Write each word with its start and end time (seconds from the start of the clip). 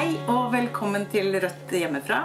Hei 0.00 0.14
og 0.32 0.46
velkommen 0.48 1.02
til 1.12 1.34
Rødt 1.42 1.72
hjemmefra. 1.76 2.18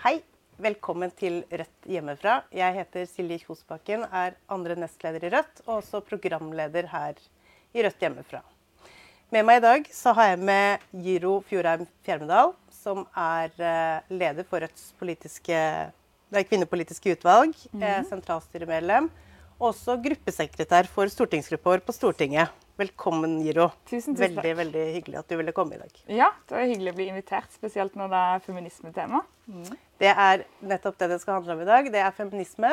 Hei, 0.00 0.14
velkommen 0.56 1.10
til 1.12 1.42
Rødt 1.50 1.88
hjemmefra. 1.92 2.38
Jeg 2.56 2.72
heter 2.72 3.02
Silje 3.10 3.36
Kjosbakken, 3.42 4.06
er 4.08 4.38
andre 4.48 4.78
nestleder 4.80 5.26
i 5.26 5.30
Rødt 5.34 5.60
og 5.66 5.74
også 5.74 6.00
programleder 6.08 6.88
her 6.88 7.20
i 7.76 7.84
Rødt 7.84 8.00
hjemmefra. 8.00 8.40
Med 9.28 9.44
meg 9.44 9.60
i 9.60 9.64
dag 9.66 9.90
så 9.92 10.14
har 10.16 10.30
jeg 10.30 10.38
med 10.48 10.86
Giro 11.04 11.34
Fjordheim 11.50 11.84
Fjermedal, 12.06 12.54
som 12.72 13.02
er 13.12 13.52
eh, 13.60 14.08
leder 14.08 14.48
for 14.48 14.64
Rødts 14.64 14.94
politiske, 14.96 15.58
det 16.32 16.44
kvinnepolitiske 16.48 17.12
utvalg, 17.18 17.52
eh, 17.76 18.00
sentralstyremedlem, 18.08 19.10
og 19.58 19.68
også 19.74 19.98
gruppesekretær 20.00 20.88
for 20.88 21.12
stortingsgruppa 21.12 21.74
vår 21.74 21.84
på 21.84 21.96
Stortinget. 21.98 22.56
Velkommen, 22.78 23.40
Giro. 23.42 23.72
Tusen, 23.88 24.14
tusen 24.14 24.14
takk. 24.14 24.36
Veldig, 24.36 24.50
veldig 24.60 24.82
hyggelig 24.94 25.16
at 25.18 25.32
du 25.32 25.34
ville 25.40 25.50
komme 25.54 25.74
i 25.74 25.80
dag. 25.80 25.96
Ja, 26.14 26.28
det 26.46 26.54
var 26.54 26.68
hyggelig 26.70 26.92
å 26.92 26.96
bli 27.00 27.06
invitert, 27.10 27.50
spesielt 27.50 27.96
når 27.98 28.12
det 28.12 28.20
er 28.34 28.44
feminismetema. 28.44 29.22
Det 29.98 30.12
er 30.12 30.44
nettopp 30.62 31.00
det 31.00 31.08
det 31.10 31.16
skal 31.18 31.40
handle 31.40 31.56
om 31.56 31.62
i 31.64 31.66
dag. 31.66 31.88
Det 31.90 32.04
er 32.04 32.14
feminisme. 32.14 32.70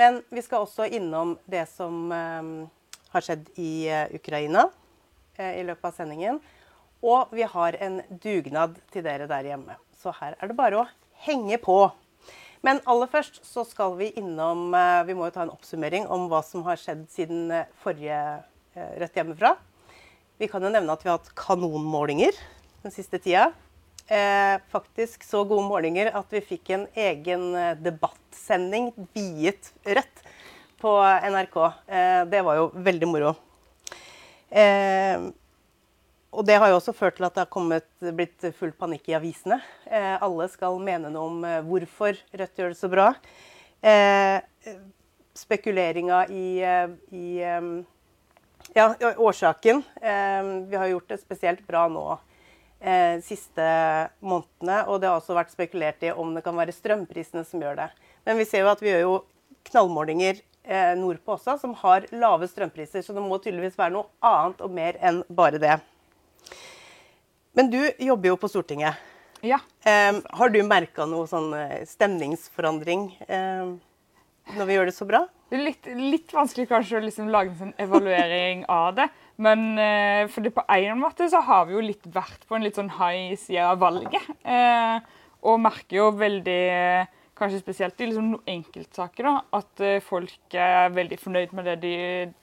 Men 0.00 0.22
vi 0.32 0.40
skal 0.46 0.64
også 0.64 0.86
innom 0.88 1.34
det 1.44 1.66
som 1.68 2.08
eh, 2.16 2.48
har 3.12 3.26
skjedd 3.26 3.50
i 3.60 3.84
eh, 3.92 4.14
Ukraina 4.16 4.64
eh, 5.36 5.60
i 5.60 5.66
løpet 5.68 5.90
av 5.90 6.00
sendingen. 6.00 6.40
Og 7.04 7.36
vi 7.36 7.44
har 7.44 7.76
en 7.84 8.00
dugnad 8.24 8.80
til 8.96 9.04
dere 9.04 9.28
der 9.28 9.50
hjemme. 9.52 9.76
Så 10.00 10.16
her 10.22 10.38
er 10.40 10.48
det 10.48 10.56
bare 10.56 10.80
å 10.80 10.88
henge 11.28 11.60
på. 11.60 11.76
Men 12.64 12.80
aller 12.88 13.12
først 13.12 13.42
så 13.44 13.68
skal 13.68 14.00
vi 14.00 14.08
innom 14.16 14.72
eh, 14.72 15.04
Vi 15.04 15.20
må 15.20 15.28
jo 15.28 15.36
ta 15.36 15.44
en 15.44 15.52
oppsummering 15.52 16.08
om 16.08 16.30
hva 16.32 16.40
som 16.48 16.64
har 16.64 16.80
skjedd 16.80 17.04
siden 17.12 17.52
forrige 17.84 18.24
eh, 18.74 18.90
Rødt 19.00 19.18
hjemmefra. 19.18 19.54
Vi 20.38 20.48
kan 20.50 20.62
jo 20.64 20.72
nevne 20.72 20.94
at 20.94 21.04
vi 21.04 21.10
har 21.10 21.20
hatt 21.20 21.32
kanonmålinger 21.38 22.36
den 22.84 22.94
siste 22.94 23.20
tida. 23.22 23.52
Eh, 24.06 24.58
faktisk 24.68 25.24
så 25.24 25.44
gode 25.48 25.64
målinger 25.64 26.10
at 26.12 26.34
vi 26.34 26.42
fikk 26.44 26.74
en 26.76 26.84
egen 26.92 27.46
eh, 27.56 27.76
debattsending 27.80 28.90
viet 29.14 29.72
Rødt 29.86 30.24
på 30.84 30.92
NRK. 31.00 31.56
Det 32.28 32.42
var 32.44 32.58
jo 32.58 32.66
veldig 32.84 33.06
moro. 33.08 33.30
Og 36.34 36.42
det 36.44 36.58
har 36.60 36.68
jo 36.68 36.76
også 36.76 36.92
ført 36.92 37.16
til 37.16 37.24
at 37.24 37.38
det 37.38 37.40
har 37.46 37.48
kommet, 37.48 37.86
blitt 38.12 38.44
full 38.58 38.74
panikk 38.76 39.08
i 39.08 39.16
avisene. 39.16 39.56
Alle 39.88 40.44
skal 40.52 40.76
mene 40.84 41.08
noe 41.14 41.30
om 41.30 41.46
hvorfor 41.70 42.20
Rødt 42.36 42.60
gjør 42.60 42.74
det 42.74 42.80
så 42.82 42.90
bra. 42.92 43.06
Eh, 43.84 44.40
spekuleringa 45.36 46.22
i, 46.32 46.46
i 47.12 47.26
ja, 48.72 48.94
årsaken. 49.16 49.82
Eh, 50.00 50.42
vi 50.70 50.76
har 50.76 50.86
gjort 50.86 51.08
det 51.08 51.20
spesielt 51.20 51.66
bra 51.66 51.84
nå 51.92 52.06
eh, 52.80 53.20
siste 53.24 53.68
månedene. 54.20 54.80
Og 54.88 55.00
det 55.00 55.10
har 55.10 55.20
også 55.20 55.36
vært 55.36 55.54
spekulert 55.54 56.02
i 56.04 56.12
om 56.14 56.34
det 56.36 56.44
kan 56.46 56.56
være 56.56 56.74
strømprisene 56.74 57.44
som 57.48 57.62
gjør 57.62 57.82
det. 57.82 57.88
Men 58.24 58.40
vi 58.40 58.48
ser 58.48 58.64
jo 58.64 58.72
at 58.72 58.82
vi 58.82 58.92
gjør 58.92 59.04
jo 59.04 59.14
knallmålinger 59.70 60.40
eh, 60.64 60.92
nordpå 60.98 61.36
også, 61.36 61.58
som 61.60 61.74
har 61.84 62.08
lave 62.12 62.48
strømpriser. 62.50 63.04
Så 63.04 63.16
det 63.16 63.24
må 63.24 63.38
tydeligvis 63.38 63.78
være 63.80 63.96
noe 63.96 64.08
annet 64.24 64.64
og 64.64 64.74
mer 64.74 65.00
enn 65.04 65.24
bare 65.28 65.60
det. 65.62 65.78
Men 67.54 67.70
du 67.70 67.80
jobber 68.02 68.32
jo 68.32 68.38
på 68.40 68.50
Stortinget. 68.50 68.98
Ja. 69.44 69.60
Eh, 69.84 70.16
har 70.24 70.50
du 70.50 70.62
merka 70.64 71.04
noe 71.06 71.28
sånn 71.28 71.52
eh, 71.58 71.84
stemningsforandring 71.86 73.10
eh, 73.28 73.74
når 74.56 74.68
vi 74.68 74.78
gjør 74.78 74.88
det 74.88 74.96
så 74.96 75.06
bra? 75.08 75.20
Det 75.54 75.60
er 75.60 75.68
litt, 75.68 75.84
litt 75.94 76.32
vanskelig 76.34 76.66
kanskje 76.66 76.96
å 76.98 77.02
liksom 77.04 77.28
lage 77.30 77.52
en 77.52 77.58
sånn 77.60 77.76
evaluering 77.78 78.64
av 78.74 78.96
det. 78.96 79.04
Men 79.38 79.60
eh, 79.78 80.24
for 80.26 80.42
det 80.42 80.50
på 80.56 80.64
en 80.66 80.98
måte 80.98 81.28
så 81.30 81.44
har 81.46 81.68
vi 81.68 81.76
jo 81.76 81.84
litt 81.84 82.08
vært 82.10 82.42
på 82.48 82.56
en 82.56 82.66
litt 82.66 82.74
sånn 82.74 82.90
high 82.96 83.36
side 83.38 83.62
av 83.62 83.78
valget. 83.78 84.26
Eh, 84.42 84.98
og 85.46 85.62
merker 85.62 86.00
jo 86.00 86.08
veldig, 86.18 87.06
kanskje 87.38 87.62
spesielt 87.62 88.02
i 88.02 88.10
liksom 88.10 88.34
enkeltsaker, 88.50 89.30
da, 89.30 89.36
at 89.60 89.86
eh, 89.86 90.02
folk 90.02 90.58
er 90.58 90.90
veldig 90.96 91.22
fornøyd 91.22 91.54
med 91.54 91.70
det, 91.70 91.78
de, 91.86 91.96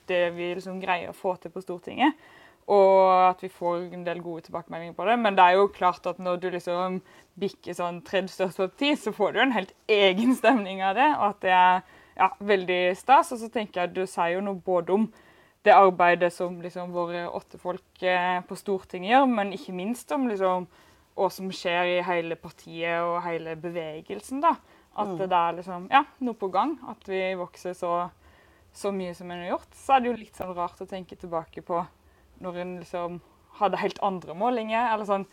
det 0.08 0.24
vi 0.40 0.54
liksom 0.56 0.80
greier 0.80 1.12
å 1.12 1.20
få 1.20 1.36
til 1.36 1.52
på 1.52 1.68
Stortinget. 1.68 2.16
Og 2.72 3.28
at 3.28 3.44
vi 3.44 3.52
får 3.52 3.90
en 3.92 4.08
del 4.08 4.24
gode 4.24 4.46
tilbakemeldinger 4.48 4.96
på 4.96 5.12
det. 5.12 5.20
Men 5.20 5.36
det 5.36 5.44
er 5.44 5.60
jo 5.60 5.72
klart 5.76 6.08
at 6.08 6.24
når 6.24 6.40
du 6.40 6.54
liksom 6.54 7.02
bikker 7.44 7.76
sånn 7.76 8.06
tredje 8.08 8.38
største 8.38 8.70
parti, 8.70 8.96
så 8.96 9.12
får 9.12 9.34
du 9.34 9.42
jo 9.42 9.50
en 9.50 9.58
helt 9.60 9.76
egen 9.92 10.38
stemning 10.40 10.80
av 10.80 10.96
det. 10.96 11.10
Og 11.18 11.34
at 11.34 11.44
det 11.44 11.58
er 11.60 11.90
ja, 12.18 12.32
veldig 12.40 12.82
stas. 13.00 13.32
Og 13.36 13.42
så 13.42 13.50
tenker 13.52 13.84
jeg 13.84 13.96
du 13.96 14.06
sier 14.06 14.36
jo 14.36 14.46
noe 14.46 14.60
både 14.66 14.96
om 14.96 15.10
det 15.66 15.74
arbeidet 15.78 16.32
som 16.34 16.56
liksom 16.62 16.94
våre 16.96 17.28
åtte 17.30 17.60
folk 17.62 18.04
eh, 18.04 18.40
på 18.48 18.58
Stortinget 18.58 19.14
gjør, 19.14 19.28
men 19.30 19.54
ikke 19.54 19.76
minst 19.78 20.10
om 20.16 20.26
liksom 20.30 20.66
hva 21.18 21.28
som 21.30 21.52
skjer 21.54 21.98
i 21.98 21.98
hele 22.08 22.38
partiet 22.40 23.04
og 23.04 23.20
hele 23.26 23.56
bevegelsen. 23.60 24.42
da. 24.42 24.56
At 25.00 25.14
det 25.20 25.32
er 25.32 25.56
liksom, 25.56 25.88
ja, 25.92 26.04
noe 26.20 26.36
på 26.36 26.50
gang. 26.52 26.76
At 26.90 27.06
vi 27.08 27.22
vokser 27.40 27.76
så, 27.78 28.10
så 28.76 28.92
mye 28.96 29.14
som 29.16 29.30
en 29.32 29.44
har 29.46 29.54
gjort. 29.54 29.76
Så 29.78 29.96
er 29.96 30.02
det 30.02 30.12
jo 30.12 30.18
litt 30.20 30.40
sånn 30.40 30.56
rart 30.58 30.82
å 30.84 30.90
tenke 30.90 31.16
tilbake 31.20 31.64
på 31.68 31.84
når 32.42 32.58
en 32.64 32.74
liksom 32.82 33.22
hadde 33.60 33.80
helt 33.80 34.02
andre 34.04 34.36
målinger. 34.36 34.90
eller 34.94 35.08
sånn, 35.08 35.28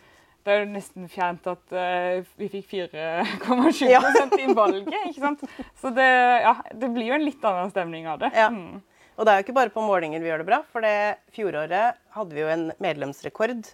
Det 0.48 0.54
er 0.54 0.62
jo 0.62 0.69
nesten 0.72 1.09
fjernt 1.12 1.44
at 1.50 1.75
uh, 1.76 2.28
vi 2.41 2.47
fikk 2.48 2.70
4,7 2.70 3.82
Ja. 3.84 4.00
i 4.00 4.47
valget. 4.56 4.94
ikke 5.10 5.20
sant? 5.20 5.42
Så 5.76 5.91
det, 5.92 6.06
ja, 6.41 6.54
det 6.72 6.88
blir 6.94 7.10
jo 7.10 7.19
en 7.19 7.26
litt 7.26 7.44
annen 7.44 7.69
stemning 7.75 8.09
av 8.09 8.22
det. 8.22 8.31
Ja. 8.32 8.48
Mm. 8.48 8.78
Og 9.19 9.26
det 9.26 9.32
er 9.32 9.41
jo 9.41 9.44
ikke 9.44 9.56
bare 9.59 9.75
på 9.75 9.82
målinger 9.84 10.22
vi 10.22 10.31
gjør 10.31 10.41
det 10.41 10.48
bra, 10.48 10.62
for 10.72 10.86
det 10.86 11.19
fjoråret 11.34 11.98
hadde 12.14 12.36
vi 12.36 12.41
jo 12.41 12.48
en 12.53 12.64
medlemsrekord. 12.81 13.69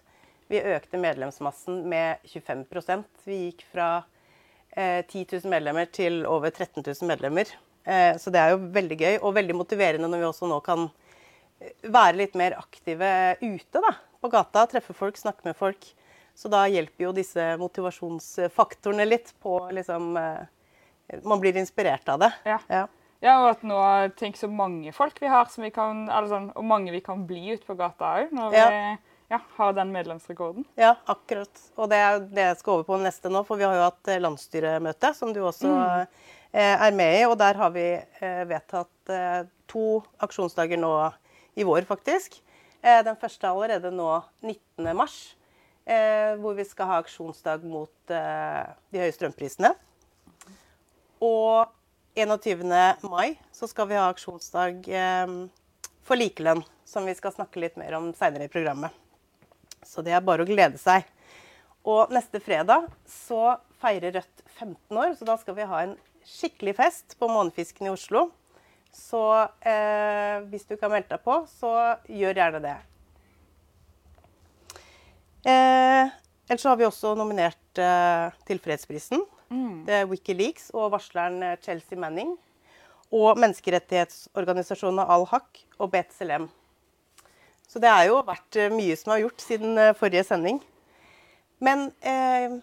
Vi 0.50 0.60
økte 0.74 1.00
medlemsmassen 1.00 1.82
med 1.88 2.24
25% 2.32 3.26
Vi 3.28 3.38
gikk 3.46 3.64
fra 3.70 3.88
eh, 4.72 5.04
10 5.04 5.26
000 5.44 5.52
medlemmer 5.52 5.86
til 5.92 6.24
over 6.26 6.50
13 6.50 6.82
000 6.82 7.06
medlemmer. 7.08 7.54
Eh, 7.84 8.16
så 8.18 8.32
det 8.34 8.40
er 8.40 8.54
jo 8.54 8.62
veldig 8.74 8.98
gøy 8.98 9.18
og 9.20 9.36
veldig 9.36 9.56
motiverende 9.60 10.08
når 10.08 10.24
vi 10.24 10.30
også 10.32 10.48
nå 10.50 10.58
kan 10.64 10.88
eh, 11.60 11.76
være 11.86 12.18
litt 12.24 12.40
mer 12.40 12.56
aktive 12.58 13.12
ute 13.44 13.84
da, 13.84 13.94
på 14.24 14.32
gata. 14.32 14.64
Treffe 14.72 14.96
folk, 14.96 15.20
snakke 15.20 15.46
med 15.46 15.60
folk. 15.60 15.92
Så 16.34 16.50
da 16.50 16.64
hjelper 16.70 17.08
jo 17.08 17.14
disse 17.14 17.54
motivasjonsfaktorene 17.60 19.06
litt 19.06 19.30
på 19.42 19.58
liksom 19.74 20.16
eh, 20.18 21.20
Man 21.22 21.40
blir 21.40 21.56
inspirert 21.60 22.08
av 22.08 22.22
det. 22.24 22.30
Ja. 22.48 22.58
Ja. 22.68 22.86
Ja, 23.24 23.38
og 23.40 23.54
at 23.54 23.62
nå 23.64 23.78
tenk 24.18 24.36
så 24.36 24.50
mange 24.52 24.92
folk 24.92 25.16
vi 25.22 25.30
har, 25.32 25.48
som 25.48 25.64
vi 25.64 25.70
kan, 25.72 26.04
sånn, 26.28 26.50
og 26.52 26.64
mange 26.68 26.92
vi 26.92 27.00
kan 27.04 27.22
bli 27.24 27.54
ute 27.54 27.64
på 27.64 27.76
gata 27.78 28.10
òg, 28.20 28.34
når 28.36 28.56
Ja. 28.56 28.66
vi 28.68 28.80
ja, 29.32 29.38
har 29.56 29.72
den 29.72 29.92
medlemsrekorden. 29.94 30.66
Ja, 30.76 30.96
akkurat. 31.08 31.62
Og 31.80 31.88
det 31.88 32.00
er 32.04 32.18
det 32.20 32.44
jeg 32.50 32.58
skal 32.60 32.74
over 32.74 32.84
på 32.90 32.98
neste 33.00 33.32
nå, 33.32 33.40
for 33.48 33.56
vi 33.56 33.64
har 33.64 33.78
jo 33.78 33.86
hatt 33.86 34.12
eh, 34.12 34.20
landsstyremøte, 34.20 35.14
som 35.16 35.32
du 35.32 35.40
også 35.40 35.70
mm. 35.72 36.18
er 36.60 36.98
med 36.98 37.20
i. 37.20 37.24
Og 37.24 37.38
der 37.40 37.56
har 37.62 37.72
vi 37.72 37.86
eh, 37.96 38.42
vedtatt 38.50 39.14
eh, 39.14 39.46
to 39.72 40.02
aksjonsdager 40.24 40.80
nå 40.80 40.92
i 41.56 41.64
vår, 41.64 41.88
faktisk. 41.88 42.42
Eh, 42.84 43.00
den 43.06 43.16
første 43.16 43.48
er 43.48 43.54
allerede 43.54 43.94
nå 43.94 44.10
19. 44.42 44.92
mars, 44.96 45.16
eh, 45.32 45.43
hvor 46.40 46.56
vi 46.56 46.64
skal 46.64 46.88
ha 46.88 47.00
aksjonsdag 47.02 47.64
mot 47.68 48.12
eh, 48.12 48.62
de 48.92 49.02
høye 49.02 49.14
strømprisene. 49.14 49.74
Og 51.24 51.70
21. 52.14 52.64
mai 53.10 53.34
så 53.52 53.68
skal 53.68 53.88
vi 53.90 53.98
ha 53.98 54.06
aksjonsdag 54.12 54.88
eh, 54.88 55.34
for 56.04 56.20
likelønn, 56.20 56.62
som 56.84 57.08
vi 57.08 57.16
skal 57.16 57.34
snakke 57.34 57.62
litt 57.62 57.76
mer 57.80 57.96
om 57.98 58.12
seinere 58.16 58.48
i 58.48 58.52
programmet. 58.52 58.92
Så 59.84 60.04
det 60.04 60.14
er 60.16 60.24
bare 60.24 60.44
å 60.44 60.48
glede 60.48 60.80
seg. 60.80 61.04
Og 61.84 62.12
neste 62.14 62.40
fredag 62.40 62.86
så 63.08 63.58
feirer 63.82 64.16
Rødt 64.16 64.44
15 64.56 64.96
år, 64.96 65.12
så 65.18 65.28
da 65.28 65.36
skal 65.40 65.58
vi 65.58 65.68
ha 65.68 65.82
en 65.84 65.98
skikkelig 66.24 66.76
fest 66.78 67.18
på 67.20 67.28
Månefisken 67.28 67.90
i 67.90 67.92
Oslo. 67.92 68.30
Så 68.94 69.20
eh, 69.66 70.40
hvis 70.48 70.64
du 70.64 70.76
ikke 70.76 70.86
har 70.86 70.94
meldt 70.94 71.10
deg 71.12 71.24
på, 71.24 71.42
så 71.50 71.74
gjør 72.08 72.40
gjerne 72.40 72.62
det. 72.64 72.76
Eh, 75.44 76.08
ellers 76.48 76.64
så 76.64 76.72
har 76.72 76.80
vi 76.80 76.86
også 76.88 77.14
nominert 77.18 77.80
eh, 77.80 78.34
til 78.48 78.60
fredsprisen. 78.64 79.22
Det 79.84 79.94
er 80.00 80.08
Wikileaks 80.08 80.70
og 80.74 80.90
varsleren 80.94 81.42
eh, 81.44 81.58
Chelsea 81.62 82.00
Manning. 82.00 82.34
Og 83.14 83.38
menneskerettighetsorganisasjonene 83.38 85.04
Al-Haq 85.14 85.60
og 85.78 85.92
BTSLM. 85.92 86.48
Så 87.68 87.80
det 87.82 87.90
har 87.90 88.06
jo 88.08 88.22
vært 88.26 88.56
eh, 88.60 88.72
mye 88.72 88.96
som 88.98 89.12
er 89.14 89.24
gjort 89.24 89.44
siden 89.44 89.78
eh, 89.78 89.94
forrige 89.98 90.24
sending. 90.26 90.60
Men 91.64 91.88
eh, 92.00 92.56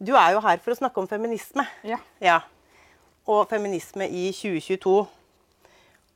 du 0.00 0.14
er 0.16 0.34
jo 0.34 0.42
her 0.44 0.60
for 0.64 0.74
å 0.74 0.80
snakke 0.80 1.02
om 1.02 1.08
feminisme. 1.10 1.66
Ja. 1.86 2.00
Ja. 2.22 2.40
Og 3.28 3.44
feminisme 3.52 4.08
i 4.08 4.30
2022. 4.34 4.96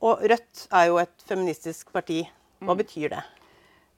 Og 0.07 0.27
Rødt 0.31 0.67
er 0.71 0.89
jo 0.89 0.99
et 1.01 1.27
feministisk 1.29 1.93
parti. 1.93 2.25
Hva 2.63 2.73
betyr 2.77 3.13
det? 3.13 3.23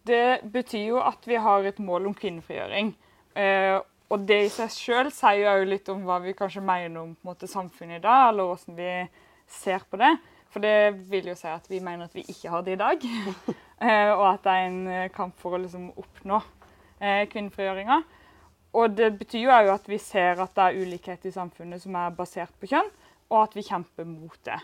Det 0.09 0.49
betyr 0.49 0.87
jo 0.87 0.99
at 1.03 1.27
vi 1.29 1.37
har 1.37 1.67
et 1.69 1.79
mål 1.83 2.09
om 2.09 2.17
kvinnefrigjøring. 2.17 2.91
Eh, 3.37 3.77
og 4.09 4.25
det 4.25 4.39
i 4.47 4.51
seg 4.51 4.73
sjøl 4.73 5.11
sier 5.13 5.61
jo 5.61 5.69
litt 5.69 5.89
om 5.93 6.01
hva 6.07 6.17
vi 6.23 6.33
kanskje 6.37 6.63
mener 6.65 7.03
om 7.03 7.11
måte, 7.25 7.49
samfunnet 7.49 7.99
i 7.99 8.05
dag, 8.05 8.31
eller 8.31 8.49
hvordan 8.49 8.77
vi 8.79 8.93
ser 9.59 9.85
på 9.89 9.99
det. 10.01 10.15
For 10.49 10.65
det 10.65 10.95
vil 11.11 11.29
jo 11.29 11.35
si 11.37 11.49
at 11.49 11.67
vi 11.69 11.81
mener 11.83 12.09
at 12.09 12.15
vi 12.17 12.25
ikke 12.25 12.49
har 12.49 12.63
det 12.65 12.73
i 12.73 12.79
dag. 12.79 13.05
eh, 13.85 14.11
og 14.15 14.25
at 14.31 14.47
det 14.47 14.55
er 14.55 14.69
en 14.69 14.79
eh, 14.95 15.11
kamp 15.13 15.37
for 15.41 15.53
å 15.53 15.61
liksom, 15.61 15.91
oppnå 16.01 16.39
eh, 16.97 17.27
kvinnefrigjøringa. 17.29 17.99
Og 18.79 18.97
det 18.97 19.11
betyr 19.19 19.45
jo 19.45 19.53
òg 19.53 19.69
at 19.75 19.85
vi 19.89 20.01
ser 20.01 20.41
at 20.41 20.55
det 20.57 20.65
er 20.65 20.81
ulikhet 20.81 21.29
i 21.29 21.33
samfunnet 21.33 21.81
som 21.85 21.95
er 21.97 22.17
basert 22.17 22.53
på 22.61 22.69
kjønn, 22.69 22.89
og 23.29 23.43
at 23.43 23.55
vi 23.57 23.65
kjemper 23.65 24.09
mot 24.09 24.37
det. 24.45 24.57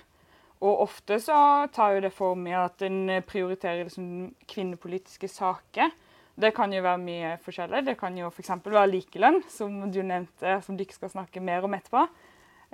Og 0.66 0.82
ofte 0.88 1.20
så 1.22 1.38
tar 1.74 1.96
jo 1.96 2.04
det 2.08 2.14
form 2.16 2.48
i 2.50 2.56
at 2.58 2.82
en 2.88 3.20
prioriterer 3.28 3.86
liksom 3.86 4.32
kvinnepolitiske 4.50 5.30
saker. 5.30 5.94
Det 6.36 6.52
kan 6.56 6.74
jo 6.74 6.82
være 6.84 7.00
mye 7.00 7.36
forskjellig. 7.46 7.86
Det 7.88 7.96
kan 8.00 8.18
jo 8.18 8.28
f.eks. 8.28 8.52
være 8.66 8.90
likelønn, 8.92 9.44
som 9.52 9.86
du 9.94 10.02
nevnte, 10.04 10.58
som 10.66 10.76
dere 10.80 10.96
skal 10.96 11.14
snakke 11.14 11.44
mer 11.44 11.68
om 11.68 11.78
etterpå. 11.78 12.08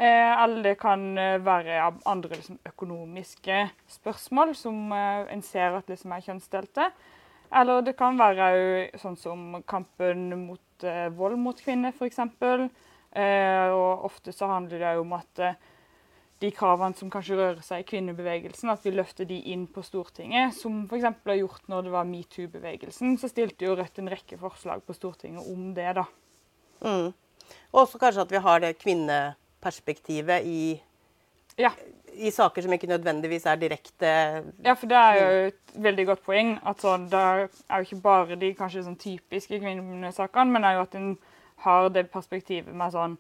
Eh, 0.02 0.44
eller 0.44 0.64
det 0.64 0.78
kan 0.82 1.18
eh, 1.20 1.38
være 1.46 1.82
andre 2.10 2.38
liksom, 2.40 2.58
økonomiske 2.66 3.58
spørsmål 4.00 4.56
som 4.58 4.92
eh, 4.96 5.28
en 5.34 5.44
ser 5.46 5.76
at 5.78 5.92
liksom, 5.92 6.16
er 6.16 6.24
kjønnsdelte. 6.26 6.88
Eller 7.60 7.84
det 7.86 7.94
kan 8.00 8.18
være 8.18 8.98
sånn 8.98 9.20
som 9.20 9.60
kampen 9.68 10.30
mot 10.48 10.86
vold 11.18 11.36
mot 11.38 11.60
kvinner, 11.62 11.92
f.eks. 11.92 12.22
Og 13.76 14.06
ofte 14.08 14.32
så 14.32 14.48
handler 14.48 14.80
det 14.80 14.94
om 15.02 15.12
at 15.18 15.42
de 16.42 16.50
kravene 16.52 16.98
som 16.98 17.10
kanskje 17.14 17.38
rører 17.38 17.62
seg 17.66 17.84
i 17.84 17.88
kvinnebevegelsen, 17.92 18.72
at 18.74 18.82
vi 18.86 18.94
løfter 18.96 19.28
de 19.30 19.38
inn 19.54 19.68
på 19.70 19.84
Stortinget. 19.86 20.56
Som 20.58 20.88
f.eks. 20.90 21.06
ble 21.24 21.36
gjort 21.42 21.68
når 21.70 21.86
det 21.86 21.94
var 21.94 22.08
metoo-bevegelsen. 22.10 23.14
Så 23.22 23.30
stilte 23.30 23.68
jo 23.68 23.76
Rødt 23.78 24.02
en 24.02 24.10
rekke 24.10 24.40
forslag 24.42 24.82
på 24.88 24.96
Stortinget 24.98 25.46
om 25.52 25.70
det, 25.78 25.92
da. 26.00 26.06
Mm. 26.82 27.12
Og 27.72 27.82
også 27.84 28.02
kanskje 28.02 28.26
at 28.26 28.34
vi 28.34 28.42
har 28.42 28.64
det 28.64 28.78
kvinneperspektivet 28.82 30.46
i, 30.50 30.82
Ja. 31.60 31.72
i 32.14 32.32
saker 32.32 32.62
som 32.64 32.74
ikke 32.74 32.90
nødvendigvis 32.90 33.46
er 33.46 33.56
direkte 33.62 34.12
Ja, 34.66 34.74
for 34.74 34.88
det 34.88 34.98
er 34.98 35.20
jo 35.20 35.48
et 35.52 35.74
veldig 35.76 36.06
godt 36.08 36.24
poeng. 36.26 36.60
at 36.66 36.78
sånn, 36.82 37.10
Det 37.10 37.20
er 37.20 37.50
jo 37.78 37.84
ikke 37.86 38.02
bare 38.02 38.36
de 38.36 38.54
kanskje 38.56 38.84
sånn 38.84 38.98
typiske 38.98 39.60
kvinnesakene, 39.60 40.52
men 40.52 40.62
det 40.62 40.70
er 40.70 40.74
jo 40.76 40.82
at 40.82 40.96
en 40.96 41.18
har 41.58 41.90
det 41.90 42.12
perspektivet 42.12 42.74
med 42.74 42.92
sånn 42.92 43.18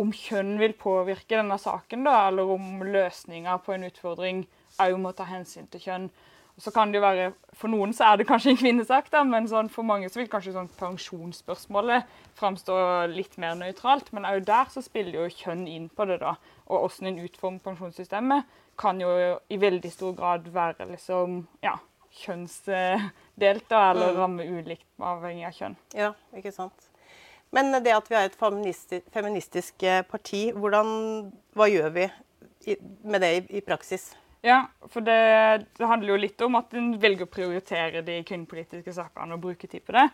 Om 0.00 0.12
kjønn 0.16 0.56
vil 0.60 0.72
påvirke 0.80 1.36
denne 1.36 1.58
saken, 1.60 2.06
da, 2.06 2.28
eller 2.30 2.48
om 2.54 2.82
løsninga 2.86 3.58
på 3.64 3.74
en 3.76 3.88
utfordring 3.90 4.44
òg 4.80 4.96
må 5.00 5.12
ta 5.12 5.26
hensyn 5.28 5.68
til 5.70 5.82
kjønn. 5.84 6.10
Og 6.56 6.64
så 6.64 6.72
kan 6.74 6.90
det 6.92 6.98
jo 6.98 7.04
være, 7.04 7.26
For 7.56 7.72
noen 7.72 7.92
så 7.96 8.10
er 8.10 8.18
det 8.20 8.26
kanskje 8.28 8.52
en 8.52 8.58
kvinnesak, 8.60 9.10
da, 9.12 9.22
men 9.24 9.48
sånn, 9.48 9.70
for 9.72 9.86
mange 9.86 10.08
så 10.12 10.20
vil 10.20 10.28
kanskje 10.28 10.54
sånn 10.54 10.68
pensjonsspørsmålet 10.80 12.08
framstå 12.36 12.76
litt 13.12 13.36
mer 13.40 13.56
nøytralt. 13.56 14.10
Men 14.16 14.28
òg 14.28 14.44
der 14.48 14.68
så 14.72 14.82
spiller 14.84 15.22
jo 15.22 15.36
kjønn 15.42 15.66
inn 15.68 15.88
på 15.88 16.04
det. 16.08 16.20
da, 16.20 16.34
Og 16.66 16.84
hvordan 16.84 17.12
en 17.12 17.22
utformer 17.24 17.64
pensjonssystemet, 17.64 18.58
kan 18.80 19.00
jo 19.00 19.10
i 19.52 19.56
veldig 19.60 19.92
stor 19.92 20.14
grad 20.16 20.48
være 20.52 20.88
liksom, 20.92 21.42
ja, 21.64 21.76
kjønnsdelt, 22.22 23.66
da, 23.68 23.82
eller 23.90 24.16
ramme 24.16 24.46
ulikt 24.48 24.86
avhengig 25.00 25.48
av 25.48 25.58
kjønn. 25.58 25.76
Ja, 25.96 26.14
ikke 26.36 26.52
sant. 26.54 26.89
Men 27.54 27.74
det 27.82 27.94
at 27.94 28.10
vi 28.10 28.16
er 28.18 28.28
et 28.28 28.38
feministisk, 28.38 29.82
eh, 29.82 30.02
parti, 30.06 30.50
hvordan, 30.54 31.30
hva 31.58 31.66
gjør 31.70 31.92
vi 31.96 32.08
med 33.02 33.22
det 33.24 33.30
i, 33.36 33.44
i 33.58 33.64
praksis? 33.64 34.12
Ja, 34.40 34.70
for 34.88 35.04
det, 35.04 35.66
det, 35.76 35.84
handler 35.84 36.14
jo 36.14 36.20
litt 36.22 36.40
om 36.46 36.56
at 36.56 36.72
en 36.78 36.94
velger 37.00 37.26
å 37.26 37.32
prioritere 37.32 38.00
de 38.06 38.22
kvinnepolitiske 38.24 38.94
sakene 38.96 39.36
og 39.36 39.42
bruke 39.42 39.68
tid 39.68 39.84
på 39.84 39.92
det. 39.98 40.06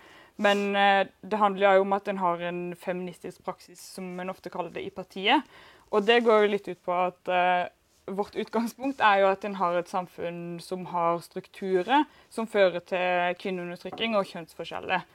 Men 0.42 0.64
eh, 0.74 1.06
det 1.22 1.38
handler 1.38 1.78
jo 1.78 1.84
om 1.84 1.94
at 1.94 2.10
en 2.10 2.18
har 2.18 2.42
en 2.48 2.60
feministisk 2.80 3.44
praksis, 3.46 3.82
som 3.94 4.08
en 4.20 4.32
ofte 4.32 4.50
kaller 4.50 4.72
det, 4.74 4.82
i 4.82 4.94
partiet. 4.94 5.46
Og 5.94 6.02
det 6.08 6.24
går 6.26 6.42
jo 6.42 6.52
litt 6.56 6.66
ut 6.72 6.82
på 6.82 6.96
at 6.96 7.30
eh, 7.30 7.68
vårt 8.16 8.34
utgangspunkt 8.38 9.04
er 9.04 9.22
jo 9.22 9.30
at 9.30 9.44
en 9.46 9.58
har 9.60 9.78
et 9.78 9.90
samfunn 9.90 10.58
som 10.62 10.88
har 10.90 11.20
strukturer 11.22 12.04
som 12.30 12.50
fører 12.50 12.82
til 12.86 13.38
kvinneundertrykking 13.42 14.18
og 14.18 14.26
kjønnsforskjeller. 14.30 15.06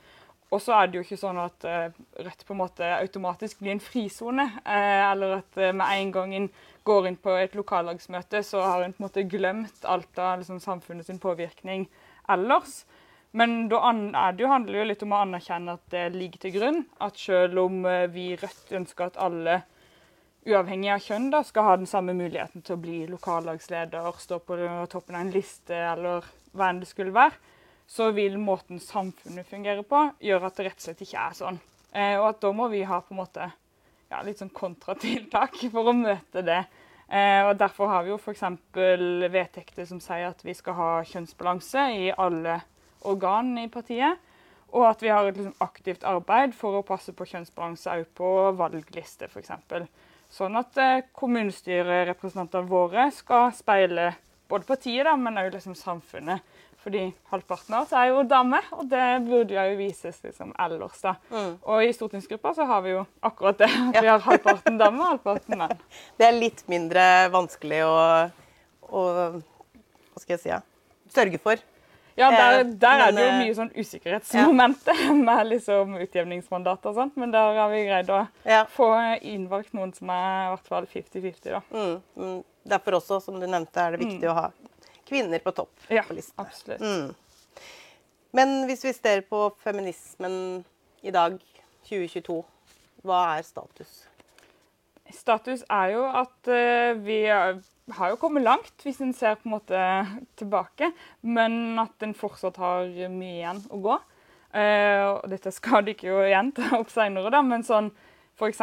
Og 0.52 0.60
så 0.60 0.76
er 0.76 0.90
det 0.90 1.00
jo 1.00 1.06
ikke 1.06 1.20
sånn 1.20 1.40
at 1.40 1.64
uh, 1.64 2.00
Rødt 2.20 2.44
på 2.48 2.56
en 2.56 2.60
måte 2.60 2.88
automatisk 2.98 3.62
blir 3.62 3.72
en 3.76 3.84
frisone. 3.84 4.50
Uh, 4.66 5.12
eller 5.12 5.38
at 5.40 5.60
uh, 5.60 5.70
med 5.72 5.86
en 5.88 6.12
gang 6.18 6.34
en 6.36 6.50
går 6.88 7.08
inn 7.08 7.20
på 7.24 7.36
et 7.40 7.56
lokallagsmøte, 7.56 8.42
så 8.44 8.64
har 8.66 8.84
en 8.84 8.96
på 8.96 9.04
en 9.04 9.08
måte 9.08 9.28
glemt 9.32 9.86
alt 9.88 10.20
av 10.20 10.42
liksom, 10.42 10.60
sin 10.60 11.22
påvirkning 11.24 11.86
ellers. 12.28 12.82
Men 13.32 13.70
da 13.72 13.80
det 13.96 14.44
jo, 14.44 14.50
handler 14.52 14.74
det 14.74 14.82
jo 14.82 14.88
litt 14.90 15.04
om 15.06 15.14
å 15.16 15.22
anerkjenne 15.24 15.78
at 15.78 15.94
det 15.94 16.08
ligger 16.18 16.42
til 16.44 16.56
grunn. 16.58 16.82
At 17.00 17.22
selv 17.22 17.62
om 17.62 17.86
vi 18.12 18.34
i 18.34 18.40
Rødt 18.42 18.74
ønsker 18.82 19.08
at 19.08 19.22
alle, 19.24 19.62
uavhengig 20.50 20.92
av 20.92 21.06
kjønn, 21.06 21.30
da, 21.32 21.46
skal 21.48 21.70
ha 21.70 21.78
den 21.80 21.88
samme 21.88 22.18
muligheten 22.18 22.66
til 22.66 22.76
å 22.76 22.82
bli 22.82 23.06
lokallagsleder, 23.08 24.12
stå 24.20 24.42
på 24.44 24.60
toppen 24.92 25.16
av 25.16 25.24
en 25.24 25.32
liste 25.32 25.80
eller 25.94 26.28
hva 26.52 26.74
enn 26.74 26.82
det 26.82 26.90
skulle 26.90 27.16
være, 27.16 27.40
så 27.92 28.12
vil 28.16 28.38
måten 28.40 28.80
samfunnet 28.80 29.48
fungerer 29.50 29.84
på, 29.84 30.06
gjøre 30.24 30.48
at 30.48 30.60
det 30.60 30.70
rett 30.70 30.80
og 30.80 30.86
slett 30.86 31.02
ikke 31.04 31.26
er 31.26 31.36
sånn. 31.36 31.58
Eh, 31.92 32.16
og 32.22 32.30
at 32.30 32.40
da 32.46 32.52
må 32.56 32.70
vi 32.72 32.86
ha 32.88 33.02
på 33.04 33.12
en 33.12 33.20
måte 33.20 33.50
ja, 34.12 34.22
litt 34.24 34.40
sånn 34.40 34.54
kontratiltak 34.56 35.58
for 35.74 35.92
å 35.92 35.96
møte 35.98 36.44
det. 36.48 36.62
Eh, 37.12 37.42
og 37.50 37.58
Derfor 37.60 37.92
har 37.92 38.06
vi 38.06 38.14
jo 38.14 38.20
f.eks. 38.22 38.46
vedtekter 39.34 39.90
som 39.90 40.00
sier 40.00 40.30
at 40.30 40.46
vi 40.48 40.56
skal 40.56 40.78
ha 40.78 40.92
kjønnsbalanse 41.10 41.88
i 41.98 42.08
alle 42.16 42.62
organ 43.12 43.58
i 43.60 43.68
partiet. 43.72 44.24
Og 44.72 44.88
at 44.88 45.04
vi 45.04 45.12
har 45.12 45.28
et 45.28 45.36
liksom, 45.36 45.58
aktivt 45.60 46.08
arbeid 46.08 46.56
for 46.56 46.80
å 46.80 46.86
passe 46.88 47.12
på 47.12 47.28
kjønnsbalanse 47.28 47.92
òg 47.92 48.08
på 48.16 48.32
valgliste 48.56 49.28
f.eks. 49.28 49.52
Sånn 50.32 50.56
at 50.56 50.80
eh, 50.80 51.04
kommunestyrerepresentantene 51.12 52.72
våre 52.72 53.10
skal 53.12 53.50
speile 53.52 54.14
både 54.48 54.68
partiet, 54.68 55.04
da, 55.08 55.18
men 55.20 55.44
òg 55.44 55.52
liksom, 55.58 55.76
samfunnet. 55.76 56.40
Fordi 56.82 57.04
halvparten 57.30 57.76
av 57.78 57.84
oss 57.86 57.92
er 57.94 58.08
jo 58.10 58.22
damer, 58.26 58.66
og 58.74 58.88
det 58.90 59.06
burde 59.28 59.54
jo 59.54 59.78
vises 59.78 60.18
liksom 60.26 60.54
ellers. 60.58 61.02
da. 61.04 61.14
Mm. 61.30 61.52
Og 61.62 61.84
i 61.86 61.92
stortingsgruppa 61.94 62.56
så 62.58 62.66
har 62.66 62.82
vi 62.82 62.96
jo 62.96 63.04
akkurat 63.22 63.60
det. 63.62 63.70
At 63.70 64.00
vi 64.02 64.10
har 64.10 64.24
halvparten 64.26 64.80
damer 64.82 65.04
og 65.04 65.12
halvparten 65.12 65.62
menn. 65.62 65.76
Det 66.18 66.26
er 66.26 66.38
litt 66.38 66.64
mindre 66.72 67.04
vanskelig 67.34 67.84
å, 67.86 67.98
å 68.90 69.04
Hva 69.12 70.24
skal 70.24 70.36
jeg 70.36 70.42
si? 70.42 70.50
Ja, 70.50 70.64
sørge 71.14 71.42
for. 71.44 71.62
Ja, 72.18 72.32
der, 72.34 72.60
eh, 72.60 72.72
der 72.82 73.04
er 73.06 73.14
det 73.16 73.24
jo 73.24 73.36
mye 73.40 73.54
sånn 73.56 73.72
usikkerhetsmomenter 73.78 75.06
ja. 75.06 75.14
med 75.30 75.52
liksom 75.54 75.96
utjevningsmandat 76.02 76.90
og 76.90 76.98
sånt, 76.98 77.16
men 77.22 77.32
der 77.34 77.62
har 77.62 77.72
vi 77.72 77.86
greid 77.88 78.10
å 78.12 78.24
ja. 78.44 78.66
få 78.70 78.90
innvalgt 79.22 79.72
noen 79.78 79.94
som 79.96 80.12
er 80.14 80.50
i 80.50 80.50
hvert 80.56 80.74
fall 80.74 80.90
50-50, 80.90 81.54
da. 81.54 81.62
Mm, 81.72 81.96
mm. 82.18 82.36
Derfor 82.74 83.00
også, 83.00 83.22
som 83.24 83.40
du 83.42 83.48
nevnte, 83.48 83.86
er 83.86 83.96
det 83.96 84.04
viktig 84.04 84.26
mm. 84.26 84.32
å 84.34 84.38
ha 84.38 84.50
kvinner 85.12 85.44
på 85.44 85.54
topp 85.56 85.92
ja, 85.92 86.06
på 86.08 86.16
listen. 86.16 86.38
Absolutt. 86.40 86.82
Mm. 86.82 87.12
Men 88.32 88.62
hvis 88.70 88.86
vi 88.88 88.94
ser 88.96 89.26
på 89.28 89.50
feminismen 89.64 90.64
i 91.04 91.12
dag, 91.12 91.36
2022, 91.90 92.38
hva 93.04 93.20
er 93.36 93.44
status? 93.44 94.06
Status 95.12 95.66
er 95.68 95.96
jo 95.98 96.06
at 96.08 96.48
uh, 96.48 96.94
vi 97.04 97.26
har 97.28 98.14
jo 98.14 98.20
kommet 98.22 98.46
langt, 98.46 98.72
hvis 98.86 99.02
en 99.04 99.12
ser 99.18 99.36
på 99.40 99.50
en 99.50 99.56
måte 99.58 99.82
tilbake. 100.40 100.94
Men 101.22 101.82
at 101.82 102.06
en 102.06 102.16
fortsatt 102.16 102.60
har 102.62 102.88
mye 103.12 103.42
igjen 103.42 103.60
å 103.68 103.82
gå. 103.84 103.98
Uh, 104.52 105.04
og 105.18 105.28
dette 105.32 105.52
skal 105.56 105.84
det 105.84 105.98
ikke 105.98 106.12
jo 106.12 106.24
igjen 106.24 106.54
ta 106.56 106.78
opp 106.80 106.92
seinere, 106.94 107.44
men 107.44 107.68
sånn 107.68 107.92
F.eks. 108.42 108.62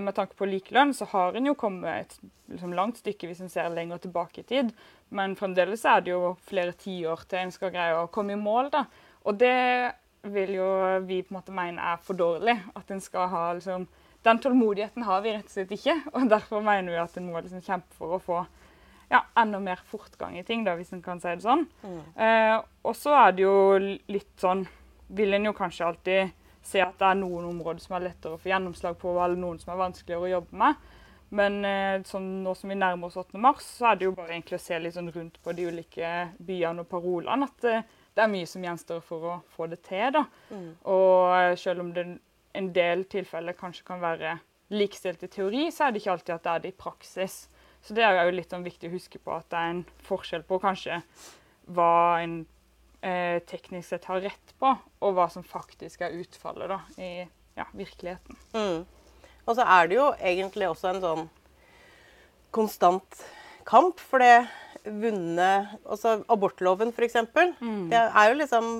med 0.00 0.14
tanke 0.16 0.38
på 0.38 0.46
likelønn 0.48 0.94
så 0.96 1.04
har 1.10 1.36
en 1.36 1.48
jo 1.50 1.56
kommet 1.58 2.06
et 2.06 2.14
liksom, 2.54 2.72
langt 2.78 3.00
stykke 3.00 3.28
hvis 3.28 3.42
en 3.44 3.50
ser 3.52 3.68
lenger 3.74 4.00
tilbake 4.00 4.40
i 4.40 4.46
tid. 4.48 4.70
Men 5.14 5.36
fremdeles 5.38 5.84
er 5.88 6.02
det 6.04 6.12
jo 6.12 6.34
flere 6.48 6.74
tiår 6.76 7.24
til 7.28 7.40
en 7.42 7.54
skal 7.54 7.72
greie 7.72 7.96
å 7.96 8.10
komme 8.12 8.36
i 8.36 8.40
mål. 8.40 8.70
da. 8.74 8.84
Og 9.24 9.38
det 9.40 9.94
vil 10.28 10.56
jo 10.58 10.68
vi 11.06 11.22
på 11.22 11.32
en 11.32 11.38
måte 11.38 11.54
mene 11.54 11.92
er 11.92 12.00
for 12.04 12.18
dårlig. 12.18 12.58
At 12.76 12.90
en 12.90 13.00
skal 13.00 13.30
ha 13.32 13.46
liksom 13.58 13.88
Den 14.26 14.40
tålmodigheten 14.42 15.04
har 15.06 15.20
vi 15.22 15.32
rett 15.32 15.46
og 15.46 15.52
slett 15.54 15.72
ikke. 15.72 15.94
Og 16.12 16.28
derfor 16.28 16.60
mener 16.60 16.90
vi 16.90 16.98
at 16.98 17.16
en 17.16 17.28
må 17.30 17.40
liksom 17.40 17.62
kjempe 17.62 17.94
for 17.94 18.16
å 18.16 18.18
få 18.20 18.40
ja, 19.08 19.22
enda 19.38 19.60
mer 19.62 19.80
fortgang 19.88 20.34
i 20.36 20.42
ting, 20.44 20.64
da, 20.66 20.74
hvis 20.76 20.90
en 20.92 21.00
kan 21.04 21.20
si 21.22 21.30
det 21.30 21.44
sånn. 21.44 21.62
Mm. 21.80 22.00
Eh, 22.26 22.56
og 22.84 22.96
så 22.98 23.14
er 23.16 23.36
det 23.36 23.46
jo 23.46 23.54
litt 23.78 24.34
sånn 24.36 24.66
Vil 25.16 25.32
en 25.32 25.48
jo 25.48 25.54
kanskje 25.56 25.86
alltid 25.86 26.34
se 26.68 26.82
at 26.84 26.98
det 27.00 27.06
er 27.08 27.16
noen 27.16 27.46
områder 27.48 27.80
som 27.80 27.94
er 27.96 28.10
lettere 28.10 28.36
å 28.36 28.40
få 28.42 28.50
gjennomslag 28.50 28.98
på, 29.00 29.14
eller 29.16 29.40
noen 29.40 29.56
som 29.62 29.72
er 29.72 29.80
vanskeligere 29.80 30.26
å 30.26 30.32
jobbe 30.34 30.58
med. 30.60 30.82
Men 31.36 31.60
eh, 31.66 32.00
sånn, 32.08 32.28
nå 32.44 32.54
som 32.56 32.72
vi 32.72 32.78
nærmer 32.78 33.10
oss 33.10 33.18
8. 33.20 33.36
mars, 33.42 33.66
så 33.78 33.90
er 33.90 33.98
det 33.98 34.08
jo 34.08 34.14
bare 34.16 34.32
egentlig 34.32 34.56
å 34.56 34.62
se 34.64 34.78
litt 34.80 34.96
sånn 34.96 35.10
rundt 35.12 35.36
på 35.44 35.52
de 35.56 35.66
ulike 35.68 36.12
byene 36.40 36.84
og 36.84 36.88
parolene 36.88 37.48
at 37.48 37.66
eh, 37.68 37.86
det 38.16 38.24
er 38.24 38.32
mye 38.32 38.48
som 38.50 38.64
gjenstår 38.64 39.02
for 39.04 39.26
å 39.28 39.34
få 39.54 39.68
det 39.70 39.82
til. 39.86 40.08
da. 40.16 40.24
Mm. 40.50 40.70
Og 40.90 41.34
eh, 41.36 41.52
selv 41.60 41.84
om 41.84 41.92
det 41.94 42.06
en 42.58 42.70
del 42.74 43.04
tilfeller 43.12 43.56
kanskje 43.58 43.86
kan 43.86 44.00
være 44.02 44.38
likestilt 44.74 45.22
i 45.24 45.30
teori, 45.32 45.68
så 45.72 45.86
er 45.86 45.94
det 45.94 46.02
ikke 46.02 46.14
alltid 46.16 46.34
at 46.34 46.44
det 46.44 46.52
er 46.54 46.64
det 46.64 46.72
i 46.72 46.78
praksis. 46.84 47.40
Så 47.84 47.94
det 47.94 48.04
er 48.04 48.18
jo 48.26 48.34
litt 48.34 48.52
sånn 48.52 48.66
viktig 48.66 48.90
å 48.90 48.96
huske 48.96 49.20
på 49.22 49.36
at 49.36 49.46
det 49.52 49.60
er 49.60 49.74
en 49.74 49.84
forskjell 50.08 50.44
på 50.48 50.58
kanskje 50.62 50.98
hva 51.76 51.92
en 52.24 52.40
eh, 53.04 53.38
teknisk 53.48 53.92
sett 53.92 54.08
har 54.08 54.22
rett 54.24 54.54
på, 54.58 54.72
og 54.74 55.16
hva 55.16 55.28
som 55.32 55.44
faktisk 55.46 56.02
er 56.04 56.16
utfallet 56.18 56.72
da, 56.72 56.80
i 56.98 57.10
ja, 57.58 57.66
virkeligheten. 57.76 58.38
Mm. 58.56 58.86
Og 59.48 59.56
så 59.56 59.64
er 59.64 59.88
det 59.88 59.96
jo 59.98 60.06
egentlig 60.20 60.68
også 60.68 60.92
en 60.92 61.02
sånn 61.02 61.26
konstant 62.54 63.22
kamp 63.68 64.00
for 64.00 64.22
det 64.24 64.48
vunne 64.88 65.48
Altså 65.84 66.20
abortloven, 66.32 66.92
f.eks. 66.94 67.18
Mm. 67.60 67.88
Det 67.90 67.98
er 67.98 68.30
jo 68.30 68.38
liksom 68.38 68.70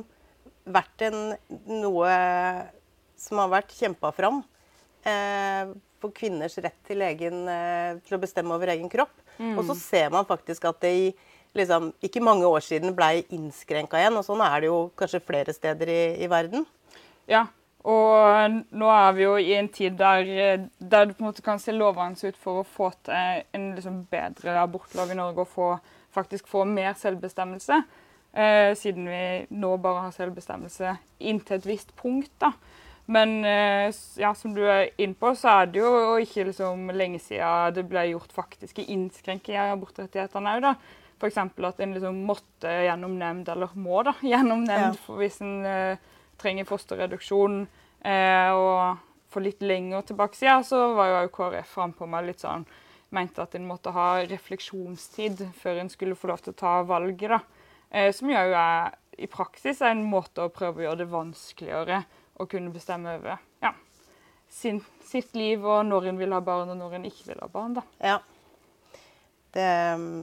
vært 0.68 1.04
en, 1.08 1.18
noe 1.68 2.12
som 3.18 3.40
har 3.42 3.50
vært 3.56 3.74
kjempa 3.74 4.12
fram 4.14 4.42
eh, 5.08 5.72
for 5.98 6.14
kvinners 6.14 6.54
rett 6.62 6.76
til, 6.86 7.02
egen, 7.02 7.42
eh, 7.50 7.96
til 8.06 8.16
å 8.16 8.20
bestemme 8.22 8.54
over 8.54 8.70
egen 8.74 8.92
kropp. 8.92 9.14
Og 9.38 9.62
så 9.68 9.76
ser 9.78 10.08
man 10.10 10.26
faktisk 10.28 10.64
at 10.68 10.80
det 10.82 10.92
i 10.94 11.04
liksom, 11.58 11.92
ikke 12.04 12.22
mange 12.24 12.46
år 12.46 12.64
siden 12.64 12.94
ble 12.96 13.22
innskrenka 13.34 14.00
igjen. 14.00 14.16
Og 14.18 14.26
sånn 14.26 14.42
er 14.44 14.60
det 14.60 14.70
jo 14.70 14.80
kanskje 14.98 15.22
flere 15.24 15.54
steder 15.54 15.92
i, 15.92 16.00
i 16.24 16.30
verden. 16.30 16.66
Ja, 17.30 17.46
og 17.88 18.58
nå 18.76 18.88
er 18.92 19.14
vi 19.16 19.22
jo 19.24 19.36
i 19.40 19.54
en 19.56 19.68
tid 19.72 19.96
der, 19.96 20.66
der 20.78 21.06
det 21.08 21.16
på 21.16 21.22
en 21.24 21.28
måte 21.30 21.44
kan 21.46 21.60
se 21.62 21.72
lovende 21.72 22.28
ut 22.28 22.36
for 22.40 22.60
å 22.60 22.66
få 22.68 22.90
til 23.06 23.44
en 23.56 23.70
liksom 23.76 24.02
bedre 24.10 24.58
abortlov 24.60 25.14
i 25.14 25.16
Norge 25.18 25.46
og 25.46 25.52
få, 25.54 25.70
faktisk 26.14 26.50
få 26.50 26.66
mer 26.68 26.92
selvbestemmelse. 27.00 27.80
Eh, 28.38 28.74
siden 28.76 29.08
vi 29.08 29.22
nå 29.56 29.70
bare 29.80 30.04
har 30.04 30.12
selvbestemmelse 30.14 30.92
inntil 31.30 31.56
et 31.56 31.66
visst 31.70 31.94
punkt. 31.96 32.32
da. 32.42 32.52
Men 33.08 33.38
eh, 33.48 33.88
ja, 34.20 34.34
som 34.36 34.52
du 34.54 34.60
er 34.68 34.90
inne 35.00 35.16
på, 35.16 35.32
så 35.34 35.62
er 35.62 35.70
det 35.72 35.80
jo 35.80 36.18
ikke 36.20 36.44
liksom 36.50 36.90
lenge 36.92 37.22
siden 37.24 37.72
det 37.74 37.86
ble 37.88 38.04
gjort 38.10 38.34
faktiske 38.36 38.84
innskrenkinger 38.84 39.70
i 39.70 39.72
abortrettighetene 39.72 40.58
òg. 40.58 40.68
F.eks. 41.18 41.38
at 41.40 41.80
en 41.82 41.96
liksom 41.96 42.20
måtte 42.28 42.70
gjennom 42.84 43.16
nemnd, 43.18 43.48
eller 43.50 43.72
må 43.74 44.04
da, 44.06 44.12
gjennom 44.22 44.60
nemnd 44.68 45.00
Ja. 45.08 45.16
hvis 45.18 45.40
en 45.42 45.64
eh, 45.66 45.96
trenger 46.40 46.68
fosterreduksjon. 46.68 47.62
Eh, 48.00 48.50
og 48.54 48.98
for 49.28 49.44
litt 49.44 49.62
lenger 49.62 50.06
tilbake 50.08 50.38
siden 50.38 50.64
så 50.64 50.92
var 50.96 51.12
jo 51.12 51.32
KrF 51.34 51.74
frampå 51.76 52.08
med 52.08 52.30
litt 52.30 52.44
sånn 52.44 52.66
Mente 53.08 53.40
at 53.40 53.54
en 53.56 53.64
måtte 53.64 53.88
ha 53.96 54.18
refleksjonstid 54.20 55.38
før 55.56 55.78
en 55.80 55.88
skulle 55.88 56.16
få 56.18 56.28
lov 56.28 56.42
til 56.44 56.52
å 56.52 56.58
ta 56.60 56.72
valget. 56.84 57.30
da. 57.32 57.38
Eh, 57.88 58.10
som 58.12 58.28
jo 58.28 58.36
er 58.36 58.90
i 59.16 59.26
praksis 59.26 59.80
er 59.80 59.94
en 59.94 60.04
måte 60.04 60.44
å 60.44 60.52
prøve 60.52 60.82
å 60.82 60.84
gjøre 60.84 61.00
det 61.00 61.08
vanskeligere 61.08 62.02
å 62.38 62.46
kunne 62.46 62.70
bestemme 62.70 63.16
over 63.16 63.40
ja, 63.64 63.72
sin, 64.48 64.82
sitt 65.08 65.32
liv 65.34 65.64
og 65.64 65.86
når 65.88 66.10
en 66.10 66.20
vil 66.20 66.36
ha 66.36 66.42
barn 66.44 66.70
og 66.74 66.78
når 66.78 66.98
en 66.98 67.08
ikke 67.08 67.30
vil 67.32 67.40
ha 67.40 67.48
barn. 67.48 67.78
da. 67.80 67.86
Ja. 67.98 68.18
Det 69.56 69.70
mm, 69.98 70.20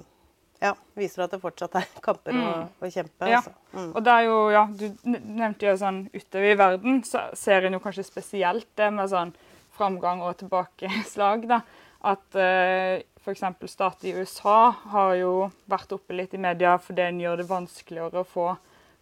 ja, 0.62 0.72
viser 0.96 1.26
at 1.26 1.34
det 1.36 1.42
fortsatt 1.44 1.78
er 1.80 1.88
kamper 2.06 2.38
å, 2.40 2.52
å 2.80 2.92
kjempe. 2.92 3.30
Ja. 3.30 3.42
Altså. 3.42 3.56
Mm. 3.76 3.90
Og 3.90 4.06
det 4.06 4.14
er 4.14 4.28
jo, 4.28 4.38
ja, 4.54 4.64
Du 4.72 4.86
nevnte 5.06 5.68
jo 5.68 5.76
sånn 5.80 6.04
utover 6.14 6.52
i 6.52 6.60
verden, 6.60 7.02
så 7.08 7.26
ser 7.38 7.68
en 7.68 7.78
jo 7.78 7.82
kanskje 7.84 8.08
spesielt 8.08 8.70
det 8.80 8.92
med 8.96 9.12
sånn 9.12 9.34
framgang 9.76 10.24
og 10.24 10.38
tilbakeslag. 10.40 11.50
da, 11.52 11.60
At 12.06 12.38
eh, 12.40 13.02
f.eks. 13.26 13.44
stater 13.72 14.12
i 14.12 14.16
USA 14.22 14.70
har 14.94 15.16
jo 15.20 15.34
vært 15.72 15.96
oppe 15.98 16.16
litt 16.16 16.36
i 16.38 16.42
media 16.42 16.78
fordi 16.80 17.04
en 17.08 17.20
gjør 17.24 17.42
det 17.42 17.50
vanskeligere 17.50 18.22
å 18.22 18.30
få, 18.30 18.52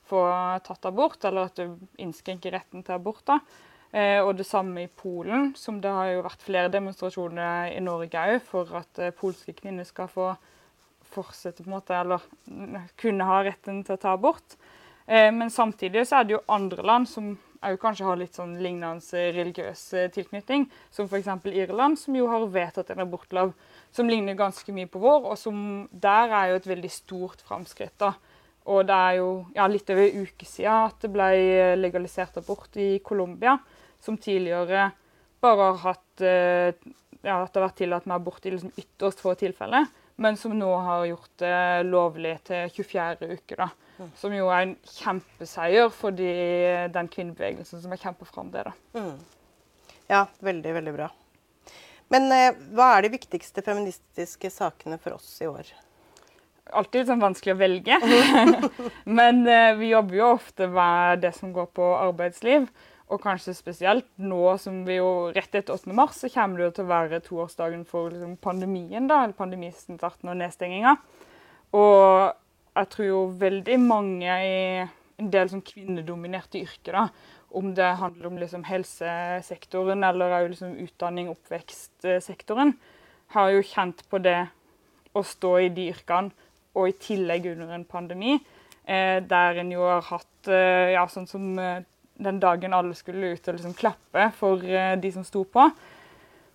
få 0.10 0.24
tatt 0.66 0.90
abort, 0.90 1.22
eller 1.28 1.52
at 1.52 1.60
du 1.60 1.78
innskrenker 2.02 2.56
retten 2.56 2.86
til 2.86 2.98
abort. 2.98 3.22
da. 3.30 3.40
Eh, 3.94 4.18
og 4.26 4.34
det 4.40 4.48
samme 4.50 4.88
i 4.88 4.90
Polen, 4.90 5.52
som 5.54 5.78
det 5.82 5.92
har 5.94 6.08
jo 6.10 6.24
vært 6.26 6.42
flere 6.42 6.72
demonstrasjoner 6.74 7.76
i 7.76 7.82
Norge 7.84 8.24
òg 8.32 8.40
for 8.48 8.80
at 8.80 8.98
eh, 8.98 9.14
polske 9.14 9.54
kvinner 9.54 9.86
skal 9.86 10.10
få 10.10 10.32
fortsette 11.14 11.64
på 11.64 11.70
en 11.70 11.78
måte, 11.78 11.96
eller 11.96 12.24
mm, 12.50 12.78
kunne 13.00 13.28
ha 13.30 13.42
retten 13.46 13.82
til 13.86 13.96
å 13.96 14.02
ta 14.02 14.14
abort. 14.18 14.58
Eh, 15.06 15.30
men 15.36 15.52
samtidig 15.54 16.06
så 16.08 16.20
er 16.20 16.28
det 16.28 16.38
jo 16.38 16.46
andre 16.52 16.86
land 16.86 17.10
som 17.10 17.34
òg 17.64 17.78
kanskje 17.80 18.08
har 18.08 18.20
litt 18.20 18.36
sånn 18.36 18.58
lignende 18.64 19.24
religiøs 19.36 19.84
eh, 19.98 20.10
tilknytning, 20.14 20.66
som 20.92 21.08
f.eks. 21.08 21.30
Irland, 21.52 22.00
som 22.00 22.18
jo 22.18 22.28
har 22.32 22.48
vedtatt 22.52 22.92
en 22.94 23.04
abortlov 23.06 23.54
som 23.94 24.10
ligner 24.10 24.38
ganske 24.40 24.76
mye 24.76 24.90
på 24.92 25.02
vår, 25.04 25.30
og 25.32 25.40
som 25.40 25.58
der 25.92 26.34
er 26.34 26.52
jo 26.52 26.60
et 26.60 26.72
veldig 26.74 26.92
stort 26.92 27.44
framskritt. 27.46 27.96
da. 28.02 28.14
Og 28.72 28.86
det 28.88 28.96
er 28.96 29.20
jo 29.20 29.30
ja, 29.56 29.68
litt 29.68 29.90
over 29.92 30.06
en 30.08 30.28
uke 30.28 30.48
siden 30.48 30.90
at 30.90 31.02
det 31.04 31.12
ble 31.12 31.30
legalisert 31.80 32.38
abort 32.40 32.76
i 32.80 32.98
Colombia, 33.04 33.58
som 34.04 34.18
tidligere 34.20 34.90
bare 35.44 35.72
har 35.72 35.82
hatt 35.84 36.24
eh, 36.24 36.94
ja, 37.24 37.40
at 37.42 37.52
det 37.52 37.60
har 37.60 37.68
vært 37.68 37.80
tillatt 37.80 38.08
med 38.08 38.18
abort 38.18 38.46
i 38.46 38.54
liksom 38.54 38.74
ytterst 38.80 39.24
få 39.24 39.36
tilfeller, 39.40 39.88
men 40.16 40.38
som 40.38 40.54
nå 40.58 40.70
har 40.86 41.06
gjort 41.10 41.32
det 41.42 41.58
lovlig 41.88 42.36
til 42.48 42.70
24. 42.70 43.32
uke. 43.34 43.58
da. 43.58 43.70
Som 44.20 44.34
jo 44.36 44.50
er 44.52 44.68
en 44.68 44.76
kjempeseier 44.90 45.90
for 45.94 46.16
de, 46.16 46.30
den 46.94 47.10
kvinnebevegelsen 47.12 47.82
som 47.82 47.94
har 47.94 48.02
kjempet 48.02 48.30
fram 48.30 48.52
det. 48.54 48.66
da. 48.68 49.06
Ja, 50.12 50.26
veldig, 50.44 50.74
veldig 50.80 50.94
bra. 50.96 51.10
Men 52.14 52.30
eh, 52.36 52.60
hva 52.76 52.92
er 52.96 53.06
de 53.06 53.14
viktigste 53.16 53.64
feministiske 53.66 54.52
sakene 54.54 55.00
for 55.02 55.18
oss 55.18 55.30
i 55.42 55.50
år? 55.50 55.70
Alltid 56.74 57.10
sånn 57.10 57.24
vanskelig 57.24 57.56
å 57.56 57.60
velge, 57.60 57.98
men 59.20 59.44
eh, 59.50 59.74
vi 59.80 59.94
jobber 59.94 60.20
jo 60.20 60.32
ofte 60.36 60.70
med 60.72 61.24
det 61.26 61.34
som 61.38 61.54
går 61.56 61.72
på 61.74 61.90
arbeidsliv. 61.98 62.68
Og 63.14 63.22
kanskje 63.22 63.54
spesielt 63.54 64.08
nå 64.18 64.42
som 64.62 64.80
vi 64.88 64.98
jo 64.98 65.30
rett 65.36 65.54
etter 65.54 65.76
8. 65.76 65.94
mars 65.94 66.24
så 66.24 66.32
kommer 66.34 66.60
det 66.60 66.70
jo 66.70 66.76
til 66.80 66.88
å 66.88 66.94
være 66.94 67.22
toårsdagen 67.26 67.84
for 67.86 68.10
liksom, 68.10 68.40
pandemien, 68.42 69.06
da, 69.10 69.22
eller 69.24 69.38
pandemistarten 69.38 70.32
og 70.32 70.40
nedstenginga. 70.40 70.96
Og 71.78 72.34
jeg 72.74 72.90
tror 72.96 73.08
jo 73.08 73.22
veldig 73.44 73.78
mange 73.84 74.40
i 74.48 74.58
en 75.22 75.30
del 75.34 75.52
sånn 75.52 75.66
kvinnedominerte 75.66 76.64
yrker, 76.64 76.98
da, 76.98 77.06
om 77.54 77.70
det 77.78 77.92
handler 78.00 78.32
om 78.32 78.40
liksom 78.42 78.66
helsesektoren 78.66 80.02
eller 80.08 80.34
òg 80.40 80.50
liksom 80.56 80.74
utdanning, 80.82 81.30
oppvekstsektoren, 81.30 82.74
har 83.38 83.54
jo 83.54 83.66
kjent 83.66 84.02
på 84.10 84.20
det 84.26 84.40
å 85.14 85.22
stå 85.26 85.54
i 85.62 85.70
de 85.74 85.92
yrkene, 85.94 86.34
og 86.74 86.90
i 86.90 86.98
tillegg 86.98 87.46
under 87.52 87.76
en 87.76 87.86
pandemi, 87.86 88.40
eh, 88.90 89.20
der 89.22 89.60
en 89.62 89.70
jo 89.70 89.84
har 89.86 90.02
hatt 90.08 90.50
eh, 90.50 90.96
ja, 90.96 91.04
sånn 91.06 91.30
som 91.30 91.52
eh, 91.62 91.84
den 92.16 92.40
dagen 92.40 92.74
alle 92.74 92.96
skulle 92.96 93.34
ut 93.34 93.48
og 93.48 93.58
liksom 93.58 93.74
klappe 93.78 94.30
for 94.38 94.64
eh, 94.64 94.96
de 95.00 95.12
som 95.12 95.26
sto 95.28 95.44
på. 95.44 95.68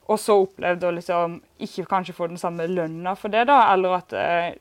Og 0.08 0.20
så 0.20 0.38
opplevde 0.40 0.88
å 0.88 0.94
liksom 0.96 1.36
ikke 1.64 1.88
kanskje 1.90 2.16
få 2.16 2.30
den 2.30 2.40
samme 2.40 2.66
lønna 2.70 3.12
for 3.18 3.32
det, 3.32 3.44
da, 3.50 3.60
eller 3.74 3.98
at 3.98 4.14
eh, 4.16 4.52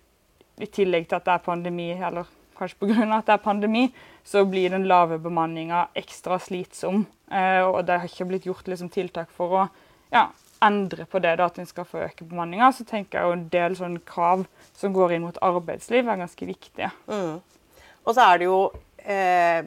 i 0.58 0.68
tillegg 0.74 1.08
til 1.08 1.20
at 1.20 1.28
det 1.28 1.36
er 1.38 1.46
pandemi, 1.46 1.92
eller 1.94 2.28
kanskje 2.58 2.82
pga. 2.82 3.06
at 3.20 3.30
det 3.30 3.38
er 3.38 3.46
pandemi, 3.46 3.86
så 4.28 4.44
blir 4.46 4.74
den 4.74 4.90
lave 4.90 5.22
bemanninga 5.24 5.88
ekstra 5.96 6.40
slitsom. 6.44 7.06
Eh, 7.32 7.64
og 7.64 7.86
det 7.88 8.02
har 8.02 8.12
ikke 8.12 8.28
blitt 8.28 8.50
gjort 8.50 8.68
liksom, 8.68 8.92
tiltak 8.92 9.32
for 9.36 9.56
å 9.56 9.64
ja, 10.12 10.28
endre 10.64 11.06
på 11.08 11.22
det, 11.24 11.38
da, 11.40 11.48
at 11.48 11.60
en 11.62 11.70
skal 11.70 11.88
få 11.88 12.04
øke 12.10 12.28
bemanninga. 12.28 12.74
Så 12.76 12.84
tenker 12.88 13.20
jeg 13.20 13.30
jo 13.30 13.38
en 13.38 13.48
del 13.54 13.78
sånne 13.80 14.04
krav 14.08 14.48
som 14.76 14.96
går 14.96 15.16
inn 15.16 15.28
mot 15.28 15.44
arbeidsliv, 15.46 16.08
er 16.08 16.24
ganske 16.26 16.50
viktige. 16.50 16.92
Mm. 17.08 17.38
Og 18.04 18.16
så 18.16 18.24
er 18.24 18.42
det 18.42 18.48
jo 18.48 18.60
eh, 19.04 19.64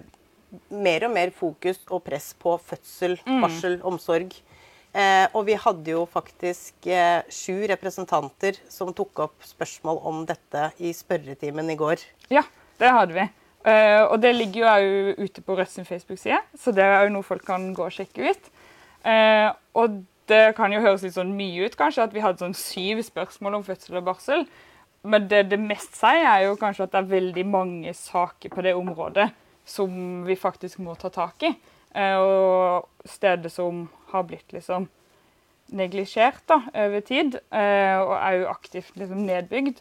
mer 0.70 1.06
og 1.06 1.14
mer 1.14 1.32
fokus 1.34 1.80
og 1.88 2.02
press 2.06 2.32
på 2.38 2.56
fødsel, 2.70 3.18
barsel, 3.26 3.78
omsorg. 3.86 4.34
Eh, 4.90 5.26
og 5.38 5.44
vi 5.46 5.54
hadde 5.54 5.92
jo 5.92 6.02
faktisk 6.10 6.88
eh, 6.90 7.22
sju 7.30 7.62
representanter 7.70 8.56
som 8.70 8.90
tok 8.96 9.22
opp 9.26 9.44
spørsmål 9.46 10.00
om 10.10 10.24
dette 10.26 10.70
i 10.82 10.90
spørretimen 10.96 11.70
i 11.70 11.78
går. 11.78 12.02
Ja, 12.34 12.42
det 12.80 12.90
hadde 12.96 13.14
vi. 13.14 13.26
Eh, 13.70 14.02
og 14.02 14.16
det 14.22 14.32
ligger 14.34 14.62
jo 14.62 14.70
òg 14.72 15.26
ute 15.28 15.44
på 15.44 15.54
Rødt 15.58 15.70
sin 15.70 15.86
Facebook-side, 15.86 16.40
så 16.58 16.72
det 16.74 16.82
er 16.82 17.04
jo 17.04 17.12
noe 17.14 17.26
folk 17.26 17.44
kan 17.46 17.68
gå 17.76 17.84
og 17.86 17.94
sjekke 17.94 18.32
ut. 18.32 18.50
Eh, 19.06 19.50
og 19.78 20.00
det 20.30 20.56
kan 20.56 20.72
jo 20.74 20.80
høres 20.82 21.04
litt 21.04 21.14
sånn 21.14 21.36
mye 21.36 21.68
ut, 21.68 21.76
kanskje, 21.78 22.08
at 22.08 22.16
vi 22.16 22.24
hadde 22.24 22.42
sånn 22.42 22.56
syv 22.56 23.04
spørsmål 23.06 23.60
om 23.60 23.66
fødsel 23.66 24.00
og 24.00 24.08
barsel. 24.08 24.46
Men 25.06 25.28
det 25.30 25.46
det 25.52 25.60
mest 25.60 25.94
sier, 25.96 26.26
er 26.26 26.48
jo 26.48 26.58
kanskje 26.60 26.88
at 26.88 26.96
det 26.96 27.00
er 27.04 27.14
veldig 27.14 27.46
mange 27.48 27.94
saker 27.96 28.52
på 28.52 28.64
det 28.66 28.74
området 28.78 29.30
som 29.64 30.24
vi 30.26 30.36
faktisk 30.38 30.80
må 30.82 30.94
ta 30.98 31.10
tak 31.12 31.42
i. 31.46 31.52
Eh, 31.94 32.16
og 32.16 33.08
steder 33.08 33.50
som 33.50 33.88
har 34.12 34.26
blitt 34.28 34.52
liksom 34.54 34.88
neglisjert 35.74 36.50
over 36.50 37.00
tid, 37.06 37.38
eh, 37.54 37.98
og 37.98 38.14
jo 38.34 38.50
aktivt 38.50 38.96
liksom 38.98 39.24
nedbygd. 39.26 39.80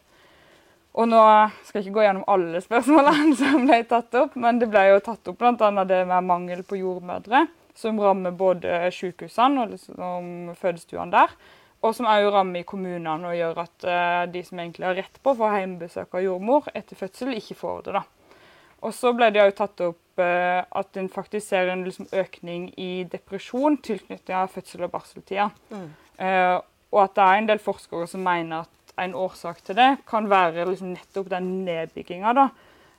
Og 1.00 1.06
nå 1.10 1.22
skal 1.64 1.80
jeg 1.80 1.88
ikke 1.88 2.00
gå 2.00 2.06
gjennom 2.08 2.26
alle 2.30 2.62
spørsmålene 2.66 3.36
som 3.42 3.68
ble 3.70 3.84
tatt 3.90 4.16
opp, 4.20 4.36
men 4.40 4.62
det 4.62 4.70
ble 4.72 4.88
jo 4.90 5.00
tatt 5.06 5.30
opp 5.32 5.40
bl.a. 5.40 5.86
det 5.86 6.04
med 6.10 6.28
mangel 6.28 6.66
på 6.66 6.80
jordmødre, 6.82 7.46
som 7.78 8.02
rammer 8.02 8.36
både 8.36 8.90
sykehusene 8.94 9.64
og 9.64 9.74
liksom 9.76 10.54
fødestuene 10.60 11.14
der. 11.14 11.34
Og 11.80 11.94
som 11.96 12.10
òg 12.12 12.26
rammer 12.34 12.60
i 12.60 12.68
kommunene 12.68 13.30
og 13.30 13.38
gjør 13.38 13.62
at 13.64 13.86
eh, 13.88 14.24
de 14.34 14.42
som 14.44 14.60
egentlig 14.60 14.90
har 14.90 14.98
rett 15.00 15.22
på 15.24 15.32
å 15.32 15.38
få 15.40 15.52
hjemmebesøk 15.54 16.18
av 16.18 16.26
jordmor 16.26 16.68
etter 16.76 17.00
fødsel, 17.00 17.38
ikke 17.38 17.56
får 17.56 17.86
det. 17.86 18.02
da. 18.02 18.02
Og 18.82 18.94
så 18.96 19.12
ble 19.16 19.30
det 19.34 19.44
òg 19.44 19.54
tatt 19.58 19.82
opp 19.84 20.22
eh, 20.24 20.62
at 20.64 21.00
en 21.00 21.10
faktisk 21.12 21.50
ser 21.50 21.72
en 21.72 21.84
liksom, 21.84 22.08
økning 22.16 22.70
i 22.80 23.04
depresjon 23.12 23.78
tilknyttet 23.84 24.36
av 24.36 24.52
fødsel- 24.54 24.86
og 24.88 24.94
barseltida. 24.94 25.50
Eh, 26.20 26.58
og 26.90 27.02
at 27.04 27.16
det 27.18 27.26
er 27.26 27.40
en 27.40 27.50
del 27.50 27.62
forskere 27.64 28.08
som 28.10 28.24
mener 28.26 28.66
at 28.66 28.94
en 29.00 29.16
årsak 29.16 29.62
til 29.64 29.78
det 29.80 29.90
kan 30.10 30.30
være 30.32 30.68
liksom, 30.70 30.94
nettopp 30.96 31.30
den 31.32 31.50
nedbygginga 31.68 32.34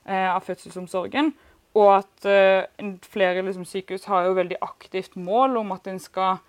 eh, 0.05 0.29
av 0.29 0.41
fødselsomsorgen. 0.45 1.33
Og 1.77 1.91
at 1.99 2.27
eh, 2.27 2.95
flere 3.07 3.43
liksom, 3.45 3.65
sykehus 3.67 4.07
har 4.11 4.27
jo 4.27 4.37
veldig 4.37 4.59
aktivt 4.61 5.15
mål 5.15 5.61
om 5.61 5.71
at 5.75 5.87
en 5.87 6.01
skal 6.03 6.41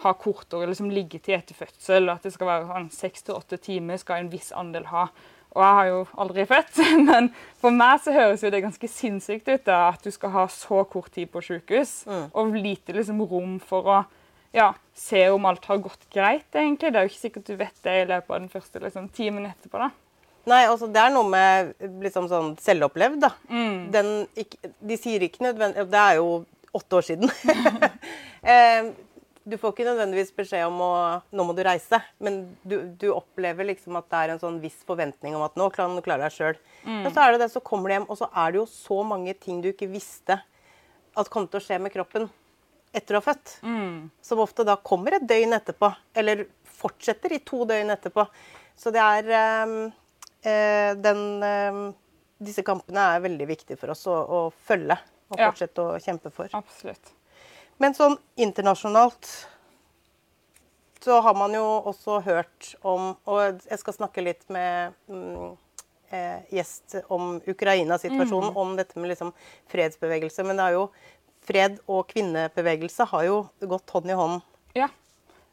ha 0.00 0.12
kortere 0.16 0.70
liksom, 0.70 0.92
liggetid 0.94 1.36
etter 1.36 1.58
fødsel. 1.58 2.08
At 2.12 2.24
det 2.24 2.34
skal 2.36 2.48
være 2.48 2.70
sånn, 2.70 2.88
seks 2.94 3.26
til 3.26 3.36
åtte 3.36 3.60
timer 3.60 4.00
skal 4.00 4.22
en 4.22 4.32
viss 4.32 4.50
andel 4.56 4.88
ha. 4.92 5.08
Og 5.50 5.62
jeg 5.64 5.76
har 5.78 5.88
jo 5.88 5.98
aldri 6.22 6.44
født, 6.46 6.78
men 7.10 7.30
for 7.60 7.74
meg 7.74 8.02
så 8.04 8.14
høres 8.14 8.44
jo 8.44 8.52
det 8.52 8.62
ganske 8.62 8.90
sinnssykt 8.90 9.50
ut 9.50 9.64
da, 9.66 9.80
at 9.90 10.04
du 10.04 10.12
skal 10.14 10.34
ha 10.36 10.46
så 10.52 10.84
kort 10.90 11.10
tid 11.14 11.30
på 11.32 11.42
sykehus 11.42 12.04
og 12.08 12.54
lite 12.54 12.94
liksom, 12.96 13.22
rom 13.30 13.58
for 13.62 13.90
å 13.90 13.98
ja, 14.54 14.72
se 14.94 15.24
om 15.30 15.44
alt 15.46 15.66
har 15.70 15.82
gått 15.82 16.06
greit. 16.10 16.48
egentlig. 16.54 16.90
Det 16.90 16.98
er 16.98 17.06
jo 17.06 17.10
ikke 17.12 17.24
sikkert 17.24 17.50
du 17.50 17.58
vet 17.58 17.82
det 17.86 17.96
i 18.00 18.06
løpet 18.08 18.30
av 18.30 18.40
den 18.40 18.52
første 18.52 18.82
liksom, 18.82 19.10
timen 19.14 19.46
etterpå. 19.46 19.78
da. 19.78 19.90
Nei, 20.50 20.64
altså 20.66 20.88
det 20.90 21.02
er 21.02 21.12
noe 21.14 21.28
med 21.30 21.74
liksom 22.02 22.26
sånn 22.30 22.54
selvopplevd, 22.62 23.20
da. 23.22 23.34
Den, 23.94 24.10
ikke, 24.38 24.72
de 24.80 24.96
sier 24.98 25.22
ikke 25.26 25.44
nødvendig 25.44 25.84
Det 25.92 26.00
er 26.00 26.18
jo 26.18 26.40
åtte 26.74 26.98
år 26.98 27.06
siden. 27.06 27.30
du 29.50 29.56
får 29.58 29.72
ikke 29.74 29.86
nødvendigvis 29.88 30.30
beskjed 30.36 30.66
om 30.68 30.78
å 30.84 30.90
nå 31.34 31.44
må 31.48 31.54
du 31.58 31.62
reise, 31.66 31.98
men 32.22 32.40
du, 32.62 32.76
du 33.00 33.08
opplever 33.12 33.66
liksom 33.68 33.98
at 33.98 34.06
det 34.12 34.20
er 34.20 34.32
en 34.34 34.42
sånn 34.42 34.60
viss 34.62 34.78
forventning 34.88 35.34
om 35.36 35.42
at 35.46 35.58
nå 35.58 35.66
kan 35.74 35.96
du 35.98 36.02
klare 36.06 36.28
deg 36.28 36.36
sjøl. 36.36 36.60
Men 36.86 37.10
så 37.12 37.24
er 37.24 37.34
det 37.34 37.42
det, 37.44 37.50
så 37.54 37.62
kommer 37.64 37.90
du 37.90 37.96
hjem, 37.98 38.06
og 38.10 38.18
så 38.20 38.28
er 38.30 38.54
det 38.54 38.60
jo 38.62 38.66
så 38.70 39.00
mange 39.06 39.34
ting 39.42 39.60
du 39.64 39.70
ikke 39.72 39.90
visste 39.90 40.38
at 41.18 41.30
kom 41.32 41.48
til 41.50 41.58
å 41.58 41.64
skje 41.64 41.80
med 41.82 41.92
kroppen 41.94 42.28
etter 42.94 43.14
å 43.14 43.20
ha 43.20 43.26
født. 43.28 43.56
Som 44.26 44.42
ofte 44.42 44.64
da 44.66 44.76
kommer 44.82 45.18
et 45.18 45.26
døgn 45.30 45.54
etterpå, 45.58 45.90
eller 46.18 46.46
fortsetter 46.80 47.34
i 47.36 47.42
to 47.46 47.64
døgn 47.68 47.92
etterpå. 47.94 48.24
Så 48.78 48.90
det 48.94 49.02
er 49.04 49.28
ehm, 49.36 49.74
eh, 50.42 50.92
den 50.98 51.24
ehm, 51.44 51.82
Disse 52.40 52.62
kampene 52.64 53.02
er 53.12 53.20
veldig 53.20 53.44
viktige 53.50 53.76
for 53.76 53.92
oss 53.92 54.06
å, 54.08 54.14
å 54.16 54.38
følge 54.64 54.94
og 55.28 55.36
Ja. 55.36 55.50
fortsette 55.50 55.82
å 55.84 55.98
kjempe 56.00 56.30
for. 56.32 56.48
Absolutt. 56.56 57.10
Men 57.80 57.96
sånn 57.96 58.18
internasjonalt 58.36 59.28
så 61.00 61.16
har 61.24 61.34
man 61.34 61.54
jo 61.56 61.64
også 61.88 62.18
hørt 62.26 62.74
om 62.84 63.14
Og 63.24 63.62
jeg 63.64 63.80
skal 63.80 63.96
snakke 63.96 64.24
litt 64.24 64.42
med 64.52 64.92
mm, 65.08 65.54
eh, 66.12 66.42
gjest 66.52 66.98
om 67.08 67.38
Ukraina-situasjonen, 67.48 68.52
om 68.52 68.74
dette 68.76 69.00
med 69.00 69.14
liksom 69.14 69.32
fredsbevegelse. 69.72 70.44
Men 70.44 70.60
det 70.60 70.66
er 70.66 70.76
jo 70.76 70.86
fred 71.48 71.78
og 71.88 72.04
kvinnebevegelse 72.10 73.06
har 73.14 73.24
jo 73.30 73.38
gått 73.72 73.94
hånd 73.96 74.12
i 74.12 74.18
hånd. 74.18 74.42
Ja, 74.76 74.90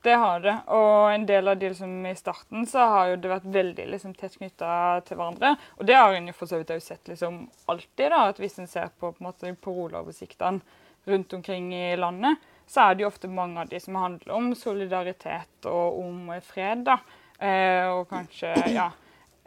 det 0.03 0.17
har 0.19 0.43
det. 0.43 0.55
Og 0.75 1.13
en 1.13 1.27
del 1.29 1.47
av 1.47 1.61
de 1.61 1.69
liksom, 1.71 1.93
i 2.11 2.15
starten 2.19 2.67
så 2.67 2.89
har 2.91 3.13
jo 3.13 3.21
det 3.23 3.31
vært 3.31 3.47
veldig 3.55 3.85
liksom, 3.93 4.17
tett 4.19 4.35
knytta 4.35 4.73
til 5.07 5.19
hverandre. 5.19 5.55
Og 5.79 5.87
det 5.87 5.95
har 5.95 6.11
en 6.11 6.27
jo 6.27 6.35
for 6.35 6.51
så 6.51 6.59
vidt 6.59 6.75
sett 6.83 7.07
liksom, 7.07 7.45
alltid. 7.71 8.09
da, 8.11 8.27
at 8.27 8.43
Hvis 8.43 8.59
en 8.59 8.67
ser 8.67 8.91
på, 8.99 9.13
på 9.15 9.23
måte, 9.23 9.55
paroloversiktene 9.63 10.83
rundt 11.07 11.33
omkring 11.33 11.71
i 11.75 11.95
landet, 11.97 12.37
så 12.67 12.83
er 12.83 12.95
det 12.95 13.05
jo 13.05 13.09
ofte 13.11 13.29
mange 13.31 13.61
av 13.63 13.69
de 13.71 13.79
som 13.79 13.95
handler 13.95 14.33
om 14.35 14.51
solidaritet 14.55 15.67
og 15.71 15.99
om 16.03 16.31
fred. 16.43 16.83
da. 16.87 16.99
Eh, 17.39 17.87
og 17.93 18.07
kanskje, 18.09 18.53
ja, 18.73 18.91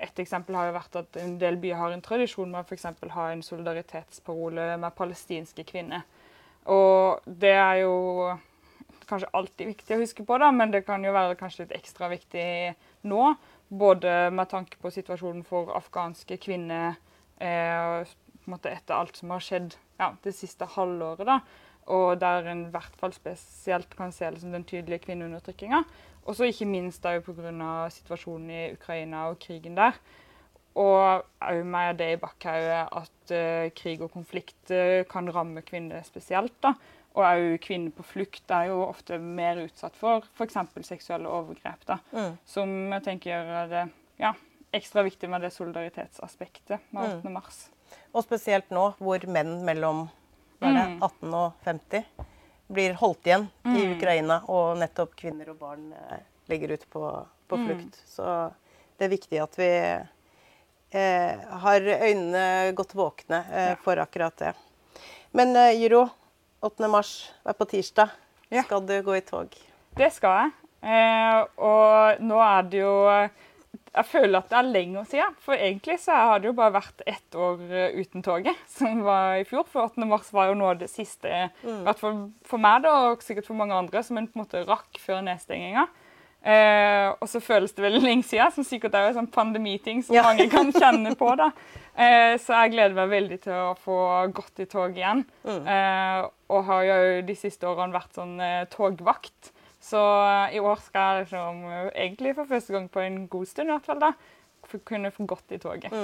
Et 0.01 0.19
eksempel 0.23 0.57
har 0.57 0.71
jo 0.71 0.73
vært 0.73 0.95
at 0.97 1.17
en 1.21 1.35
del 1.37 1.59
byer 1.61 1.77
har 1.77 1.93
en 1.93 2.01
tradisjon 2.01 2.49
med 2.49 2.65
å 2.65 2.73
eksempel 2.73 3.11
ha 3.13 3.27
en 3.35 3.43
solidaritetsparole 3.45 4.79
med 4.81 4.95
palestinske 4.97 5.61
kvinner. 5.69 6.07
Og 6.73 7.21
det 7.27 7.53
er 7.53 7.83
jo 7.83 8.31
kanskje 9.11 9.29
alltid 9.37 9.71
viktig 9.75 9.97
å 9.97 10.01
huske 10.01 10.25
på, 10.25 10.39
da, 10.41 10.49
men 10.57 10.73
det 10.73 10.87
kan 10.87 11.05
jo 11.05 11.13
være 11.13 11.37
kanskje 11.37 11.67
litt 11.67 11.77
ekstra 11.77 12.09
viktig 12.09 12.47
nå. 13.13 13.35
Både 13.69 14.31
med 14.33 14.49
tanke 14.49 14.81
på 14.81 14.89
situasjonen 14.95 15.45
for 15.45 15.69
afghanske 15.77 16.41
kvinner 16.41 16.97
eh, 17.37 18.09
måte 18.51 18.73
etter 18.73 18.97
alt 18.97 19.19
som 19.19 19.33
har 19.35 19.43
skjedd 19.45 19.77
ja, 20.01 20.13
det 20.25 20.35
siste 20.37 20.69
halvåret. 20.77 21.27
da, 21.29 21.41
Og 21.91 22.21
der 22.21 22.49
en 22.51 22.67
i 22.67 22.73
hvert 22.73 22.97
fall 23.01 23.13
spesielt 23.13 23.97
kan 23.97 24.13
se 24.13 24.31
liksom, 24.31 24.53
den 24.53 24.65
tydelige 24.65 25.07
kvinneundertrykkinga. 25.07 25.83
Og 26.27 26.37
så 26.37 26.51
ikke 26.51 26.69
minst 26.69 27.05
jo 27.05 27.23
pga. 27.25 27.89
situasjonen 27.91 28.51
i 28.51 28.73
Ukraina 28.73 29.29
og 29.31 29.39
krigen 29.39 29.77
der. 29.77 29.97
Og 30.79 31.25
òg 31.43 31.65
med 31.67 31.99
det 31.99 32.13
i 32.13 32.21
bakhodet 32.21 32.87
at 32.95 33.33
uh, 33.35 33.71
krig 33.75 34.03
og 34.03 34.13
konflikt 34.13 34.71
uh, 34.71 35.03
kan 35.11 35.29
ramme 35.35 35.63
kvinner 35.63 36.03
spesielt. 36.07 36.55
da. 36.63 36.75
Og 37.15 37.25
òg 37.27 37.59
kvinner 37.65 37.91
på 37.91 38.07
flukt 38.07 38.51
er 38.55 38.71
jo 38.71 38.85
ofte 38.87 39.19
mer 39.19 39.65
utsatt 39.65 39.97
for 39.99 40.23
f.eks. 40.37 40.57
seksuelle 40.87 41.29
overgrep. 41.29 41.83
da. 41.87 41.99
Som 42.47 42.93
jeg 42.93 43.03
tenker 43.03 43.31
gjør 43.33 43.73
det 43.73 43.89
ja, 44.21 44.35
ekstra 44.73 45.03
viktig 45.03 45.31
med 45.31 45.43
det 45.43 45.53
solidaritetsaspektet 45.55 46.93
med 46.95 47.17
18. 47.19 47.33
mars. 47.33 47.65
Og 48.13 48.25
spesielt 48.27 48.71
nå 48.75 48.91
hvor 48.99 49.25
menn 49.31 49.61
mellom 49.67 50.09
er 50.61 50.75
det, 50.77 50.87
18 51.01 51.35
og 51.35 51.67
50 51.67 52.05
blir 52.71 52.95
holdt 53.01 53.27
igjen 53.27 53.47
i 53.67 53.85
Ukraina, 53.97 54.41
og 54.51 54.79
nettopp 54.79 55.15
kvinner 55.19 55.51
og 55.51 55.59
barn 55.63 55.89
eh, 55.97 56.21
ligger 56.51 56.75
ut 56.77 56.85
på, 56.93 57.05
på 57.51 57.59
flukt. 57.65 58.01
Så 58.07 58.25
det 58.99 59.07
er 59.07 59.15
viktig 59.15 59.41
at 59.43 59.59
vi 59.59 59.71
eh, 60.95 61.47
har 61.65 61.89
øynene 61.91 62.73
godt 62.79 62.95
våkne 62.99 63.43
eh, 63.51 63.73
for 63.83 63.99
akkurat 64.03 64.37
det. 64.43 64.53
Men 65.35 65.55
eh, 65.57 65.75
Jiro, 65.81 66.05
8. 66.61 66.91
mars 66.93 67.15
er 67.47 67.57
på 67.59 67.67
tirsdag. 67.71 68.13
Ja. 68.51 68.67
Skal 68.67 68.87
du 68.87 68.97
gå 69.07 69.17
i 69.17 69.25
tog? 69.25 69.55
Det 69.97 70.11
skal 70.15 70.37
jeg. 70.43 70.53
Eh, 70.91 71.41
og 71.63 72.23
nå 72.23 72.39
er 72.43 72.69
det 72.71 72.83
jo 72.83 72.95
Jeg 73.91 74.07
føler 74.07 74.39
at 74.39 74.51
det 74.53 74.59
er 74.61 74.69
lenger 74.71 75.07
siden. 75.11 75.33
For 75.43 75.57
egentlig 75.59 75.97
så 75.99 76.15
har 76.15 76.39
det 76.39 76.47
jo 76.47 76.53
bare 76.59 76.77
vært 76.77 77.03
ett 77.11 77.35
år 77.35 77.63
eh, 77.75 77.97
uten 77.99 78.23
toget, 78.23 78.55
som 78.77 79.01
var 79.07 79.41
i 79.41 79.47
fjor. 79.49 79.65
For 79.73 79.89
8. 79.91 80.07
mars 80.07 80.29
var 80.37 80.53
jo 80.53 80.59
nå 80.61 80.75
det 80.79 80.91
siste, 80.93 81.27
i 81.67 81.75
hvert 81.87 81.99
fall 81.99 82.21
for 82.47 82.63
meg 82.63 82.85
da, 82.87 82.93
og 83.11 83.25
sikkert 83.27 83.49
for 83.51 83.59
mange 83.59 83.75
andre, 83.75 84.05
som 84.07 84.21
en 84.21 84.29
på 84.31 84.39
en 84.39 84.45
måte 84.45 84.63
rakk 84.69 85.01
før 85.03 85.25
nedstenginga. 85.27 85.89
Eh, 86.41 87.11
og 87.21 87.27
så 87.29 87.37
føles 87.45 87.75
det 87.77 87.83
veldig 87.85 88.01
lenge 88.09 88.25
siden, 88.31 88.55
som 88.55 88.65
sikkert 88.65 88.95
er 88.97 89.11
en 89.11 89.19
sånn 89.19 89.33
pandemiting 89.35 90.05
som 90.07 90.15
Ja. 90.17 90.23
mange 90.31 90.47
kan 90.55 90.71
kjenne 90.81 91.13
på. 91.19 91.35
da. 91.37 91.51
Eh, 92.01 92.39
så 92.41 92.55
jeg 92.63 92.77
gleder 92.79 92.95
meg 92.97 93.11
veldig 93.13 93.41
til 93.45 93.53
å 93.59 93.75
få 93.77 93.97
gått 94.33 94.63
i 94.63 94.69
tog 94.71 94.95
igjen. 94.97 95.27
Eh, 95.45 96.23
og 96.51 96.63
har 96.71 96.87
jo 96.87 97.01
de 97.27 97.37
siste 97.37 97.67
årene 97.69 97.93
vært 97.99 98.15
sånn 98.17 98.39
eh, 98.41 98.63
togvakt. 98.73 99.51
Så 99.81 100.01
eh, 100.27 100.57
i 100.57 100.61
år 100.61 100.83
skal 100.85 101.17
jeg 101.17 101.25
liksom, 101.25 101.63
eh, 101.71 101.87
egentlig 102.05 102.35
for 102.37 102.51
første 102.51 102.75
gang 102.77 102.89
på 102.93 103.01
en 103.01 103.23
god 103.33 103.49
stund 103.49 103.71
i 103.71 103.75
hvert 103.75 103.89
fall 103.89 104.03
da, 104.03 104.13
kunne 104.85 105.11
få 105.15 105.25
gått 105.27 105.57
i 105.57 105.59
toget. 105.59 105.95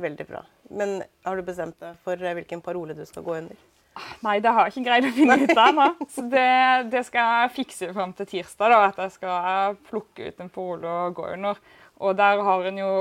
Veldig 0.00 0.26
bra. 0.26 0.40
Men 0.72 1.02
har 1.26 1.36
du 1.36 1.44
bestemt 1.44 1.76
deg 1.82 1.98
for 2.04 2.16
eh, 2.16 2.34
hvilken 2.38 2.64
parole 2.64 2.96
du 2.96 3.04
skal 3.06 3.26
gå 3.26 3.36
under? 3.42 3.68
Nei, 4.24 4.38
det 4.40 4.48
har 4.56 4.64
jeg 4.64 4.72
ikke 4.72 4.86
greid 4.86 5.04
å 5.04 5.12
finne 5.12 5.36
ut 5.42 5.52
av 5.52 5.66
ennå. 5.66 5.88
Så 6.08 6.24
det, 6.32 6.48
det 6.94 7.02
skal 7.04 7.42
jeg 7.42 7.52
fikse 7.58 7.90
fram 7.92 8.14
til 8.16 8.30
tirsdag. 8.30 8.72
da, 8.72 8.78
At 8.88 9.00
jeg 9.04 9.16
skal 9.18 9.76
plukke 9.90 10.30
ut 10.30 10.40
en 10.40 10.52
parole 10.52 10.94
og 11.02 11.18
gå 11.18 11.26
under. 11.34 11.60
Og 12.02 12.16
der 12.16 12.40
har 12.46 12.70
en 12.70 12.80
jo 12.80 12.92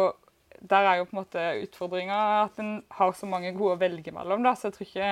der 0.62 0.88
er 0.88 1.00
jo 1.00 1.08
på 1.10 1.16
en 1.16 1.22
måte 1.24 1.46
utfordringa 1.66 2.18
at 2.46 2.60
en 2.62 2.74
har 2.94 3.14
så 3.18 3.30
mange 3.30 3.54
gode 3.58 3.76
å 3.76 3.82
velge 3.82 4.14
mellom. 4.14 4.44
da, 4.46 4.54
Så 4.56 4.70
jeg 4.70 4.78
tror, 4.78 4.88
ikke, 4.88 5.12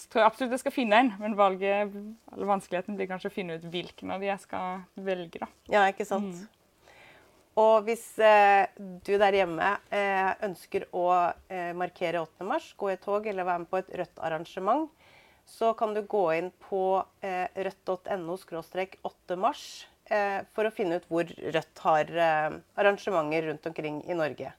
jeg 0.00 0.10
tror 0.12 0.26
absolutt 0.26 0.56
jeg 0.56 0.64
skal 0.64 0.74
finne 0.74 1.00
en, 1.02 1.12
men 1.20 1.36
valget, 1.38 1.96
eller 2.32 2.52
vanskeligheten 2.52 2.96
blir 2.96 3.10
kanskje 3.10 3.32
å 3.32 3.36
finne 3.36 3.58
ut 3.58 3.66
hvilken 3.72 4.14
av 4.14 4.24
de 4.24 4.30
jeg 4.30 4.44
skal 4.44 4.84
velge. 4.96 5.42
da. 5.42 5.50
Ja, 5.72 5.86
ikke 5.92 6.08
sant? 6.08 6.46
Og 7.56 7.86
hvis 7.86 8.04
eh, 8.20 8.68
du 8.76 9.14
der 9.16 9.32
hjemme 9.32 9.70
eh, 9.88 10.32
ønsker 10.44 10.84
å 10.92 11.06
eh, 11.48 11.72
markere 11.76 12.20
8. 12.20 12.44
mars, 12.44 12.68
gå 12.76 12.90
i 12.92 12.98
tog 13.00 13.24
eller 13.26 13.48
være 13.48 13.62
med 13.62 13.70
på 13.70 13.80
et 13.80 13.94
rødt 13.96 14.20
arrangement, 14.20 14.90
så 15.46 15.72
kan 15.78 15.94
du 15.94 16.02
gå 16.02 16.24
inn 16.34 16.50
på 16.68 16.82
eh, 17.24 17.46
rødt.no 17.54 18.36
8. 18.36 19.36
mars 19.40 19.86
eh, 20.10 20.42
for 20.52 20.66
å 20.68 20.74
finne 20.74 20.98
ut 20.98 21.06
hvor 21.08 21.24
Rødt 21.24 21.82
har 21.86 22.10
eh, 22.10 22.56
arrangementer 22.76 23.48
rundt 23.48 23.68
omkring 23.70 24.02
i 24.04 24.18
Norge. 24.18 24.52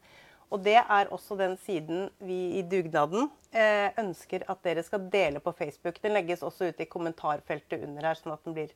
Og 0.52 0.62
det 0.64 0.78
er 0.80 1.10
også 1.12 1.36
den 1.40 1.58
siden 1.60 2.06
vi 2.24 2.38
i 2.60 2.64
dugnaden 2.64 3.28
eh, 3.52 3.90
ønsker 4.00 4.46
at 4.48 4.62
dere 4.64 4.84
skal 4.86 5.10
dele 5.12 5.42
på 5.44 5.52
Facebook. 5.52 6.00
Den 6.04 6.16
legges 6.16 6.44
også 6.46 6.70
ut 6.70 6.80
i 6.80 6.88
kommentarfeltet 6.88 7.84
under 7.84 8.08
her, 8.08 8.16
sånn 8.20 8.36
at 8.38 8.46
den 8.48 8.56
blir 8.56 8.72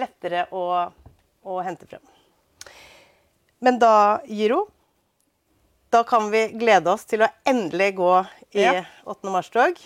lettere 0.00 0.46
å, 0.56 0.62
å 1.44 1.58
hente 1.66 1.88
frem. 1.90 2.04
Men 3.62 3.76
da, 3.78 4.22
Giro, 4.24 4.64
da 5.92 6.00
kan 6.08 6.30
vi 6.32 6.46
glede 6.56 6.90
oss 6.96 7.04
til 7.06 7.26
å 7.26 7.28
endelig 7.46 7.92
gå 8.00 8.14
i 8.56 8.64
Ja. 8.64 8.84
8. 9.04 9.28
mars-tog. 9.30 9.76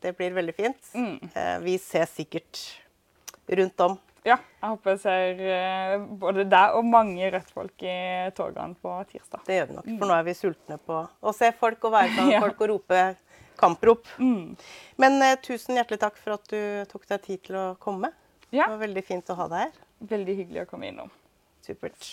Det 0.00 0.12
blir 0.16 0.30
veldig 0.36 0.54
fint. 0.54 0.92
Eh, 0.94 1.56
vi 1.66 1.74
ses 1.82 2.14
sikkert 2.14 2.62
rundt 3.50 3.80
om. 3.82 3.98
Ja, 4.26 4.36
jeg 4.58 4.70
håper 4.72 4.90
jeg 4.96 5.00
ser 5.04 5.42
eh, 5.54 6.00
både 6.18 6.44
deg 6.50 6.74
og 6.74 6.84
mange 6.90 7.28
Rødt-folk 7.30 7.84
i 7.86 7.96
togene 8.34 8.74
på 8.82 8.94
tirsdag. 9.12 9.44
Det 9.46 9.60
gjør 9.60 9.68
vi 9.70 9.76
nok, 9.78 9.90
for 10.00 10.10
nå 10.10 10.16
er 10.18 10.26
vi 10.26 10.34
sultne 10.34 10.78
på 10.82 10.96
å 11.22 11.34
se 11.36 11.52
folk 11.60 11.86
og 11.86 11.94
være 11.94 12.10
sammen 12.16 12.26
med 12.32 12.34
Ja. 12.34 12.42
folk 12.42 12.64
og 12.66 12.72
rope 12.72 13.04
kamprop. 13.56 14.10
Men 14.18 15.22
eh, 15.22 15.36
tusen 15.46 15.78
hjertelig 15.78 16.00
takk 16.02 16.18
for 16.18 16.34
at 16.36 16.50
du 16.50 16.58
tok 16.90 17.06
deg 17.08 17.22
tid 17.24 17.44
til 17.46 17.56
å 17.60 17.66
komme. 17.80 18.10
Ja. 18.50 18.66
Det 18.66 18.72
var 18.74 18.82
veldig 18.82 19.04
fint 19.06 19.30
å 19.30 19.38
ha 19.38 19.46
deg 19.54 19.62
her. 19.68 19.78
Veldig 20.10 20.34
hyggelig 20.42 20.64
å 20.66 20.70
komme 20.74 20.90
innom. 20.90 21.08
Supert. 21.64 22.10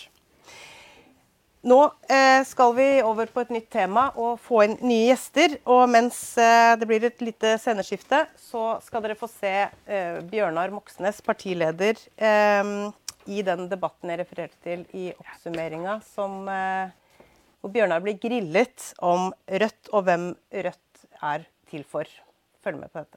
Nå 1.64 1.78
eh, 2.12 2.42
skal 2.44 2.74
vi 2.76 2.86
over 3.00 3.30
på 3.32 3.40
et 3.40 3.52
nytt 3.54 3.70
tema 3.72 4.10
og 4.20 4.36
få 4.44 4.66
inn 4.66 4.74
nye 4.84 5.06
gjester. 5.08 5.56
Og 5.72 5.86
mens 5.88 6.18
eh, 6.36 6.74
det 6.76 6.88
blir 6.88 7.06
et 7.08 7.24
lite 7.24 7.54
sceneskifte, 7.60 8.26
så 8.36 8.76
skal 8.84 9.04
dere 9.06 9.16
få 9.16 9.30
se 9.32 9.54
eh, 9.64 10.18
Bjørnar 10.28 10.74
Moxnes, 10.74 11.22
partileder, 11.24 11.96
i 13.24 13.40
den 13.40 13.64
debatten 13.70 14.10
jeg 14.12 14.20
refererte 14.20 14.58
til 14.60 14.82
i 14.92 15.06
oppsummeringa, 15.14 15.96
som 16.04 16.44
Og 16.44 17.72
Bjørnar 17.72 18.02
blir 18.04 18.18
grillet 18.20 18.90
om 19.00 19.30
Rødt 19.48 19.88
og 19.96 20.04
hvem 20.04 20.26
Rødt 20.52 21.06
er 21.24 21.46
til 21.70 21.86
for. 21.88 22.04
Følg 22.60 22.82
med 22.82 22.92
på 22.92 23.00
dette. 23.00 23.16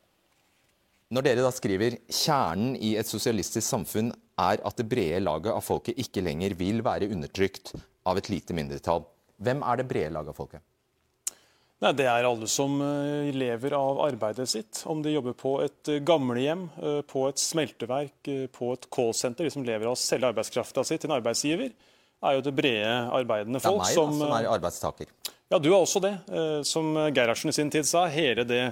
Når 1.11 1.27
dere 1.27 1.43
da 1.43 1.51
skriver 1.51 1.99
kjernen 2.07 2.79
i 2.79 2.95
et 2.99 3.11
sosialistisk 3.11 3.67
samfunn 3.67 4.13
er 4.39 4.63
at 4.63 4.79
det 4.79 4.87
brede 4.87 5.19
laget 5.23 5.51
av 5.51 5.63
folket 5.67 5.99
ikke 5.99 6.23
lenger 6.23 6.55
vil 6.55 6.79
være 6.87 7.11
undertrykt 7.11 7.75
av 8.07 8.19
et 8.19 8.31
lite 8.31 8.55
mindretall, 8.55 9.05
hvem 9.43 9.61
er 9.67 9.79
det 9.79 9.87
brede 9.89 10.13
laget 10.15 10.33
av 10.33 10.39
folket? 10.39 10.63
Nei, 11.77 11.91
Det 11.93 12.07
er 12.09 12.25
alle 12.25 12.47
som 12.49 12.79
eh, 12.81 13.29
lever 13.37 13.75
av 13.77 13.99
arbeidet 14.01 14.47
sitt. 14.49 14.81
Om 14.89 15.03
de 15.05 15.13
jobber 15.13 15.35
på 15.37 15.51
et 15.61 15.91
eh, 15.93 16.01
gamlehjem, 16.01 16.63
eh, 16.81 17.01
på 17.05 17.27
et 17.29 17.41
smelteverk, 17.41 18.31
på 18.55 18.71
et 18.73 18.87
callsenter. 18.93 19.45
De 19.45 19.53
som 19.53 19.65
lever 19.65 19.85
av 19.85 19.93
å 19.93 19.99
selge 20.01 20.31
arbeidskrafta 20.31 20.85
si 20.87 20.97
til 20.97 21.11
en 21.11 21.19
arbeidsgiver, 21.19 21.75
er 22.25 22.33
jo 22.33 22.45
det 22.47 22.55
brede 22.57 22.93
arbeidende 23.13 23.61
folk. 23.61 23.83
Det 23.83 23.93
er 23.93 23.93
meg 23.93 23.99
som, 23.99 24.15
da, 24.15 24.25
som 24.25 24.37
er 24.39 24.49
arbeidstaker. 24.55 25.11
Ja, 25.53 25.59
du 25.61 25.69
er 25.69 25.77
også 25.77 26.01
det. 26.03 26.15
Som 26.67 26.89
Gerhardsen 27.15 27.53
i 27.53 27.55
sin 27.55 27.69
tid 27.71 27.85
sa, 27.87 28.07
hele 28.11 28.43
det 28.43 28.63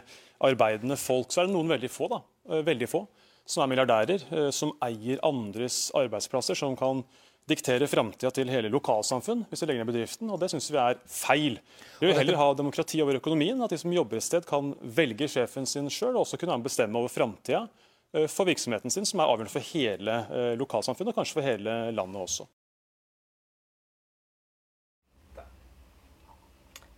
arbeidende 0.43 0.97
folk. 0.99 1.29
Så 1.29 1.43
er 1.43 1.47
det 1.47 1.53
noen 1.53 1.69
veldig 1.69 1.91
få, 1.93 2.09
da. 2.11 2.19
Veldig 2.65 2.89
få, 2.89 3.03
som 3.47 3.61
er 3.63 3.69
milliardærer, 3.71 4.25
som 4.51 4.73
eier 4.83 5.21
andres 5.23 5.85
arbeidsplasser, 5.95 6.57
som 6.57 6.73
kan 6.75 7.05
diktere 7.49 7.87
framtida 7.87 8.31
til 8.33 8.49
hele 8.49 8.71
lokalsamfunn 8.73 9.43
hvis 9.49 9.61
vi 9.61 9.69
legger 9.69 9.85
ned 9.85 9.91
bedriften, 9.91 10.29
og 10.33 10.41
det 10.41 10.49
syns 10.53 10.71
vi 10.73 10.79
er 10.81 10.99
feil. 11.09 11.59
Vi 11.99 12.09
vil 12.09 12.17
heller 12.17 12.39
ha 12.39 12.49
demokrati 12.57 13.01
over 13.03 13.19
økonomien, 13.19 13.61
at 13.61 13.73
de 13.73 13.79
som 13.81 13.93
jobber 13.93 14.17
et 14.17 14.25
sted 14.25 14.47
kan 14.49 14.73
velge 14.81 15.29
sjefen 15.29 15.69
sin 15.69 15.89
sjøl, 15.93 16.15
og 16.15 16.25
også 16.25 16.41
kunne 16.41 16.57
bestemme 16.65 16.97
over 16.97 17.13
framtida 17.13 17.67
eh, 18.15 18.25
for 18.31 18.49
virksomheten 18.49 18.93
sin, 18.93 19.05
som 19.05 19.21
er 19.21 19.29
avgjørende 19.29 19.53
for 19.53 19.73
hele 19.73 20.19
eh, 20.25 20.53
lokalsamfunnet, 20.57 21.13
og 21.13 21.21
kanskje 21.21 21.37
for 21.37 21.45
hele 21.45 21.77
landet 21.93 22.21
også. 22.25 22.49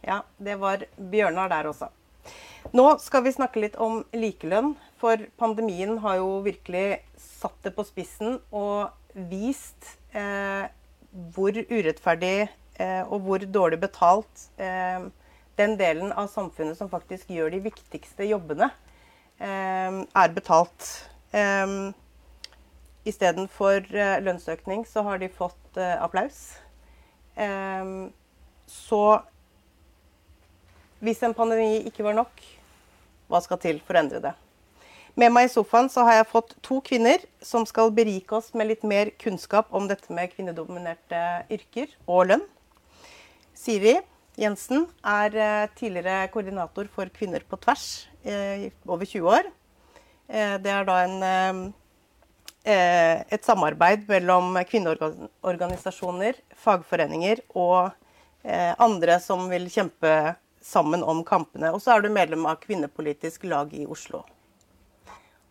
Ja, 0.07 0.21
det 0.39 0.55
var 0.61 0.85
Bjørnar 0.95 1.51
der 1.51 1.67
også. 1.67 1.91
Nå 2.75 2.85
skal 3.03 3.25
vi 3.25 3.35
snakke 3.35 3.59
litt 3.59 3.75
om 3.79 4.01
likelønn, 4.15 4.73
for 4.99 5.19
pandemien 5.39 5.97
har 6.03 6.21
jo 6.21 6.39
virkelig 6.45 7.01
satt 7.19 7.59
det 7.67 7.75
på 7.75 7.83
spissen 7.87 8.39
og 8.55 8.95
vist 9.27 9.97
hvor 11.33 11.57
urettferdig 11.69 12.47
eh, 12.79 13.03
og 13.05 13.25
hvor 13.25 13.45
dårlig 13.45 13.79
betalt 13.81 14.47
eh, 14.61 15.07
den 15.57 15.77
delen 15.79 16.11
av 16.13 16.29
samfunnet 16.31 16.77
som 16.77 16.89
faktisk 16.91 17.31
gjør 17.33 17.53
de 17.55 17.63
viktigste 17.65 18.27
jobbene, 18.29 18.69
eh, 19.39 20.01
er 20.03 20.35
betalt. 20.35 20.91
Eh, 21.33 21.93
Istedenfor 23.07 23.85
eh, 23.95 24.17
lønnsøkning 24.19 24.83
så 24.89 25.05
har 25.07 25.21
de 25.21 25.31
fått 25.31 25.79
eh, 25.79 25.95
applaus. 26.03 26.57
Eh, 27.39 27.93
så 28.67 29.03
hvis 30.99 31.21
en 31.23 31.35
pandemi 31.37 31.85
ikke 31.87 32.03
var 32.03 32.17
nok, 32.17 32.41
hva 33.29 33.41
skal 33.43 33.59
til 33.61 33.79
for 33.85 33.95
å 33.95 34.01
endre 34.01 34.21
det? 34.23 34.33
Med 35.17 35.33
meg 35.33 35.47
i 35.47 35.49
sofaen 35.49 35.87
så 35.89 36.03
har 36.05 36.19
jeg 36.19 36.29
fått 36.29 36.51
to 36.61 36.75
kvinner 36.85 37.23
som 37.41 37.63
skal 37.65 37.89
berike 37.95 38.35
oss 38.37 38.51
med 38.53 38.69
litt 38.69 38.83
mer 38.85 39.09
kunnskap 39.17 39.71
om 39.73 39.87
dette 39.89 40.13
med 40.13 40.29
kvinnedominerte 40.29 41.21
yrker 41.55 41.89
og 42.05 42.27
lønn. 42.29 42.43
Siri 43.57 43.95
Jensen 44.37 44.85
er 45.01 45.33
eh, 45.33 45.71
tidligere 45.73 46.27
koordinator 46.29 46.85
for 46.93 47.09
Kvinner 47.09 47.41
på 47.41 47.57
tvers 47.57 48.05
i 48.21 48.69
over 48.85 49.09
20 49.09 49.31
år. 49.33 49.49
Eh, 50.29 50.53
det 50.61 50.75
er 50.75 50.85
da 50.85 50.99
en, 51.07 51.17
eh, 52.61 53.23
et 53.33 53.49
samarbeid 53.49 54.05
mellom 54.11 54.53
kvinneorganisasjoner, 54.69 56.37
fagforeninger 56.53 57.41
og 57.55 57.89
andre 58.47 59.17
som 59.19 59.49
vil 59.49 59.65
kjempe 59.67 60.11
sammen 60.63 61.01
om 61.03 61.25
kampene. 61.25 61.73
Og 61.73 61.81
så 61.83 61.97
er 61.97 62.05
du 62.05 62.13
medlem 62.13 62.45
av 62.47 62.61
Kvinnepolitisk 62.61 63.43
lag 63.49 63.73
i 63.75 63.83
Oslo. 63.89 64.21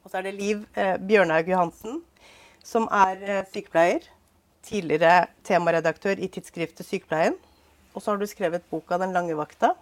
Og 0.06 0.12
så 0.12 0.20
er 0.20 0.28
det 0.28 0.36
Liv 0.38 0.60
eh, 0.78 0.94
Bjørnhaug 1.02 1.48
Johansen, 1.50 1.96
som 2.62 2.84
er 2.94 3.22
eh, 3.26 3.46
sykepleier. 3.50 4.04
Tidligere 4.62 5.24
temaredaktør 5.42 6.20
i 6.22 6.28
tidsskriftet 6.30 6.86
Sykepleien. 6.86 7.34
Og 7.90 8.04
så 8.04 8.12
har 8.12 8.20
du 8.20 8.26
skrevet 8.30 8.62
boka 8.70 9.00
'Den 9.02 9.16
lange 9.16 9.34
vakta'. 9.34 9.72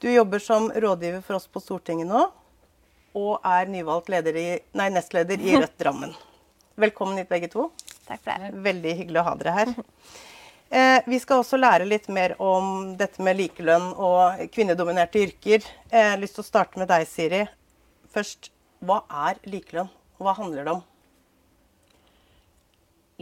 Du 0.00 0.08
jobber 0.08 0.40
som 0.40 0.70
rådgiver 0.72 1.20
for 1.20 1.36
oss 1.36 1.46
på 1.46 1.60
Stortinget 1.60 2.08
nå, 2.08 2.22
og 3.14 3.44
er 3.44 3.68
nyvalgt 3.68 4.08
i, 4.08 4.46
nei, 4.72 4.88
nestleder 4.88 5.36
i 5.36 5.56
Rødt 5.56 5.76
Drammen. 5.76 6.14
Velkommen 6.76 7.18
hit, 7.18 7.28
begge 7.28 7.52
to. 7.52 7.70
Takk 8.08 8.24
for 8.24 8.40
det. 8.40 8.54
Veldig 8.56 8.96
hyggelig 8.96 9.20
å 9.20 9.26
ha 9.28 9.34
dere 9.36 9.52
her. 9.52 9.74
Eh, 10.70 11.00
vi 11.06 11.18
skal 11.20 11.44
også 11.44 11.60
lære 11.60 11.84
litt 11.84 12.08
mer 12.08 12.40
om 12.42 12.96
dette 12.96 13.22
med 13.22 13.36
likelønn 13.36 13.92
og 13.92 14.48
kvinnedominerte 14.50 15.20
yrker. 15.28 15.60
Eh, 15.90 16.00
jeg 16.00 16.10
har 16.10 16.18
lyst 16.24 16.40
til 16.40 16.42
å 16.42 16.48
starte 16.48 16.80
med 16.80 16.88
deg, 16.88 17.04
Siri 17.06 17.44
først 18.16 18.50
hva 18.86 19.02
er 19.28 19.40
likelønn, 19.48 19.90
og 20.16 20.24
hva 20.24 20.36
handler 20.38 20.64
det 20.66 20.74
om? 20.76 20.84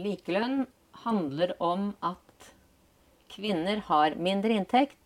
Likelønn 0.05 0.65
handler 1.05 1.53
om 1.63 1.89
at 2.03 2.49
kvinner 3.31 3.81
har 3.89 4.15
mindre 4.19 4.55
inntekt 4.55 4.99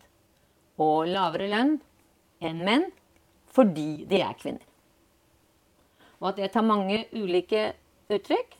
og 0.80 1.10
lavere 1.10 1.50
lønn 1.50 1.76
enn 2.46 2.62
menn 2.66 2.88
fordi 3.50 4.06
de 4.10 4.22
er 4.22 4.38
kvinner. 4.38 4.66
Og 6.20 6.30
at 6.30 6.38
det 6.38 6.50
tar 6.54 6.66
mange 6.66 7.02
ulike 7.16 7.72
uttrykk. 8.12 8.56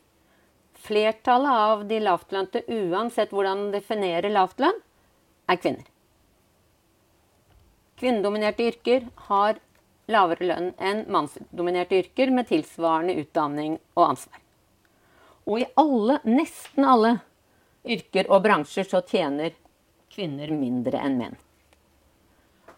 Flertallet 0.80 1.62
av 1.62 1.82
de 1.86 1.98
lavtlønte, 2.00 2.62
uansett 2.66 3.34
hvordan 3.34 3.66
man 3.66 3.74
definerer 3.74 4.32
lavtlønn, 4.32 4.78
er 5.50 5.58
kvinner. 5.60 5.86
Kvinnedominerte 8.00 8.70
yrker 8.70 9.10
har 9.28 9.60
lavere 10.12 10.46
lønn 10.46 10.70
enn 10.78 11.04
mannsdominerte 11.12 11.98
yrker 12.02 12.32
med 12.34 12.48
tilsvarende 12.50 13.16
utdanning 13.22 13.78
og 13.96 14.04
ansvar. 14.10 14.40
Og 15.48 15.62
i 15.62 15.68
alle, 15.80 16.20
nesten 16.28 16.86
alle 16.86 17.16
yrker 17.88 18.28
og 18.30 18.44
bransjer 18.44 18.86
så 18.88 19.00
tjener 19.06 19.54
kvinner 20.12 20.52
mindre 20.52 21.00
enn 21.00 21.18
menn. 21.20 21.36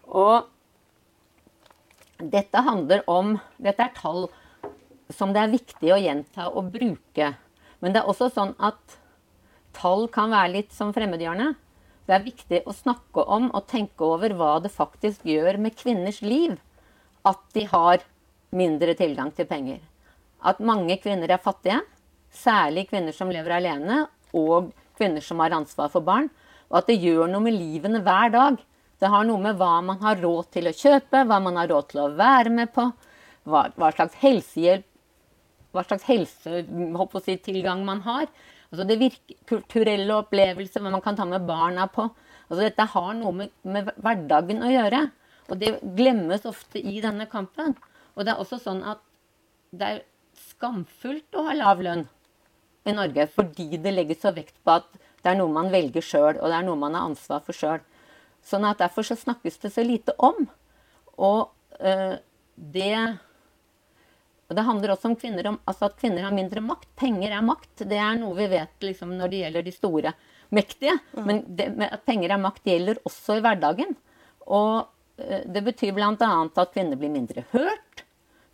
Og 0.07 0.49
dette 2.23 2.63
handler 2.63 3.03
om 3.11 3.39
Dette 3.59 3.83
er 3.83 3.95
tall 3.97 4.29
som 5.13 5.33
det 5.35 5.43
er 5.43 5.53
viktig 5.53 5.91
å 5.93 6.01
gjenta 6.01 6.47
og 6.49 6.71
bruke. 6.73 7.33
Men 7.83 7.93
det 7.93 8.01
er 8.01 8.09
også 8.09 8.31
sånn 8.33 8.55
at 8.63 8.97
tall 9.77 10.07
kan 10.13 10.33
være 10.33 10.55
litt 10.55 10.73
som 10.73 10.93
fremmedhjørne. 10.95 11.51
Det 12.07 12.15
er 12.17 12.25
viktig 12.25 12.61
å 12.67 12.75
snakke 12.77 13.25
om 13.27 13.51
og 13.51 13.67
tenke 13.71 14.07
over 14.07 14.33
hva 14.39 14.55
det 14.63 14.73
faktisk 14.73 15.27
gjør 15.29 15.59
med 15.61 15.77
kvinners 15.79 16.23
liv 16.25 16.57
at 17.29 17.43
de 17.55 17.67
har 17.71 18.03
mindre 18.53 18.95
tilgang 18.99 19.31
til 19.35 19.49
penger. 19.49 19.81
At 20.43 20.61
mange 20.61 20.97
kvinner 21.03 21.31
er 21.31 21.43
fattige, 21.43 21.81
særlig 22.33 22.89
kvinner 22.91 23.15
som 23.15 23.31
lever 23.31 23.59
alene, 23.59 24.07
og 24.35 24.73
kvinner 24.99 25.25
som 25.25 25.41
har 25.43 25.55
ansvar 25.57 25.91
for 25.93 26.05
barn. 26.05 26.29
Og 26.71 26.81
at 26.81 26.89
det 26.89 27.01
gjør 27.03 27.29
noe 27.31 27.45
med 27.45 27.57
livene 27.57 28.01
hver 28.05 28.33
dag. 28.33 28.57
Det 29.03 29.11
har 29.11 29.27
noe 29.27 29.41
med 29.43 29.59
hva 29.59 29.75
man 29.85 30.01
har 30.03 30.21
råd 30.23 30.53
til 30.55 30.71
å 30.71 30.77
kjøpe, 30.77 31.25
hva 31.27 31.39
man 31.43 31.59
har 31.61 31.71
råd 31.73 31.91
til 31.91 32.05
å 32.05 32.13
være 32.17 32.53
med 32.55 32.73
på, 32.75 32.87
hva, 33.51 33.67
hva 33.77 33.91
slags 33.95 34.19
helsehjelp, 34.23 34.87
hva 35.73 35.83
slags 35.87 36.07
helsetilgang 36.07 37.83
man 37.87 38.03
har. 38.07 38.29
Altså 38.71 38.87
det 38.89 38.99
virker, 39.01 39.39
kulturelle 39.49 40.21
opplevelser, 40.23 40.85
hva 40.85 40.93
man 40.95 41.05
kan 41.05 41.19
ta 41.19 41.27
med 41.29 41.45
barna 41.49 41.89
på. 41.93 42.07
Altså 42.49 42.63
dette 42.63 42.87
har 42.95 43.13
noe 43.19 43.35
med, 43.37 43.53
med 43.65 43.91
hverdagen 43.97 44.63
å 44.65 44.71
gjøre. 44.73 45.03
Og 45.53 45.61
det 45.61 45.77
glemmes 45.97 46.47
ofte 46.49 46.81
i 46.81 46.97
denne 47.05 47.29
kampen. 47.29 47.77
Og 48.17 48.25
det 48.25 48.33
er 48.33 48.41
også 48.41 48.59
sånn 48.63 48.83
at 48.89 49.03
det 49.73 49.89
er 49.89 50.03
skamfullt 50.49 51.37
å 51.37 51.47
ha 51.49 51.57
lav 51.57 51.83
lønn 51.85 52.07
i 52.89 52.95
Norge 52.97 53.29
fordi 53.31 53.79
det 53.81 53.93
legges 53.93 54.23
så 54.25 54.33
vekt 54.35 54.57
på 54.65 54.79
at 54.81 54.89
det 55.23 55.31
er 55.31 55.37
noe 55.39 55.53
man 55.55 55.69
velger 55.71 56.03
sjøl, 56.03 56.41
og 56.41 56.49
det 56.51 56.57
er 56.57 56.65
noe 56.67 56.81
man 56.81 56.97
har 56.99 57.07
ansvar 57.07 57.45
for 57.47 57.55
sjøl. 57.55 57.83
Sånn 58.43 58.65
at 58.67 58.81
derfor 58.83 59.07
så 59.07 59.15
snakkes 59.15 59.61
det 59.63 59.71
så 59.71 59.85
lite 59.87 60.17
om. 60.19 60.49
Og 61.15 61.53
øh, 61.79 62.17
det 62.57 62.97
og 64.53 64.57
Det 64.59 64.67
handler 64.67 64.91
også 64.93 65.09
om 65.09 65.15
kvinner, 65.17 65.47
om, 65.49 65.55
altså 65.65 65.87
at 65.87 65.95
kvinner 65.97 66.27
har 66.27 66.35
mindre 66.37 66.61
makt. 66.61 66.91
Penger 67.01 67.33
er 67.33 67.45
makt. 67.47 67.87
Det 67.89 67.97
er 67.97 68.19
noe 68.21 68.37
vi 68.37 68.51
vet 68.53 68.85
liksom, 68.85 69.15
når 69.17 69.31
det 69.33 69.39
gjelder 69.39 69.65
de 69.65 69.73
store 69.73 70.11
mektige. 70.53 70.97
Mm. 71.17 71.23
Men 71.25 71.39
det, 71.57 71.69
at 71.87 72.03
penger 72.05 72.35
er 72.35 72.43
makt 72.43 72.69
gjelder 72.69 73.01
også 73.09 73.39
i 73.39 73.45
hverdagen. 73.47 73.95
Og 74.45 74.91
det 75.47 75.63
betyr 75.65 75.95
bl.a. 75.97 76.13
at 76.17 76.75
kvinner 76.75 76.99
blir 76.99 77.13
mindre 77.13 77.45
hørt, 77.53 78.05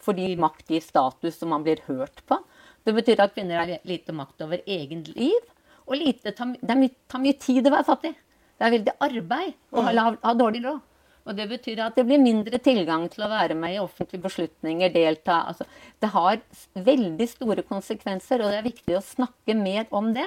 fordi 0.02 0.32
makt 0.40 0.70
gir 0.72 0.84
status 0.84 1.38
som 1.40 1.52
man 1.52 1.64
blir 1.66 1.82
hørt 1.88 2.22
på. 2.28 2.40
Det 2.86 2.94
betyr 2.96 3.20
at 3.20 3.34
kvinner 3.34 3.60
har 3.60 3.88
lite 3.88 4.14
makt 4.16 4.46
over 4.46 4.62
egen 4.64 5.04
liv. 5.16 5.48
Og 5.88 5.96
lite, 5.96 6.30
det 6.30 6.36
tar 6.38 7.22
mye 7.22 7.36
tid 7.40 7.66
å 7.66 7.72
være 7.72 7.88
fattig. 7.88 8.12
Det 8.58 8.66
er 8.66 8.74
veldig 8.74 8.94
arbeid 9.04 9.56
å 9.70 9.84
ha, 9.86 10.12
ha 10.22 10.34
dårlig 10.36 10.62
råd. 10.64 10.84
Og 11.28 11.36
det 11.36 11.44
betyr 11.50 11.82
at 11.84 11.96
det 11.98 12.06
blir 12.08 12.20
mindre 12.22 12.56
tilgang 12.64 13.04
til 13.12 13.26
å 13.26 13.28
være 13.28 13.56
med 13.58 13.74
i 13.74 13.80
offentlige 13.82 14.24
beslutninger, 14.24 14.92
delta. 14.94 15.42
Altså, 15.50 15.66
det 16.00 16.08
har 16.14 16.40
veldig 16.88 17.28
store 17.28 17.64
konsekvenser, 17.68 18.40
og 18.40 18.52
det 18.52 18.62
er 18.62 18.68
viktig 18.70 18.96
å 18.96 19.04
snakke 19.04 19.56
mer 19.58 19.84
om 19.92 20.14
det. 20.16 20.24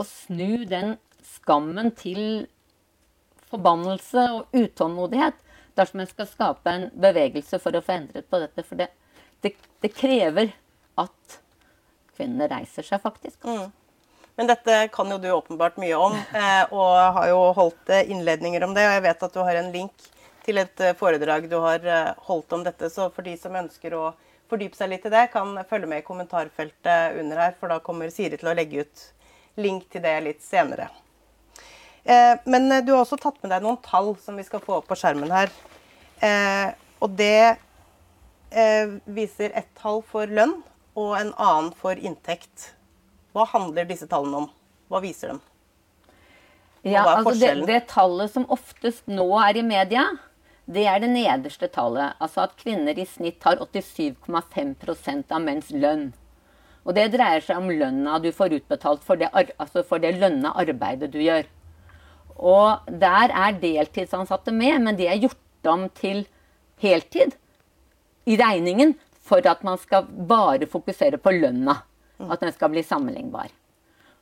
Og 0.00 0.08
snu 0.08 0.64
den 0.68 0.96
skammen 1.24 1.92
til 1.96 2.46
forbannelse 3.52 4.24
og 4.38 4.56
utålmodighet 4.56 5.43
dersom 5.78 6.02
en 6.02 6.10
skal 6.10 6.28
skape 6.30 6.70
en 6.70 6.90
bevegelse 6.94 7.58
for 7.62 7.76
å 7.76 7.82
få 7.84 7.96
endret 7.98 8.28
på 8.30 8.40
dette. 8.42 8.64
For 8.66 8.80
det, 8.80 8.90
det, 9.44 9.54
det 9.82 9.92
krever 9.94 10.52
at 11.00 11.38
kvinnene 12.14 12.48
reiser 12.50 12.86
seg, 12.86 13.02
faktisk. 13.02 13.44
Mm. 13.44 13.72
Men 14.34 14.50
dette 14.50 14.88
kan 14.94 15.10
jo 15.10 15.18
du 15.22 15.30
åpenbart 15.30 15.78
mye 15.82 15.94
om, 15.98 16.16
eh, 16.42 16.64
og 16.74 16.98
har 17.18 17.30
jo 17.30 17.40
holdt 17.58 17.94
eh, 17.94 18.10
innledninger 18.10 18.66
om 18.66 18.74
det. 18.74 18.86
Og 18.88 18.96
jeg 18.96 19.06
vet 19.06 19.26
at 19.28 19.34
du 19.34 19.42
har 19.42 19.60
en 19.60 19.72
link 19.74 20.08
til 20.44 20.60
et 20.62 20.84
eh, 20.84 20.96
foredrag 20.98 21.48
du 21.50 21.58
har 21.62 21.86
holdt 22.28 22.56
om 22.56 22.64
dette. 22.66 22.90
Så 22.90 23.08
for 23.14 23.26
de 23.26 23.36
som 23.40 23.54
ønsker 23.58 23.94
å 23.98 24.08
fordype 24.50 24.76
seg 24.78 24.92
litt 24.92 25.06
i 25.08 25.14
det, 25.14 25.28
kan 25.32 25.56
følge 25.70 25.90
med 25.90 26.02
i 26.02 26.06
kommentarfeltet 26.06 27.18
under 27.20 27.46
her, 27.46 27.54
for 27.58 27.72
da 27.72 27.80
kommer 27.82 28.12
Siri 28.12 28.38
til 28.38 28.50
å 28.50 28.56
legge 28.56 28.84
ut 28.84 29.06
link 29.62 29.86
til 29.90 30.02
det 30.04 30.18
litt 30.26 30.42
senere. 30.44 30.90
Men 32.04 32.68
du 32.84 32.92
har 32.92 33.00
også 33.00 33.16
tatt 33.20 33.38
med 33.40 33.52
deg 33.54 33.64
noen 33.64 33.78
tall 33.84 34.10
som 34.20 34.36
vi 34.36 34.44
skal 34.44 34.60
få 34.60 34.78
opp 34.78 34.90
på 34.90 34.98
skjermen 35.00 35.32
her. 35.32 35.52
Og 37.00 37.14
det 37.16 37.56
viser 39.08 39.54
ett 39.56 39.70
tall 39.80 40.02
for 40.04 40.28
lønn 40.28 40.58
og 40.94 41.16
en 41.18 41.32
annen 41.40 41.72
for 41.78 41.98
inntekt. 41.98 42.74
Hva 43.34 43.46
handler 43.50 43.88
disse 43.88 44.06
tallene 44.10 44.44
om? 44.44 44.50
Hva 44.92 45.00
viser 45.02 45.32
dem? 45.32 45.40
Ja, 46.84 47.02
altså 47.16 47.32
det, 47.40 47.66
det, 47.66 47.80
tallet 47.88 48.30
som 48.34 48.44
oftest 48.52 49.06
nå 49.08 49.24
er 49.40 49.56
i 49.56 49.64
media, 49.64 50.04
det 50.68 50.84
er 50.88 51.00
det 51.00 51.08
nederste 51.14 51.68
tallet. 51.72 52.12
Altså 52.20 52.44
at 52.44 52.58
kvinner 52.60 52.98
i 53.00 53.06
snitt 53.08 53.42
har 53.48 53.62
87,5% 53.64 55.32
av 55.32 55.42
menns 55.42 55.72
lønn. 55.72 56.10
Og 56.84 56.92
det 56.96 57.08
dreier 57.14 57.40
seg 57.40 57.62
om 57.62 57.72
lønna 57.72 58.18
du 58.20 58.28
får 58.36 58.58
utbetalt 58.58 59.04
for 59.06 59.16
det, 59.16 59.30
altså 59.56 59.82
for 59.88 60.02
det 60.04 60.12
lønna 60.20 60.52
arbeidet 60.60 61.08
du 61.14 61.22
gjør. 61.24 61.48
Og 62.36 62.86
der 62.88 63.30
er 63.30 63.58
deltidsansatte 63.60 64.52
med, 64.52 64.78
men 64.82 64.98
det 64.98 65.08
er 65.08 65.22
gjort 65.22 65.70
om 65.70 65.88
til 65.94 66.24
heltid 66.82 67.36
i 68.26 68.36
regningen 68.40 68.94
for 69.24 69.44
at 69.48 69.62
man 69.64 69.78
skal 69.80 70.06
bare 70.28 70.66
fokusere 70.68 71.18
på 71.18 71.32
lønna. 71.32 71.78
At 72.30 72.40
den 72.40 72.52
skal 72.52 72.70
bli 72.70 72.82
sammenlignbar. 72.82 73.48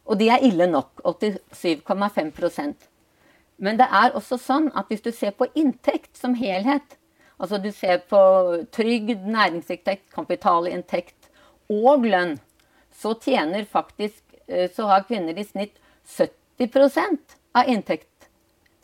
Og 0.06 0.18
det 0.18 0.30
er 0.32 0.42
ille 0.42 0.66
nok. 0.66 1.02
87,5% 1.04 2.88
Men 3.58 3.78
det 3.78 3.86
er 3.86 4.16
også 4.16 4.38
sånn 4.40 4.70
at 4.74 4.88
hvis 4.90 5.04
du 5.04 5.12
ser 5.12 5.34
på 5.36 5.46
inntekt 5.54 6.16
som 6.18 6.34
helhet, 6.34 6.96
altså 7.38 7.58
du 7.62 7.70
ser 7.70 8.00
på 8.08 8.18
trygd, 8.74 9.26
næringsinntekt, 9.26 10.08
kapitalinntekt 10.14 11.30
og 11.70 12.06
lønn, 12.06 12.38
så 12.92 13.14
tjener 13.14 13.64
faktisk 13.64 14.22
eh, 14.48 14.70
Så 14.70 14.86
har 14.86 15.06
kvinner 15.08 15.38
i 15.38 15.44
snitt 15.44 15.78
70 16.04 17.38
av 17.56 17.68
inntekt 17.70 18.28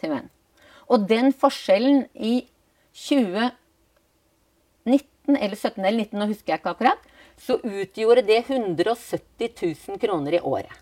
til 0.01 0.13
menn. 0.15 0.29
Og 0.89 1.07
den 1.09 1.33
forskjellen 1.37 2.07
i 2.15 2.49
2019 2.97 3.57
eller 5.37 5.57
17 5.57 5.85
eller 5.85 5.99
19, 6.09 6.19
nå 6.19 6.29
husker 6.31 6.55
jeg 6.55 6.61
ikke 6.63 6.75
akkurat, 6.75 7.09
så 7.39 7.59
utgjorde 7.61 8.25
det 8.27 8.41
170 8.49 9.51
000 9.89 10.01
kroner 10.03 10.39
i 10.39 10.41
året. 10.41 10.73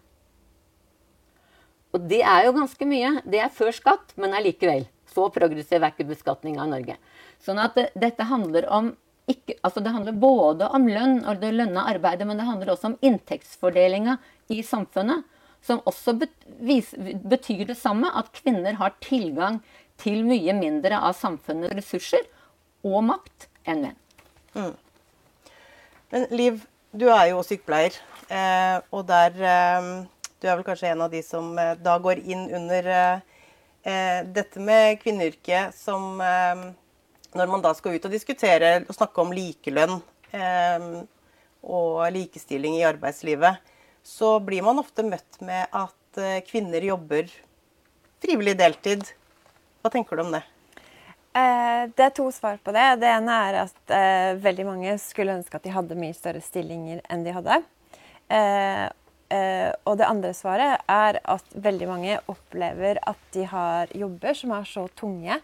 Og 1.94 2.04
det 2.10 2.22
er 2.28 2.46
jo 2.46 2.54
ganske 2.56 2.86
mye. 2.88 3.10
Det 3.24 3.40
er 3.40 3.52
før 3.52 3.72
skatt, 3.74 4.12
men 4.20 4.36
allikevel. 4.36 4.84
Så 5.08 5.30
progressiv 5.32 5.80
er 5.80 5.92
ikke 5.94 6.08
beskatninga 6.10 6.64
av 6.64 6.72
Norge. 6.74 6.96
Sånn 7.42 7.60
at 7.62 7.78
dette 7.96 8.26
handler 8.28 8.68
om 8.72 8.92
ikke, 9.26 9.56
altså 9.66 9.82
det 9.82 9.90
handler 9.94 10.18
både 10.22 10.68
om 10.76 10.84
lønn 10.86 11.16
og 11.26 11.40
det 11.42 11.50
lønna 11.56 11.86
arbeidet, 11.90 12.26
men 12.28 12.38
det 12.38 12.46
handler 12.46 12.70
også 12.74 12.92
om 12.92 12.98
inntektsfordelinga 13.02 14.18
i 14.54 14.60
samfunnet. 14.62 15.24
Som 15.66 15.82
også 15.88 16.14
betyr 16.14 17.66
det 17.66 17.76
samme, 17.78 18.12
at 18.14 18.30
kvinner 18.36 18.78
har 18.78 18.94
tilgang 19.02 19.60
til 20.00 20.22
mye 20.28 20.54
mindre 20.56 20.98
av 21.00 21.16
samfunnets 21.18 21.74
ressurser 21.74 22.26
og 22.86 23.02
makt 23.08 23.48
enn 23.66 23.86
menn. 23.86 23.96
Mm. 24.56 24.74
Men 26.12 26.26
Liv, 26.30 26.60
du 26.94 27.08
er 27.10 27.30
jo 27.32 27.42
sykepleier, 27.44 27.96
eh, 28.30 28.76
og 28.94 29.08
der 29.08 29.34
eh, 29.36 29.88
Du 30.36 30.46
er 30.46 30.58
vel 30.58 30.66
kanskje 30.66 30.90
en 30.92 31.02
av 31.06 31.10
de 31.10 31.22
som 31.24 31.56
eh, 31.58 31.74
da 31.80 31.96
går 31.98 32.22
inn 32.24 32.46
under 32.54 32.92
dette 33.86 34.58
med 34.58 34.96
kvinneyrket 34.98 35.70
som 35.78 36.18
Når 36.18 37.50
man 37.52 37.62
da 37.62 37.70
skal 37.78 37.94
ut 37.94 38.08
og 38.08 38.10
diskutere 38.10 38.80
og 38.82 38.96
snakke 38.96 39.22
om 39.22 39.30
likelønn 39.30 40.00
og 41.62 42.00
likestilling 42.16 42.80
i 42.80 42.82
arbeidslivet, 42.88 43.60
så 44.06 44.36
blir 44.40 44.62
man 44.62 44.78
ofte 44.78 45.02
møtt 45.06 45.40
med 45.42 45.66
at 45.74 46.20
kvinner 46.46 46.84
jobber 46.86 47.26
frivillig 48.22 48.56
deltid. 48.58 49.02
Hva 49.82 49.90
tenker 49.92 50.16
du 50.16 50.22
om 50.24 50.32
det? 50.34 50.42
Eh, 51.36 51.82
det 51.96 52.04
er 52.06 52.14
to 52.16 52.30
svar 52.32 52.56
på 52.64 52.72
det. 52.72 52.84
Det 53.02 53.08
ene 53.12 53.40
er 53.48 53.58
at 53.66 53.92
eh, 53.92 54.36
veldig 54.40 54.66
mange 54.68 54.94
skulle 55.02 55.36
ønske 55.36 55.58
at 55.58 55.66
de 55.66 55.74
hadde 55.74 55.98
mye 55.98 56.16
større 56.16 56.40
stillinger 56.44 57.02
enn 57.12 57.26
de 57.26 57.34
hadde. 57.36 57.58
Eh, 58.32 58.84
eh, 59.36 59.68
og 59.84 59.98
det 60.00 60.08
andre 60.08 60.32
svaret 60.36 60.86
er 60.90 61.20
at 61.22 61.58
veldig 61.68 61.90
mange 61.90 62.18
opplever 62.32 63.02
at 63.04 63.20
de 63.36 63.44
har 63.50 63.92
jobber 63.92 64.38
som 64.38 64.54
er 64.56 64.70
så 64.70 64.86
tunge, 64.96 65.36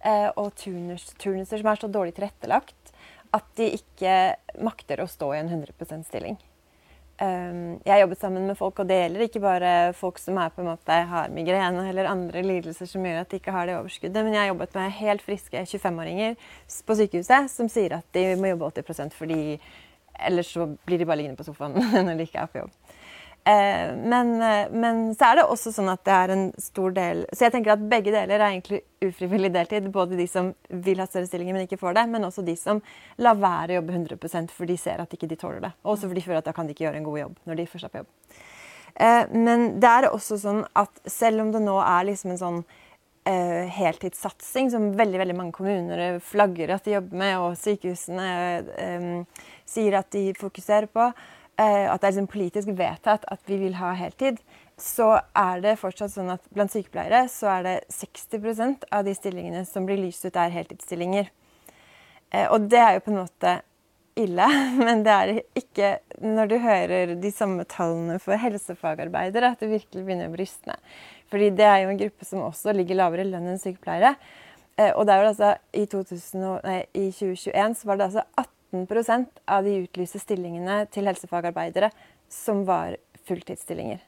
eh, 0.00 0.28
og 0.36 0.54
turnus, 0.60 1.10
turnuser 1.18 1.60
som 1.60 1.72
er 1.72 1.82
så 1.82 1.90
dårlig 1.90 2.14
tilrettelagt, 2.16 2.94
at 3.34 3.50
de 3.58 3.72
ikke 3.74 4.14
makter 4.62 5.02
å 5.02 5.10
stå 5.10 5.34
i 5.34 5.42
en 5.42 5.50
100% 5.50 6.06
stilling. 6.06 6.38
Um, 7.20 7.76
jeg 7.84 7.92
har 7.92 7.98
jobbet 8.00 8.20
sammen 8.22 8.46
med 8.48 8.56
folk, 8.56 8.78
og 8.80 8.88
det 8.88 8.96
gjelder 8.96 9.22
ikke 9.26 9.42
bare 9.44 9.70
folk 9.92 10.16
som 10.16 10.38
er 10.40 10.52
på 10.54 10.62
en 10.62 10.70
måte 10.70 10.94
har 11.10 11.32
migrene 11.34 11.82
eller 11.90 12.08
andre 12.08 12.40
lidelser 12.40 12.88
som 12.88 13.04
gjør 13.04 13.18
at 13.20 13.28
de 13.28 13.36
ikke 13.36 13.52
har 13.52 13.68
det 13.68 13.74
overskuddet, 13.76 14.24
men 14.24 14.32
jeg 14.32 14.40
har 14.40 14.48
jobbet 14.54 14.78
med 14.78 14.94
helt 15.02 15.24
friske 15.26 15.64
25-åringer 15.68 16.38
på 16.88 16.96
sykehuset 16.96 17.52
som 17.52 17.68
sier 17.68 17.98
at 17.98 18.08
de 18.16 18.24
må 18.40 18.54
jobbe 18.54 18.70
80 18.80 19.12
fordi 19.18 19.42
ellers 20.30 20.54
så 20.56 20.64
blir 20.88 21.00
de 21.00 21.08
bare 21.10 21.20
liggende 21.20 21.36
på 21.36 21.44
sofaen 21.44 21.76
når 22.06 22.14
de 22.14 22.24
ikke 22.24 22.40
er 22.40 22.48
på 22.54 22.62
jobb. 22.62 22.96
Eh, 23.44 23.96
men, 23.96 24.42
eh, 24.42 24.70
men, 24.70 25.14
så 25.14 25.30
er 25.30 25.38
det 25.38 25.46
også 25.48 25.72
sånn 25.72 25.88
at 25.88 26.02
det 26.04 26.12
er 26.12 26.32
en 26.34 26.42
stor 26.60 26.92
del 26.92 27.22
Så 27.32 27.46
jeg 27.46 27.54
tenker 27.54 27.72
at 27.72 27.86
begge 27.88 28.12
deler 28.12 28.36
er 28.36 28.50
egentlig 28.50 28.82
ufrivillig 29.00 29.48
deltid. 29.54 29.88
Både 29.92 30.18
de 30.18 30.26
som 30.28 30.52
vil 30.68 31.00
ha 31.00 31.06
større 31.08 31.28
stillinger, 31.28 31.56
men 31.56 31.64
ikke 31.64 31.80
får 31.80 31.96
det, 31.96 32.04
men 32.12 32.28
også 32.28 32.44
de 32.44 32.56
som 32.60 32.82
lar 33.16 33.40
være 33.40 33.72
å 33.72 33.80
jobbe 33.80 33.96
100 33.96 34.52
for 34.52 34.68
de 34.68 34.76
ser 34.80 35.00
at 35.00 35.16
ikke 35.16 35.30
de 35.30 35.40
tåler 35.40 35.64
det. 35.64 35.72
Og 35.84 35.94
også 35.94 36.10
fordi 36.10 36.20
de 36.20 36.26
føler 36.26 36.42
at 36.42 36.50
da 36.50 36.56
kan 36.56 36.68
de 36.68 36.76
ikke 36.76 36.84
gjøre 36.84 37.00
en 37.00 37.08
god 37.08 37.22
jobb 37.22 37.40
når 37.48 37.60
de 37.60 37.66
først 37.72 37.88
er 37.88 37.94
på 37.94 38.02
jobb. 38.02 38.12
Eh, 39.00 39.24
men 39.32 39.66
det 39.80 39.94
er 39.96 40.10
også 40.10 40.38
sånn 40.44 40.62
at 40.76 41.02
selv 41.08 41.46
om 41.46 41.56
det 41.56 41.64
nå 41.64 41.80
er 41.80 42.06
liksom 42.12 42.36
en 42.36 42.44
sånn 42.44 42.62
Uh, 43.28 43.68
heltidssatsing 43.68 44.70
som 44.72 44.86
veldig 44.96 45.18
veldig 45.20 45.34
mange 45.36 45.52
kommuner 45.52 46.00
flagger 46.24 46.70
at 46.72 46.86
de 46.86 46.94
jobber 46.94 47.18
med, 47.20 47.34
og 47.36 47.58
sykehusene 47.60 48.28
um, 48.80 49.42
sier 49.68 49.98
at 49.98 50.08
de 50.16 50.22
fokuserer 50.38 50.88
på, 50.88 51.04
at 51.60 52.00
det 52.00 52.06
er 52.06 52.12
liksom 52.14 52.30
politisk 52.30 52.70
vedtatt 52.78 53.26
at 53.28 53.42
vi 53.48 53.58
vil 53.60 53.74
ha 53.80 53.92
heltid, 53.98 54.38
så 54.80 55.12
er 55.36 55.60
det 55.64 55.78
fortsatt 55.80 56.14
sånn 56.14 56.32
at 56.32 56.44
blant 56.54 56.72
sykepleiere 56.72 57.26
så 57.32 57.50
er 57.58 57.66
det 57.66 57.74
60% 57.92 58.86
av 58.96 59.04
de 59.04 59.14
stillingene 59.16 59.64
som 59.68 59.86
blir 59.88 60.00
lyst 60.00 60.24
ut, 60.24 60.36
er 60.36 60.54
heltidsstillinger. 60.54 61.28
Eh, 62.30 62.46
og 62.48 62.70
det 62.70 62.80
er 62.80 62.96
jo 62.96 63.04
på 63.04 63.12
en 63.12 63.20
måte 63.20 63.56
ille, 64.20 64.46
men 64.86 65.04
det 65.06 65.16
er 65.16 65.32
ikke 65.58 65.94
når 66.24 66.50
du 66.50 66.56
hører 66.62 67.14
de 67.20 67.32
samme 67.34 67.66
tallene 67.68 68.18
for 68.22 68.40
helsefagarbeidere 68.40 69.54
at 69.54 69.64
det 69.64 69.72
virkelig 69.72 70.04
begynner 70.06 70.30
å 70.30 70.36
brystne. 70.36 70.78
Fordi 71.30 71.50
det 71.54 71.66
er 71.66 71.82
jo 71.84 71.90
en 71.92 72.00
gruppe 72.00 72.26
som 72.26 72.46
også 72.46 72.74
ligger 72.74 72.98
lavere 72.98 73.26
lønn 73.28 73.52
enn 73.52 73.60
sykepleiere. 73.60 74.16
Eh, 74.76 74.94
og 74.94 75.04
det 75.06 75.14
er 75.14 75.22
jo 75.22 75.34
altså, 75.34 75.52
i, 75.76 75.84
2000, 75.90 76.48
nei, 76.66 76.80
i 76.94 77.10
2021 77.12 77.78
så 77.82 77.90
var 77.90 78.00
det 78.00 78.08
altså 78.10 78.24
18 78.32 78.48
13 78.70 79.26
av 79.50 79.66
de 79.66 79.80
utlyste 79.82 80.20
stillingene 80.22 80.84
til 80.94 81.08
helsefagarbeidere 81.10 81.90
som 82.30 82.64
var 82.68 82.96
fulltidsstillinger. 83.28 84.00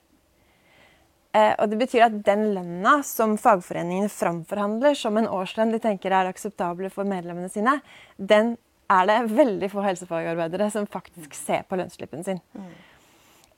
Eh, 1.33 1.55
og 1.57 1.70
det 1.72 1.79
betyr 1.81 2.07
at 2.07 2.18
den 2.27 2.51
lønna 2.53 2.98
som 3.09 3.38
fagforeningene 3.40 4.11
framforhandler 4.12 4.96
som 4.98 5.16
en 5.16 5.31
årslønn 5.33 5.72
de 5.72 5.81
tenker 5.81 6.12
er 6.12 6.29
akseptable 6.29 6.90
for 6.92 7.09
medlemmene 7.09 7.48
sine, 7.53 7.79
den 8.18 8.57
er 8.92 9.09
det 9.09 9.18
veldig 9.33 9.70
få 9.72 9.85
helsefagarbeidere 9.87 10.68
som 10.75 10.88
faktisk 10.90 11.33
ser 11.38 11.64
på 11.68 11.79
lønnsslippen 11.81 12.25
sin. 12.27 12.42
Mm. 12.53 12.72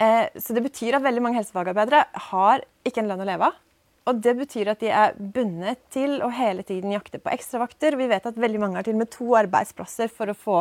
Eh, 0.04 0.26
så 0.38 0.54
det 0.54 0.62
betyr 0.68 0.98
at 0.98 1.06
veldig 1.06 1.22
mange 1.24 1.40
helsefagarbeidere 1.40 2.04
har 2.30 2.62
ikke 2.86 3.02
en 3.02 3.10
lønn 3.10 3.24
å 3.24 3.28
leve 3.28 3.50
av. 3.50 3.58
Og 4.04 4.18
det 4.20 4.34
betyr 4.36 4.68
at 4.68 4.82
de 4.84 4.90
er 4.92 5.14
bundet 5.16 5.80
til 5.94 6.18
å 6.20 6.28
hele 6.34 6.64
tiden 6.66 6.92
jakte 6.92 7.20
på 7.22 7.32
ekstravakter. 7.32 7.96
Vi 7.96 8.08
vet 8.10 8.26
at 8.28 8.40
veldig 8.40 8.60
mange 8.60 8.76
har 8.76 8.84
til 8.84 8.98
og 8.98 9.00
med 9.00 9.12
to 9.14 9.30
arbeidsplasser 9.38 10.10
for 10.12 10.28
å 10.28 10.36
få 10.36 10.56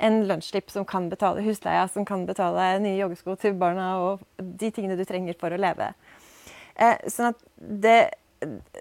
en 0.00 0.22
lønnsslipp 0.28 0.72
som 0.72 0.86
kan 0.88 1.10
betale 1.12 1.44
husleia, 1.44 1.84
som 1.92 2.06
kan 2.08 2.24
betale 2.28 2.70
nye 2.80 2.96
joggesko 2.96 3.36
til 3.42 3.56
barna 3.60 3.90
og 4.00 4.24
de 4.40 4.70
tingene 4.72 4.96
du 4.96 5.04
trenger 5.08 5.36
for 5.40 5.52
å 5.52 5.60
leve. 5.60 5.90
Eh, 6.80 6.96
sånn 7.12 7.34
at 7.34 7.44
det, 7.84 7.98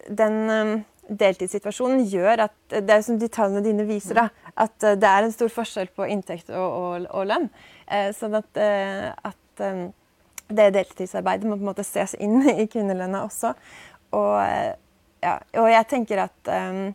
den 0.08 0.40
um, 0.48 0.74
deltidssituasjonen 1.06 2.02
gjør 2.10 2.48
at 2.48 2.56
Det 2.74 2.92
er 2.92 3.04
som 3.06 3.20
de 3.20 3.30
tallene 3.32 3.64
dine 3.64 3.86
viser, 3.88 4.18
da, 4.18 4.52
at 4.56 4.76
uh, 4.84 4.96
det 5.00 5.12
er 5.12 5.28
en 5.28 5.36
stor 5.36 5.52
forskjell 5.52 5.92
på 5.96 6.08
inntekt 6.16 6.54
og, 6.56 6.64
og, 6.64 7.10
og 7.12 7.28
lønn. 7.34 7.52
Eh, 7.92 8.14
sånn 8.16 8.40
at, 8.40 8.48
uh, 8.56 9.12
at 9.28 9.92
det 10.46 10.70
deltidsarbeidet 10.76 11.48
må 11.50 11.58
på 11.58 11.64
en 11.64 11.72
måte 11.72 11.86
ses 11.88 12.16
inn 12.22 12.40
i 12.64 12.68
kvinnelønna 12.72 13.26
også. 13.28 13.56
Og, 14.16 14.38
ja, 15.26 15.36
og 15.62 15.68
jeg 15.72 15.88
tenker 15.92 16.24
at 16.26 16.54
um, 16.56 16.88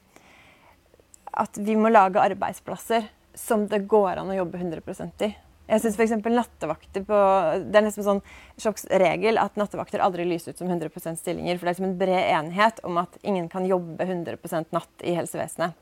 at 1.32 1.58
vi 1.58 1.76
må 1.78 1.90
lage 1.92 2.22
arbeidsplasser 2.22 3.06
som 3.38 3.66
det 3.70 3.84
går 3.90 4.20
an 4.20 4.32
å 4.32 4.40
jobbe 4.40 4.58
100 4.58 5.26
i. 5.26 5.30
Jeg 5.70 5.82
synes 5.84 5.98
f.eks. 6.00 6.14
nattevakter 6.26 7.04
på, 7.06 7.18
Det 7.70 7.78
er 7.78 7.84
nesten 7.86 8.06
sånn 8.06 8.22
sjokksregel 8.58 9.38
at 9.38 9.58
nattevakter 9.60 10.02
aldri 10.02 10.26
lyser 10.26 10.50
ut 10.50 10.58
som 10.58 10.66
100 10.70 11.14
stillinger. 11.20 11.58
For 11.58 11.64
det 11.64 11.68
er 11.68 11.76
liksom 11.76 11.90
en 11.92 12.00
bred 12.00 12.24
enighet 12.24 12.82
om 12.84 12.98
at 12.98 13.14
ingen 13.22 13.46
kan 13.48 13.68
jobbe 13.68 14.04
100% 14.04 14.74
natt 14.74 15.06
i 15.06 15.14
helsevesenet. 15.14 15.78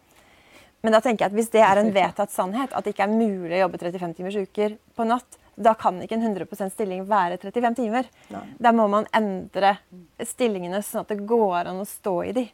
Men 0.85 0.95
da 0.95 1.01
tenker 1.03 1.25
jeg 1.25 1.33
at 1.33 1.39
hvis 1.39 1.51
det 1.51 1.63
er 1.65 1.81
en 1.81 1.91
vedtatt 1.95 2.31
sannhet, 2.31 2.75
at 2.77 2.85
det 2.85 2.93
ikke 2.93 3.09
er 3.09 3.17
mulig 3.17 3.57
å 3.57 3.65
jobbe 3.65 3.81
35 3.81 4.19
timers 4.21 4.37
uker 4.37 4.77
på 4.95 5.09
natt, 5.09 5.41
da 5.59 5.73
kan 5.75 5.99
ikke 6.03 6.15
en 6.15 6.23
100% 6.23 6.71
stilling 6.71 7.03
være 7.09 7.41
35 7.43 7.75
timer. 7.81 8.07
Nei. 8.31 8.45
Da 8.63 8.71
må 8.71 8.87
man 8.91 9.09
endre 9.17 9.75
stillingene 10.23 10.81
sånn 10.87 11.03
at 11.03 11.11
det 11.11 11.27
går 11.27 11.73
an 11.73 11.83
å 11.83 11.89
stå 11.89 12.15
i 12.29 12.35
de 12.37 12.47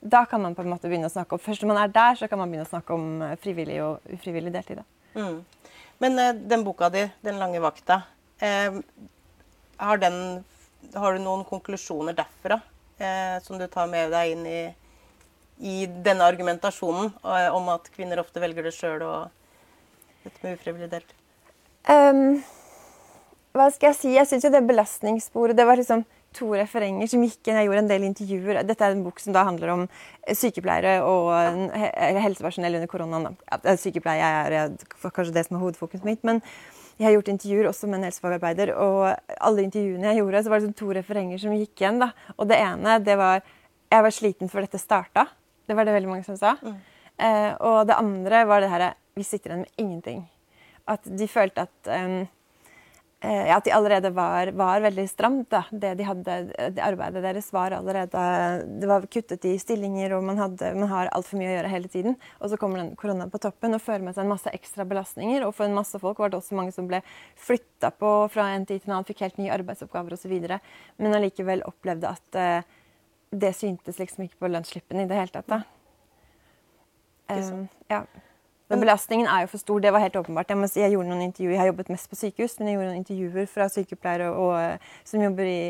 da 0.00 0.24
kan 0.24 0.42
man 0.42 0.54
på 0.54 0.62
en 0.62 0.70
måte 0.70 0.90
begynne 0.90 1.08
å 1.08 1.12
snakke 1.12 1.36
om 1.36 1.42
Først 1.42 1.62
når 1.62 1.72
man 1.72 1.82
er 1.82 1.92
der, 1.92 2.18
så 2.18 2.28
kan 2.30 2.38
man 2.38 2.50
begynne 2.50 2.66
å 2.66 2.70
snakke 2.70 2.94
om 2.94 3.22
eh, 3.24 3.36
frivillig 3.42 3.78
og 3.84 4.14
ufrivillig 4.14 4.52
deltid. 4.54 4.82
Mm. 5.16 5.40
Men 6.04 6.20
uh, 6.20 6.32
den 6.36 6.64
boka 6.64 6.90
di, 6.92 7.06
'Den 7.24 7.40
lange 7.40 7.60
vakta', 7.64 8.02
eh, 8.38 8.80
har, 9.76 9.98
den, 9.98 10.44
har, 10.94 11.12
du 11.12 11.24
noen 11.24 11.44
konklusjoner 11.44 12.16
derfra 12.16 12.60
eh, 12.98 13.42
som 13.42 13.58
du 13.58 13.66
tar 13.66 13.88
med 13.88 14.12
deg 14.12 14.32
inn 14.34 14.46
i, 14.46 14.62
i 15.58 15.76
denne 15.86 16.24
argumentasjonen 16.24 17.12
om 17.56 17.68
at 17.72 17.88
kvinner 17.92 18.20
ofte 18.20 18.40
velger 18.40 18.68
det 18.68 18.74
sjøl 18.76 19.02
og 19.02 19.30
dette 20.24 20.42
med 20.42 20.58
ufrivillig 20.60 20.90
deltid? 20.92 21.25
Um, 21.86 22.42
hva 23.56 23.70
skal 23.72 23.92
jeg 23.92 23.98
si? 23.98 24.12
Jeg 24.16 24.28
syns 24.28 24.44
jo 24.44 24.52
det 24.52 24.64
belastningssporet 24.68 25.56
det 25.56 25.66
var 25.68 25.78
liksom 25.80 26.04
to 26.36 26.50
referenger 26.52 27.08
som 27.08 27.22
gikk 27.24 27.48
inn. 27.48 27.56
Jeg 27.56 27.68
gjorde 27.68 27.82
en 27.84 27.90
del 27.90 28.06
intervjuer. 28.08 28.60
Dette 28.68 28.84
er 28.84 28.92
en 28.92 29.04
bok 29.06 29.20
som 29.22 29.32
da 29.32 29.46
handler 29.48 29.72
om 29.72 29.84
sykepleiere 30.28 30.98
og 31.06 31.30
helsepersonell 32.20 32.76
under 32.76 32.90
koronaen. 32.90 33.38
Ja, 33.48 33.76
sykepleie 33.80 34.32
er 34.42 34.74
kanskje 35.06 35.32
det 35.32 35.46
som 35.46 35.56
er 35.56 35.64
hovedfokuset 35.64 36.04
mitt. 36.04 36.24
men 36.26 36.42
jeg 36.96 37.10
har 37.10 37.12
gjort 37.18 37.28
intervjuer 37.28 37.66
også 37.68 37.88
med 37.90 37.98
en 37.98 38.06
helsefagarbeider, 38.08 38.70
og 38.80 39.10
alle 39.44 39.64
intervjuene 39.66 40.06
jeg 40.08 40.22
gjorde, 40.22 40.40
så 40.42 40.52
var 40.52 40.60
det 40.60 40.64
sånn 40.64 40.78
to 40.78 40.86
referenger 40.96 41.40
som 41.42 41.52
gikk 41.52 41.82
igjen. 41.82 41.98
da. 42.00 42.12
Og 42.36 42.48
det 42.48 42.56
ene, 42.56 42.98
det 43.04 43.16
var 43.20 43.42
Jeg 43.86 44.02
var 44.02 44.10
sliten 44.10 44.48
før 44.50 44.64
dette 44.64 44.80
starta. 44.82 45.28
Det 45.68 45.76
var 45.76 45.84
det 45.84 45.92
veldig 45.94 46.08
mange 46.08 46.24
som 46.26 46.36
sa. 46.36 46.56
Mm. 46.58 46.78
Eh, 47.18 47.52
og 47.60 47.86
det 47.86 47.94
andre 47.94 48.44
var 48.44 48.60
det 48.60 48.70
herre 48.72 48.94
Vi 49.14 49.22
sitter 49.22 49.50
igjen 49.50 49.60
med 49.60 49.70
ingenting. 49.78 50.24
At 50.86 51.06
de 51.06 51.26
følte 51.30 51.66
at 51.66 51.90
Eh, 53.20 53.46
ja, 53.48 53.56
at 53.56 53.64
de 53.64 53.72
allerede 53.72 54.10
var, 54.12 54.50
var 54.52 54.82
veldig 54.84 55.06
stramt. 55.08 55.48
Da. 55.50 55.62
Det 55.70 55.94
de 55.98 56.04
hadde, 56.04 56.34
det 56.76 56.82
arbeidet 56.84 57.22
deres 57.24 57.48
var 57.54 57.72
allerede 57.72 58.24
Det 58.82 58.90
var 58.90 59.06
kuttet 59.08 59.44
i 59.48 59.54
stillinger, 59.58 60.12
og 60.18 60.24
man, 60.28 60.38
hadde, 60.38 60.74
man 60.76 60.90
har 60.90 61.10
altfor 61.16 61.40
mye 61.40 61.48
å 61.48 61.54
gjøre 61.56 61.72
hele 61.72 61.90
tiden. 61.92 62.18
Og 62.40 62.52
så 62.52 62.58
kommer 62.60 62.82
den 62.82 62.92
koronaen 62.98 63.32
på 63.32 63.40
toppen 63.42 63.74
og 63.74 63.82
fører 63.82 64.04
med 64.04 64.14
seg 64.14 64.26
en 64.26 64.34
masse 64.34 64.52
ekstra 64.52 64.84
belastninger. 64.88 65.46
Og 65.46 65.54
for 65.56 65.66
en 65.66 65.78
masse 65.78 66.00
folk 66.02 66.20
var 66.20 66.32
det 66.32 66.38
også 66.42 66.58
mange 66.58 66.76
som 66.76 66.90
ble 66.90 67.00
flytta 67.48 67.90
på 67.96 68.12
fra 68.34 68.50
en 68.52 68.68
tid 68.68 68.84
til 68.84 68.92
en 68.92 68.98
annen, 68.98 69.08
fikk 69.08 69.24
helt 69.24 69.40
nye 69.40 69.54
arbeidsoppgaver 69.56 70.18
osv. 70.18 70.36
Men 71.00 71.16
allikevel 71.16 71.64
opplevde 71.66 72.12
at 72.12 72.38
uh, 72.38 72.76
det 73.32 73.56
syntes 73.56 73.98
liksom 73.98 74.28
ikke 74.28 74.44
på 74.44 74.52
lønnsslippen 74.52 75.00
i 75.02 75.08
det 75.08 75.18
hele 75.18 75.32
tatt. 75.32 75.48
da. 75.50 75.64
Um, 77.32 77.66
ja. 77.90 78.04
Men 78.66 78.82
belastningen 78.82 79.28
er 79.30 79.44
jo 79.44 79.52
for 79.52 79.62
stor. 79.62 79.82
Det 79.82 79.92
var 79.94 80.02
helt 80.02 80.16
åpenbart. 80.18 80.50
Jeg, 80.50 80.70
si, 80.72 80.80
jeg, 80.82 80.94
gjorde 80.96 81.10
noen 81.12 81.28
intervjuer, 81.28 81.54
jeg 81.54 81.62
har 81.62 81.70
jobbet 81.70 81.90
mest 81.94 82.10
på 82.10 82.18
sykehus, 82.18 82.56
men 82.58 82.68
jeg 82.68 82.76
gjorde 82.76 82.88
noen 82.88 83.02
intervjuer 83.02 83.50
fra 83.50 83.68
sykepleiere 83.70 84.30
og, 84.32 84.54
og, 84.56 84.88
som 85.06 85.22
jobber 85.22 85.50
i, 85.50 85.60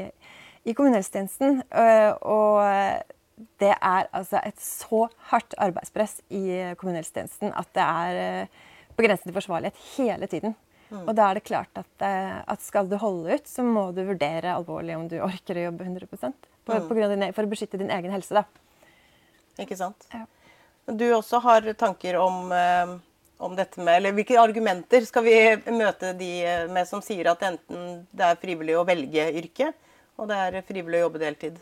i 0.64 0.74
kommunehelsetjenesten. 0.76 1.61
Og, 1.82 2.22
og 2.32 3.48
det 3.61 3.72
er 3.74 4.09
altså 4.16 4.40
et 4.40 4.62
så 4.64 5.02
hardt 5.28 5.56
arbeidspress 5.61 6.22
i 6.32 6.44
kommunehelsetjenesten 6.80 7.52
at 7.52 7.68
det 7.76 7.85
er 7.85 8.20
eh, 8.22 8.62
på 8.96 9.04
grensen 9.04 9.28
til 9.28 9.37
forsvarlighet 9.37 9.82
hele 9.98 10.28
tiden. 10.32 10.54
Mm. 10.88 11.02
Og 11.02 11.11
da 11.18 11.26
er 11.28 11.37
det 11.37 11.44
klart 11.44 11.76
at, 11.76 11.90
eh, 12.06 12.38
at, 12.40 12.64
skal 12.64 12.88
du 12.88 12.96
holde 13.02 13.37
ut, 13.37 13.50
så 13.50 13.66
må 13.66 13.90
du 13.92 14.06
vurdere 14.06 14.54
alvorlig 14.56 14.96
om 14.96 15.04
du 15.11 15.18
orker 15.20 15.61
å 15.61 15.66
jobbe 15.66 15.85
100 15.85 16.09
på, 16.09 16.30
på 16.64 16.80
mm. 16.80 17.04
din, 17.12 17.26
for 17.37 17.44
å 17.44 17.52
beskytte 17.52 17.82
din 17.82 17.92
egen 17.92 18.14
helse. 18.14 18.40
da. 18.40 18.46
Ikke 19.61 19.76
sant? 19.76 20.09
Ja 20.14 20.24
du 20.87 21.07
også 21.11 21.40
har 21.42 21.66
tanker 21.75 22.18
om, 22.22 22.53
eh, 22.53 22.96
om, 23.38 23.57
dette 23.57 23.81
med 23.81 23.96
Eller 23.96 24.14
hvilke 24.14 24.38
argumenter 24.38 25.05
skal 25.07 25.25
vi 25.27 25.38
møte 25.75 26.12
de 26.18 26.31
med 26.70 26.87
som 26.88 27.03
sier 27.03 27.33
at 27.33 27.42
enten 27.42 28.07
det 28.12 28.29
er 28.29 28.38
frivillig 28.40 28.77
å 28.79 28.87
velge 28.87 29.27
yrke, 29.40 29.72
og 30.16 30.31
det 30.31 30.37
er 30.37 30.62
frivillig 30.68 31.01
å 31.01 31.09
jobbe 31.09 31.22
deltid? 31.25 31.59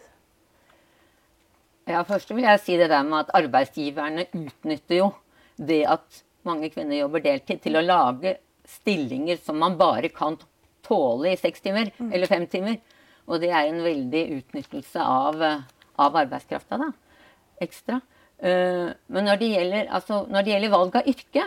Ja, 1.89 2.05
Først 2.05 2.31
vil 2.33 2.45
jeg 2.47 2.63
si 2.65 2.77
det 2.81 2.89
der 2.93 3.05
med 3.05 3.25
at 3.25 3.35
arbeidsgiverne 3.37 4.29
utnytter 4.33 5.01
jo 5.03 5.11
det 5.57 5.83
at 5.89 6.25
mange 6.45 6.71
kvinner 6.73 6.97
jobber 6.97 7.25
deltid, 7.25 7.61
til 7.65 7.77
å 7.77 7.85
lage 7.85 8.39
stillinger 8.69 9.41
som 9.45 9.59
man 9.61 9.77
bare 9.81 10.09
kan 10.13 10.39
tåle 10.85 11.33
i 11.33 11.41
seks 11.41 11.65
timer 11.65 11.91
mm. 11.97 12.11
eller 12.13 12.31
fem 12.31 12.47
timer. 12.49 12.81
Og 13.29 13.41
det 13.41 13.51
er 13.53 13.69
en 13.69 13.81
veldig 13.85 14.25
utnyttelse 14.39 15.01
av, 15.01 15.45
av 15.97 16.19
arbeidskrafta, 16.25 16.81
da. 16.81 16.91
Ekstra. 17.65 18.01
Eh, 18.45 18.91
men 19.09 19.25
når 19.25 19.41
det, 19.41 19.51
gjelder, 19.55 19.91
altså, 19.97 20.25
når 20.29 20.45
det 20.45 20.53
gjelder 20.53 20.75
valg 20.75 20.97
av 21.01 21.09
yrke, 21.09 21.45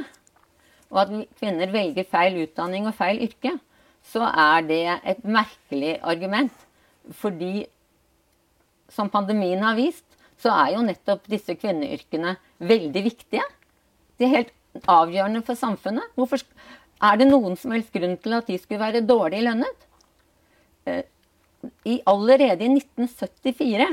og 0.88 1.02
at 1.04 1.14
kvinner 1.38 1.72
velger 1.74 2.08
feil 2.10 2.40
utdanning 2.46 2.88
og 2.90 2.96
feil 2.98 3.20
yrke, 3.28 3.58
så 4.08 4.30
er 4.32 4.64
det 4.66 4.84
et 5.12 5.26
merkelig 5.28 5.98
argument. 6.02 6.54
Fordi 7.20 7.68
som 8.92 9.12
pandemien 9.12 9.62
har 9.64 9.76
vist, 9.78 10.06
så 10.40 10.54
er 10.54 10.76
jo 10.76 10.86
nettopp 10.86 11.28
disse 11.30 11.58
kvinneyrkene 11.60 12.38
veldig 12.64 13.04
viktige. 13.04 13.46
De 14.18 14.26
er 14.26 14.34
helt 14.34 14.88
avgjørende 14.88 15.44
for 15.46 15.60
samfunnet. 15.60 16.14
Hvorfor 16.16 16.42
er 17.04 17.20
det 17.20 17.28
noen 17.30 17.58
som 17.60 17.74
helst 17.76 17.94
grunn 17.94 18.16
til 18.22 18.38
at 18.38 18.50
de 18.50 18.58
skulle 18.62 18.82
være 18.82 19.06
dårlig 19.06 19.44
lønnet? 19.46 19.88
Eh, 20.88 21.04
I 21.86 22.00
allerede 22.08 22.64
i 22.64 22.74
1974 22.80 23.92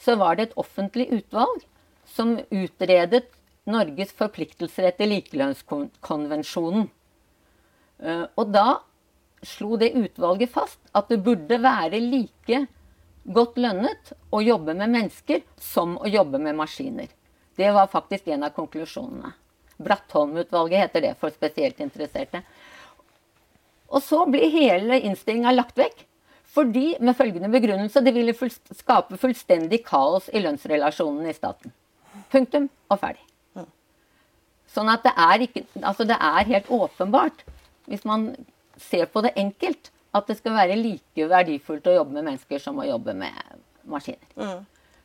så 0.00 0.16
var 0.16 0.38
det 0.38 0.48
et 0.48 0.58
offentlig 0.58 1.10
utvalg 1.12 1.66
som 2.10 2.38
utredet 2.50 3.28
Norges 3.70 4.12
forpliktelser 4.16 4.88
etter 4.90 5.10
likelønnskonvensjonen. 5.10 6.88
Eh, 8.00 8.24
og 8.34 8.52
da 8.52 8.80
slo 9.46 9.76
det 9.80 9.92
utvalget 9.96 10.52
fast 10.52 10.80
at 10.96 11.08
det 11.12 11.22
burde 11.24 11.60
være 11.62 12.00
like 12.02 12.64
godt 13.24 13.58
lønnet 13.60 14.12
å 14.32 14.40
jobbe 14.42 14.74
med 14.74 14.92
mennesker 14.92 15.44
som 15.60 15.96
å 16.00 16.08
jobbe 16.08 16.40
med 16.42 16.56
maskiner. 16.58 17.08
Det 17.56 17.70
var 17.76 17.90
faktisk 17.92 18.28
en 18.32 18.46
av 18.48 18.54
konklusjonene. 18.56 19.32
Brattholm-utvalget 19.80 20.84
heter 20.84 21.04
det 21.04 21.14
for 21.20 21.32
spesielt 21.32 21.80
interesserte. 21.80 22.42
Og 23.90 24.02
så 24.04 24.22
blir 24.30 24.52
hele 24.52 25.00
innstillinga 25.00 25.52
lagt 25.54 25.78
vekk. 25.80 26.06
Fordi, 26.50 26.96
med 26.98 27.14
følgende 27.14 27.50
begrunnelse, 27.52 28.00
det 28.02 28.10
ville 28.14 28.34
skape 28.34 29.18
fullstendig 29.22 29.84
kaos 29.86 30.26
i 30.34 30.40
lønnsrelasjonene 30.42 31.30
i 31.30 31.36
staten. 31.36 31.70
Punktum 32.32 32.68
og 32.90 33.00
ferdig. 33.00 33.24
Sånn 34.70 34.90
at 34.92 35.02
det 35.02 35.12
er, 35.18 35.42
ikke, 35.46 35.64
altså 35.82 36.06
det 36.06 36.14
er 36.14 36.46
helt 36.46 36.68
åpenbart, 36.70 37.42
hvis 37.90 38.04
man 38.06 38.28
ser 38.78 39.08
på 39.10 39.22
det 39.24 39.32
enkelt, 39.40 39.90
at 40.14 40.28
det 40.30 40.36
skal 40.38 40.54
være 40.54 40.78
like 40.78 41.26
verdifullt 41.30 41.88
å 41.90 41.96
jobbe 41.96 42.14
med 42.16 42.28
mennesker 42.28 42.62
som 42.62 42.78
å 42.78 42.86
jobbe 42.86 43.14
med 43.18 43.34
maskiner. 43.90 44.30
Mm. 44.38 44.60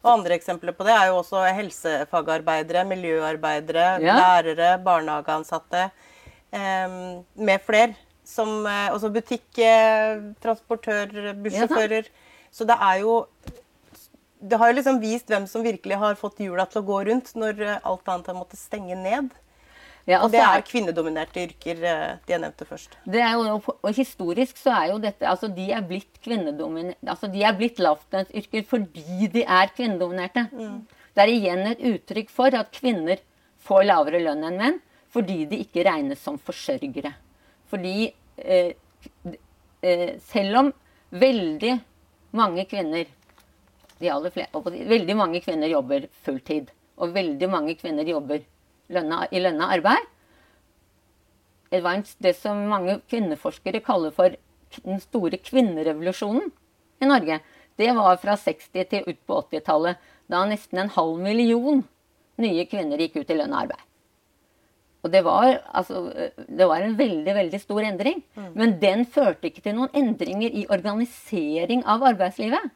Og 0.06 0.12
Andre 0.12 0.38
eksempler 0.38 0.76
på 0.78 0.86
det 0.86 0.94
er 0.94 1.10
jo 1.10 1.20
også 1.24 1.42
helsefagarbeidere, 1.58 2.84
miljøarbeidere, 2.92 3.88
ja. 4.06 4.18
lærere, 4.20 4.76
barnehageansatte 4.86 5.88
eh, 6.54 7.00
med 7.34 7.66
flere. 7.66 7.96
Som 8.26 8.66
eh, 8.70 8.90
også 8.94 9.12
butikk, 9.14 9.48
eh, 9.62 10.22
transportør, 10.42 11.34
bussjåfører. 11.42 12.10
Ja, 12.10 12.46
så 12.54 12.66
det 12.70 12.78
er 12.82 13.02
jo 13.02 13.18
det 14.40 14.60
har 14.60 14.72
jo 14.72 14.78
liksom 14.78 15.00
vist 15.02 15.32
hvem 15.32 15.48
som 15.50 15.64
virkelig 15.66 15.98
har 16.02 16.18
fått 16.20 16.42
hjula 16.44 16.68
til 16.70 16.82
å 16.82 16.88
gå 16.88 17.02
rundt 17.10 17.34
når 17.40 17.62
eh, 17.64 17.82
alt 17.88 18.08
annet 18.12 18.32
har 18.32 18.38
måttet 18.38 18.60
stenge 18.60 18.98
ned. 19.00 19.34
Ja, 20.06 20.20
altså, 20.20 20.28
og 20.28 20.34
det 20.36 20.42
er 20.46 20.66
kvinnedominerte 20.68 21.44
yrker 21.48 21.80
eh, 21.82 22.10
de 22.28 22.36
jeg 22.36 22.42
nevnte 22.44 22.68
først. 22.70 22.98
Det 23.10 23.22
er 23.26 23.40
jo, 23.40 23.58
og 23.74 23.96
Historisk 23.98 24.60
så 24.62 24.76
er 24.76 24.92
jo 24.92 25.00
dette 25.02 25.26
altså 25.26 25.50
De 25.50 25.66
er 25.74 25.82
blitt 25.88 26.20
altså 26.28 27.30
de 27.32 27.42
er 27.42 27.56
blitt 27.58 27.82
lavtlønnsyrker 27.82 28.68
fordi 28.70 29.32
de 29.34 29.46
er 29.46 29.74
kvinnedominerte. 29.74 30.46
Mm. 30.52 30.84
Det 31.16 31.24
er 31.24 31.32
igjen 31.32 31.66
et 31.72 31.82
uttrykk 31.90 32.30
for 32.34 32.54
at 32.54 32.70
kvinner 32.76 33.24
får 33.66 33.88
lavere 33.88 34.22
lønn 34.22 34.46
enn 34.46 34.62
menn 34.62 34.82
fordi 35.16 35.46
de 35.50 35.62
ikke 35.64 35.86
regnes 35.88 36.20
som 36.22 36.38
forsørgere. 36.38 37.14
Fordi 37.72 38.12
eh, 38.44 38.76
eh, 39.82 40.10
selv 40.28 40.60
om 40.60 40.74
veldig 41.16 41.78
mange 42.36 42.66
kvinner 42.70 43.08
de 44.00 44.12
aller 44.12 44.34
flere, 44.34 44.64
veldig 44.90 45.16
mange 45.18 45.42
kvinner 45.44 45.72
jobber 45.72 46.10
fulltid. 46.26 46.72
Og 47.00 47.14
veldig 47.16 47.50
mange 47.52 47.76
kvinner 47.80 48.08
jobber 48.08 48.44
lønna, 48.92 49.26
i 49.32 49.42
lønna 49.42 49.72
arbeid. 49.76 50.12
Det 51.72 51.82
var 51.84 52.04
det 52.24 52.36
som 52.38 52.62
mange 52.72 53.00
kvinneforskere 53.10 53.82
kaller 53.84 54.14
for 54.16 54.36
den 54.84 55.02
store 55.04 55.40
kvinnerevolusjonen 55.40 56.52
i 57.02 57.10
Norge. 57.10 57.40
det 57.78 57.92
var 57.96 58.16
fra 58.18 58.38
60 58.40 58.86
til 58.88 59.04
ut 59.08 59.20
på 59.28 59.42
80-tallet, 59.52 59.98
da 60.32 60.46
nesten 60.48 60.80
en 60.80 60.90
halv 60.90 61.20
million 61.20 61.84
nye 62.40 62.66
kvinner 62.66 62.98
gikk 62.98 63.18
ut 63.20 63.30
i 63.32 63.36
lønn 63.36 63.52
og 63.52 63.66
arbeid. 63.66 63.84
Og 65.06 65.12
det 65.14 65.22
var, 65.22 65.60
altså, 65.70 66.08
det 66.50 66.66
var 66.66 66.82
en 66.82 66.96
veldig 66.98 67.34
veldig 67.36 67.60
stor 67.62 67.84
endring. 67.86 68.24
Men 68.58 68.80
den 68.82 69.06
førte 69.06 69.52
ikke 69.52 69.62
til 69.62 69.76
noen 69.78 69.94
endringer 69.94 70.50
i 70.50 70.66
organisering 70.66 71.84
av 71.86 72.02
arbeidslivet. 72.10 72.72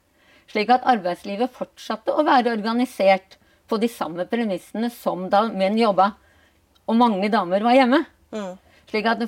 Slik 0.49 0.71
at 0.73 0.87
arbeidslivet 0.89 1.53
fortsatte 1.53 2.13
å 2.13 2.25
være 2.25 2.55
organisert 2.55 3.37
på 3.69 3.77
de 3.77 3.89
samme 3.91 4.25
premissene 4.29 4.89
som 4.93 5.27
da 5.29 5.45
menn 5.53 5.77
jobba 5.77 6.13
og 6.89 6.97
mange 6.97 7.29
damer 7.29 7.63
var 7.65 7.77
hjemme. 7.77 8.01
Slik 8.89 9.07
at 9.09 9.25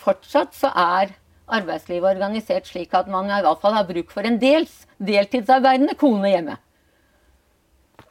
fortsatt 0.00 0.56
så 0.56 0.70
er 0.72 1.12
arbeidslivet 1.44 2.16
organisert 2.16 2.70
slik 2.70 2.94
at 2.96 3.10
man 3.12 3.28
i 3.28 3.42
hvert 3.44 3.60
fall 3.60 3.76
har 3.76 3.88
bruk 3.88 4.12
for 4.14 4.24
en 4.24 4.38
dels 4.40 4.84
deltidsarbeidende 4.96 5.96
kone 6.00 6.32
hjemme. 6.32 6.56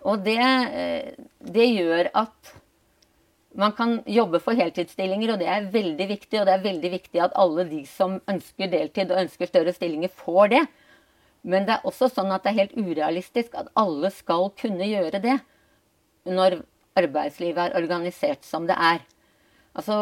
Og 0.04 0.22
det, 0.26 0.38
eh, 0.38 1.14
det 1.40 1.66
gjør 1.72 2.12
at 2.14 2.54
man 3.56 3.74
kan 3.78 4.00
jobbe 4.10 4.40
for 4.42 4.58
heltidsstillinger, 4.58 5.34
og 5.34 5.40
det 5.40 5.48
er 5.48 5.70
veldig 5.72 6.08
viktig. 6.10 6.40
Og 6.40 6.46
det 6.46 6.54
er 6.54 6.64
veldig 6.64 6.92
viktig 6.92 7.22
at 7.22 7.36
alle 7.40 7.66
de 7.70 7.84
som 7.86 8.20
ønsker 8.28 8.72
deltid 8.72 9.12
og 9.12 9.22
ønsker 9.26 9.50
større 9.50 9.74
stillinger, 9.74 10.10
får 10.10 10.48
det. 10.56 10.64
Men 11.44 11.68
det 11.68 11.76
er 11.76 11.88
også 11.88 12.08
sånn 12.12 12.32
at 12.32 12.46
det 12.46 12.54
er 12.54 12.62
helt 12.62 12.78
urealistisk 12.80 13.56
at 13.60 13.72
alle 13.80 14.12
skal 14.16 14.50
kunne 14.60 14.88
gjøre 14.88 15.20
det 15.24 15.40
når 16.24 16.62
arbeidslivet 17.00 17.60
er 17.60 17.78
organisert 17.82 18.48
som 18.48 18.68
det 18.70 18.78
er. 18.80 19.02
Altså, 19.76 19.96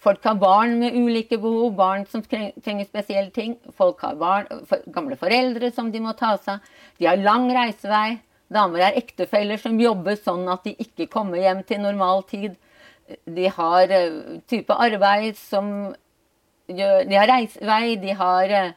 folk 0.00 0.24
har 0.24 0.38
barn 0.40 0.76
med 0.80 0.96
ulike 0.96 1.38
behov, 1.40 1.72
barn 1.78 2.06
som 2.10 2.22
trenger 2.22 2.86
spesielle 2.86 3.32
ting. 3.34 3.56
Folk 3.76 4.04
har 4.04 4.18
barn, 4.20 4.48
for, 4.68 4.84
gamle 4.92 5.18
foreldre 5.18 5.72
som 5.74 5.90
de 5.90 6.02
må 6.04 6.14
ta 6.18 6.36
seg 6.38 6.58
av. 6.58 6.74
De 7.00 7.08
har 7.08 7.24
lang 7.24 7.48
reisevei. 7.56 8.20
Damer 8.50 8.88
er 8.88 8.98
ektefeller 8.98 9.60
som 9.62 9.78
jobber 9.78 10.18
sånn 10.18 10.48
at 10.50 10.64
de 10.66 10.74
ikke 10.82 11.06
kommer 11.10 11.38
hjem 11.38 11.62
til 11.66 11.82
normal 11.82 12.24
tid. 12.30 12.56
De 13.26 13.50
har 13.50 13.90
uh, 13.90 14.38
type 14.50 14.74
arbeid 14.74 15.38
som 15.38 15.90
gjør 16.70 17.06
De 17.08 17.16
har 17.18 17.26
reisevei, 17.26 17.96
de 17.98 18.12
har 18.14 18.52
eh, 18.54 18.74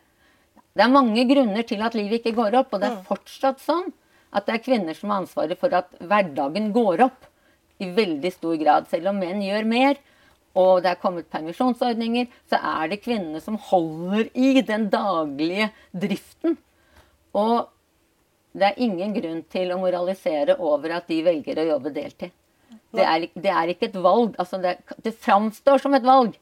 Det 0.74 0.82
er 0.86 0.94
mange 0.94 1.26
grunner 1.30 1.66
til 1.70 1.84
at 1.86 1.96
livet 1.98 2.22
ikke 2.22 2.38
går 2.38 2.58
opp, 2.64 2.74
og 2.74 2.82
det 2.82 2.90
er 2.90 3.04
fortsatt 3.06 3.62
sånn 3.62 3.92
at 4.34 4.48
det 4.48 4.56
er 4.56 4.64
kvinner 4.66 4.98
som 4.98 5.12
har 5.14 5.22
ansvaret 5.22 5.60
for 5.62 5.74
at 5.78 5.92
hverdagen 6.02 6.72
går 6.74 7.04
opp 7.06 7.28
i 7.84 7.92
veldig 7.94 8.32
stor 8.34 8.58
grad. 8.58 8.90
Selv 8.90 9.12
om 9.12 9.20
menn 9.22 9.44
gjør 9.46 9.68
mer, 9.70 10.00
og 10.58 10.84
det 10.86 10.94
er 10.94 11.02
kommet 11.02 11.30
permisjonsordninger, 11.34 12.30
så 12.50 12.58
er 12.58 12.90
det 12.92 13.02
kvinnene 13.04 13.42
som 13.42 13.60
holder 13.70 14.30
i 14.34 14.62
den 14.66 14.88
daglige 14.94 15.70
driften. 15.94 16.58
Og 17.38 17.70
det 18.54 18.70
er 18.70 18.82
ingen 18.86 19.14
grunn 19.18 19.42
til 19.50 19.74
å 19.74 19.80
moralisere 19.82 20.58
over 20.62 21.00
at 21.00 21.10
de 21.10 21.20
velger 21.26 21.62
å 21.62 21.70
jobbe 21.72 21.94
deltid. 21.94 22.34
Det 22.94 23.06
er, 23.06 23.26
det 23.34 23.54
er 23.54 23.72
ikke 23.74 23.90
et 23.90 24.02
valg. 24.02 24.36
Altså 24.42 24.60
det, 24.62 24.76
det 25.06 25.16
framstår 25.22 25.82
som 25.82 25.98
et 25.98 26.06
valg, 26.06 26.38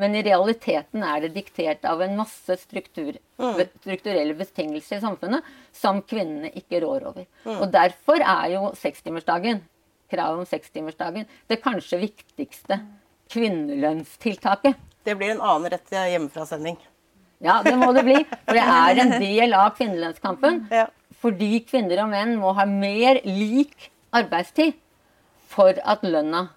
men 0.00 0.16
i 0.18 0.22
realiteten 0.26 1.04
er 1.06 1.22
det 1.22 1.34
diktert 1.36 1.84
av 1.86 2.02
en 2.02 2.16
masse 2.18 2.56
struktur, 2.58 3.14
strukturelle 3.38 4.34
betingelser 4.34 4.98
i 4.98 5.04
samfunnet 5.04 5.46
som 5.74 6.00
kvinnene 6.02 6.50
ikke 6.58 6.80
rår 6.82 7.06
over. 7.12 7.28
Og 7.60 7.68
derfor 7.74 8.18
er 8.18 8.56
jo 8.56 8.72
sekstimersdagen, 8.78 9.62
kravet 10.10 10.42
om 10.42 10.48
sekstimersdagen, 10.50 11.28
det 11.50 11.62
kanskje 11.62 12.02
viktigste 12.02 12.80
kvinnelønnstiltaket. 13.30 14.82
Det 15.04 15.14
blir 15.20 15.36
en 15.36 15.44
annen 15.44 15.70
rett 15.74 15.94
hjemmefra-sending. 15.94 16.76
Ja, 17.44 17.60
det 17.64 17.74
må 17.78 17.92
det 17.94 18.04
bli. 18.06 18.20
For 18.46 18.56
det 18.56 18.64
er 18.64 19.00
en 19.04 19.16
del 19.24 19.56
av 19.56 19.74
kvinnelønnskampen. 19.78 20.64
Ja. 20.74 20.88
Fordi 21.22 21.60
kvinner 21.68 22.02
og 22.04 22.10
menn 22.12 22.34
må 22.40 22.52
ha 22.56 22.66
mer 22.68 23.20
lik 23.24 23.90
arbeidstid 24.14 24.74
for 25.54 25.78
at 25.86 26.02
lønna, 26.04 26.48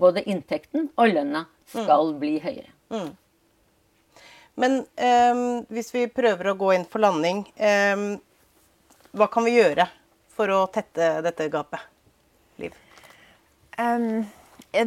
både 0.00 0.22
inntekten 0.28 0.88
og 0.96 1.10
lønna, 1.12 1.44
skal 1.70 2.14
bli 2.20 2.38
høyere. 2.42 2.70
Men 4.60 4.82
ehm, 5.00 5.62
hvis 5.72 5.92
vi 5.94 6.08
prøver 6.12 6.50
å 6.50 6.58
gå 6.58 6.74
inn 6.74 6.84
for 6.90 7.02
landing, 7.02 7.44
ehm, 7.56 8.18
hva 9.16 9.30
kan 9.32 9.46
vi 9.46 9.56
gjøre 9.56 9.86
for 10.34 10.52
å 10.52 10.64
tette 10.72 11.16
dette 11.24 11.48
gapet? 11.52 11.80
Liv? 12.60 12.74
Um, 13.80 14.26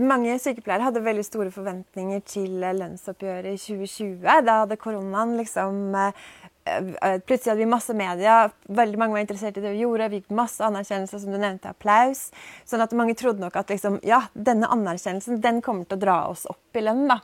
mange 0.06 0.36
sykepleiere 0.40 0.86
hadde 0.86 1.02
veldig 1.04 1.26
store 1.26 1.52
forventninger 1.52 2.22
til 2.28 2.64
eh, 2.64 2.76
lønnsoppgjøret 2.78 3.56
i 3.56 3.60
2020. 3.60 4.46
Da 4.46 4.60
hadde 4.62 4.78
koronaen 4.80 5.36
liksom 5.40 5.96
eh, 5.98 6.14
eh, 6.43 6.43
Plutselig 6.64 7.52
hadde 7.52 7.60
vi 7.60 7.68
masse 7.68 7.94
media. 7.98 8.38
Veldig 8.72 9.00
mange 9.00 9.18
var 9.18 9.24
interessert 9.26 9.58
i 9.60 9.64
det 9.64 9.74
vi 9.74 9.84
gjorde. 9.84 10.10
Vi 10.14 10.22
fikk 10.22 10.36
masse 10.38 10.64
anerkjennelse, 10.64 11.20
som 11.20 11.34
du 11.34 11.40
nevnte, 11.42 11.74
applaus. 11.74 12.30
Sånn 12.70 12.84
at 12.86 12.96
mange 12.96 13.18
trodde 13.20 13.44
nok 13.44 13.58
at 13.60 13.74
liksom, 13.74 14.00
ja, 14.08 14.24
denne 14.34 14.70
anerkjennelsen 14.72 15.42
den 15.44 15.60
kommer 15.66 15.90
til 15.90 16.00
å 16.00 16.04
dra 16.06 16.18
oss 16.32 16.46
opp 16.50 16.80
i 16.80 16.86
lønn. 16.86 17.06
da. 17.12 17.20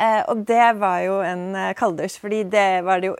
Eh, 0.00 0.22
og 0.32 0.46
det 0.48 0.70
var 0.80 1.02
jo 1.04 1.18
en 1.24 1.50
eh, 1.56 1.74
kalddusj, 1.76 2.16
fordi 2.22 2.44
det 2.48 2.68
var 2.86 3.02
det 3.02 3.10
jo 3.10 3.18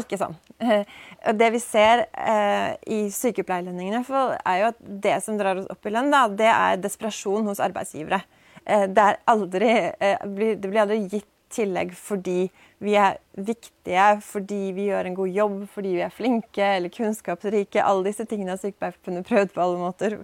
ikke 0.00 0.18
sånn. 0.20 0.36
Eh, 0.64 0.88
og 1.28 1.38
det 1.40 1.50
vi 1.56 1.60
ser 1.62 2.06
eh, 2.12 2.72
i 2.92 3.00
sykepleierlønningene, 3.12 4.02
er 4.40 4.62
jo 4.62 4.70
at 4.72 4.80
det 5.06 5.18
som 5.24 5.36
drar 5.40 5.60
oss 5.60 5.70
opp 5.72 5.88
i 5.88 5.92
lønn, 5.92 6.12
da, 6.14 6.26
det 6.32 6.50
er 6.52 6.82
desperasjon 6.82 7.48
hos 7.50 7.62
arbeidsgivere. 7.64 8.22
Eh, 8.64 8.86
det, 8.90 9.08
aldri, 9.30 9.72
eh, 10.00 10.24
det 10.26 10.68
blir 10.68 10.84
aldri 10.86 11.02
gitt 11.04 11.28
tillegg 11.52 11.94
fordi 11.98 12.48
vi 12.84 12.96
er 13.00 13.16
viktige, 13.32 14.08
fordi 14.24 14.72
vi 14.76 14.90
gjør 14.90 15.08
en 15.08 15.16
god 15.16 15.32
jobb, 15.32 15.54
fordi 15.72 15.94
vi 15.96 16.02
er 16.04 16.12
flinke 16.12 16.66
eller 16.76 16.92
kunnskapsrike. 16.92 17.80
Alle 17.80 18.10
disse 18.10 18.26
tingene 18.28 18.52
har 18.52 18.60
Sykepleierforbundet 18.60 19.28
prøvd 19.30 19.54
på 19.54 19.64
alle 19.64 19.80
måter. 19.80 20.18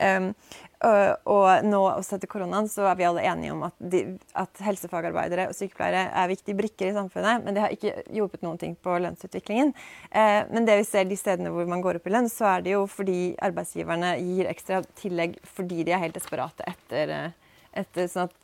Um, 0.00 0.30
og, 0.86 1.26
og 1.26 1.66
nå 1.66 1.80
også 1.90 2.16
etter 2.16 2.30
koronaen 2.30 2.68
så 2.70 2.84
er 2.86 2.98
vi 3.00 3.06
alle 3.08 3.24
enige 3.26 3.50
om 3.50 3.64
at, 3.66 3.74
de, 3.92 4.02
at 4.38 4.60
helsefagarbeidere 4.62 5.48
og 5.50 5.56
sykepleiere 5.58 6.04
er 6.14 6.30
viktige 6.30 6.54
brikker 6.58 6.92
i 6.92 6.94
samfunnet, 6.94 7.42
men 7.42 7.56
det 7.56 7.64
har 7.64 7.74
ikke 7.74 8.04
hjulpet 8.14 8.44
noen 8.46 8.60
ting 8.60 8.76
på 8.78 8.94
lønnsutviklingen. 9.02 9.72
Eh, 10.10 10.40
men 10.52 10.68
det 10.68 10.78
vi 10.78 10.86
ser 10.86 11.08
de 11.10 11.18
stedene 11.18 11.50
hvor 11.54 11.66
man 11.68 11.82
går 11.82 11.98
opp 11.98 12.06
i 12.06 12.14
lønn, 12.14 12.30
så 12.30 12.52
er 12.52 12.66
det 12.66 12.76
jo 12.76 12.84
fordi 12.90 13.34
arbeidsgiverne 13.42 14.14
gir 14.22 14.52
ekstra 14.52 14.84
tillegg 15.00 15.40
fordi 15.56 15.82
de 15.82 15.96
er 15.96 16.04
helt 16.04 16.18
desperate 16.18 16.70
etter, 16.70 17.14
eh, 17.16 17.58
etter 17.82 18.06
sånn 18.12 18.30
at 18.30 18.38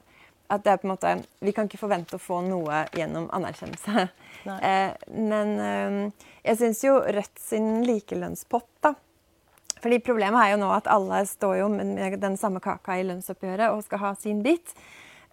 at 0.53 0.65
det 0.65 0.75
er 0.75 0.81
på 0.81 0.89
en 0.89 0.93
måte, 0.93 1.15
Vi 1.41 1.53
kan 1.53 1.69
ikke 1.69 1.81
forvente 1.81 2.19
å 2.19 2.23
få 2.23 2.41
noe 2.47 2.85
gjennom 2.97 3.31
anerkjennelse. 3.33 4.09
Eh, 4.45 4.91
men 5.09 5.51
eh, 5.57 6.27
jeg 6.45 6.59
syns 6.61 6.83
jo 6.85 6.99
Rødt 7.01 7.39
sin 7.41 7.79
likelønnspott 7.87 8.67
da, 8.85 8.91
fordi 9.81 10.03
Problemet 10.05 10.37
er 10.43 10.51
jo 10.53 10.59
nå 10.61 10.69
at 10.75 10.91
alle 10.93 11.23
står 11.25 11.55
jo 11.63 11.71
med 11.73 12.19
den 12.21 12.37
samme 12.37 12.61
kaka 12.61 12.99
i 13.01 13.07
lønnsoppgjøret 13.09 13.73
og 13.73 13.81
skal 13.87 14.03
ha 14.03 14.11
sin 14.21 14.43
bit. 14.45 14.75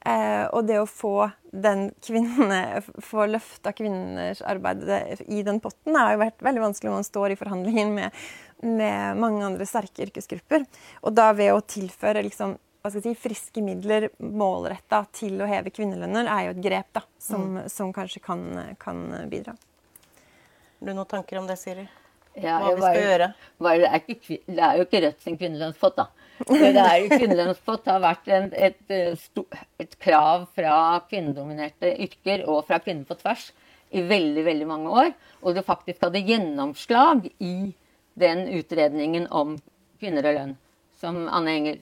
Eh, 0.07 0.45
og 0.49 0.65
det 0.65 0.79
å 0.81 0.87
få, 0.89 1.27
den 1.51 1.89
kvinne, 2.01 2.81
få 3.11 3.27
løfta 3.29 3.75
kvinners 3.75 4.41
arbeid 4.47 4.87
i 5.27 5.43
den 5.45 5.61
potten 5.61 5.99
har 5.99 6.15
jo 6.15 6.23
vært 6.23 6.41
veldig 6.47 6.63
vanskelig 6.69 6.89
når 6.89 6.97
man 7.01 7.09
står 7.11 7.33
i 7.35 7.39
forhandlinger 7.43 7.93
med, 7.99 8.23
med 8.65 9.21
mange 9.21 9.43
andre 9.45 9.67
sterke 9.69 10.07
yrkesgrupper. 10.07 10.65
Og 11.05 11.19
da 11.19 11.29
ved 11.37 11.53
å 11.53 11.61
tilføre 11.63 12.23
liksom, 12.25 12.57
si, 12.89 13.13
friske 13.15 13.61
midler 13.61 14.09
målretta 14.17 15.03
til 15.13 15.41
å 15.41 15.47
heve 15.49 15.69
kvinnelønner, 15.69 16.25
er 16.25 16.47
jo 16.47 16.53
et 16.55 16.63
grep 16.65 16.87
da, 16.97 17.03
som, 17.21 17.59
som 17.69 17.91
kanskje 17.93 18.21
kan, 18.25 18.45
kan 18.81 19.03
bidra. 19.29 19.53
Har 19.53 20.87
du 20.89 20.93
noen 20.95 21.05
tanker 21.09 21.37
om 21.37 21.45
det, 21.49 21.59
Siri? 21.61 21.85
Ja, 22.33 22.57
Hva 22.63 22.71
vi 22.71 22.79
skal 22.79 22.81
bare- 22.81 23.03
gjøre? 23.05 23.27
Var, 23.61 23.77
det, 23.77 23.87
er 23.91 24.03
ikke, 24.15 24.37
det 24.47 24.63
er 24.65 24.77
jo 24.79 24.85
ikke 24.87 25.01
Rødt 25.05 25.21
sin 25.21 25.37
kvinnelønnspott, 25.37 25.97
da. 25.99 26.07
Det 26.47 26.71
er 26.81 26.95
jo 27.03 27.09
Kvinnelønnspott 27.11 27.85
har 27.91 27.99
vært 28.01 28.29
en, 28.33 28.47
et, 28.55 28.79
eh, 28.89 29.59
et 29.83 29.91
krav 30.01 30.47
fra 30.55 30.77
kvinnedominerte 31.05 31.91
yrker 32.01 32.47
og 32.49 32.63
fra 32.65 32.79
Kvinner 32.81 33.05
på 33.05 33.17
tvers 33.19 33.51
i 33.93 34.01
veldig 34.09 34.45
veldig 34.47 34.65
mange 34.65 34.89
år. 35.03 35.11
Og 35.43 35.53
det 35.53 35.65
faktisk 35.67 36.01
hadde 36.07 36.23
gjennomslag 36.25 37.27
i 37.37 37.75
den 38.17 38.47
utredningen 38.57 39.27
om 39.29 39.53
kvinner 40.01 40.31
og 40.31 40.37
lønn 40.39 40.55
som 40.97 41.27
Anne 41.29 41.53
Enger 41.59 41.79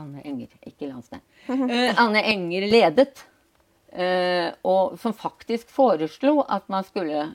Anne 0.00 0.24
Enger, 0.26 0.54
ikke 0.66 0.88
Landsnes. 0.88 1.22
Uh, 1.48 1.92
Anne 2.00 2.24
Enger 2.32 2.66
ledet. 2.70 3.26
Uh, 3.90 4.50
og 4.66 4.98
som 5.02 5.14
faktisk 5.16 5.70
foreslo 5.74 6.40
at 6.46 6.68
skulle 6.86 7.28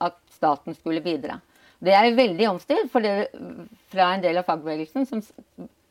at 0.00 0.16
staten 0.30 0.74
skulle 0.76 1.00
bidra. 1.00 1.40
Det 1.80 1.92
er 1.92 2.14
veldig 2.16 2.48
omstridt 2.48 2.92
fra 2.92 4.08
en 4.14 4.22
del 4.24 4.40
av 4.40 4.46
fagbevegelsen 4.48 5.06
som, 5.08 5.22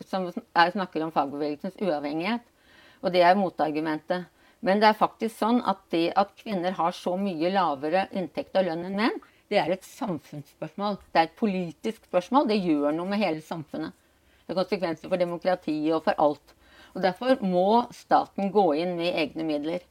som 0.05 0.27
er, 0.29 0.71
snakker 0.73 1.05
om 1.05 1.13
fagbevegelsens 1.13 1.77
uavhengighet. 1.81 2.45
Og 3.05 3.13
det 3.13 3.21
er 3.21 3.37
motargumentet. 3.37 4.25
Men 4.65 4.81
det 4.81 4.89
er 4.89 4.97
faktisk 4.97 5.35
sånn 5.37 5.61
at 5.67 5.83
det 5.93 6.07
at 6.17 6.33
kvinner 6.39 6.73
har 6.77 6.95
så 6.95 7.13
mye 7.21 7.51
lavere 7.53 8.07
inntekt 8.17 8.57
og 8.57 8.65
lønn 8.65 8.87
enn 8.87 8.97
menn, 8.97 9.19
det 9.51 9.59
er 9.61 9.75
et 9.75 9.85
samfunnsspørsmål. 9.85 10.97
Det 11.13 11.21
er 11.21 11.27
et 11.27 11.37
politisk 11.37 12.07
spørsmål. 12.07 12.47
Det 12.49 12.57
gjør 12.63 12.95
noe 12.97 13.11
med 13.11 13.21
hele 13.21 13.43
samfunnet. 13.45 13.93
Det 14.45 14.53
har 14.53 14.61
konsekvenser 14.61 15.09
for 15.09 15.21
demokratiet 15.21 15.95
og 15.97 16.05
for 16.05 16.21
alt. 16.21 16.55
Og 16.95 17.01
Derfor 17.03 17.41
må 17.43 17.85
staten 17.91 18.51
gå 18.53 18.69
inn 18.79 18.95
med 18.99 19.17
egne 19.17 19.43
midler. 19.47 19.83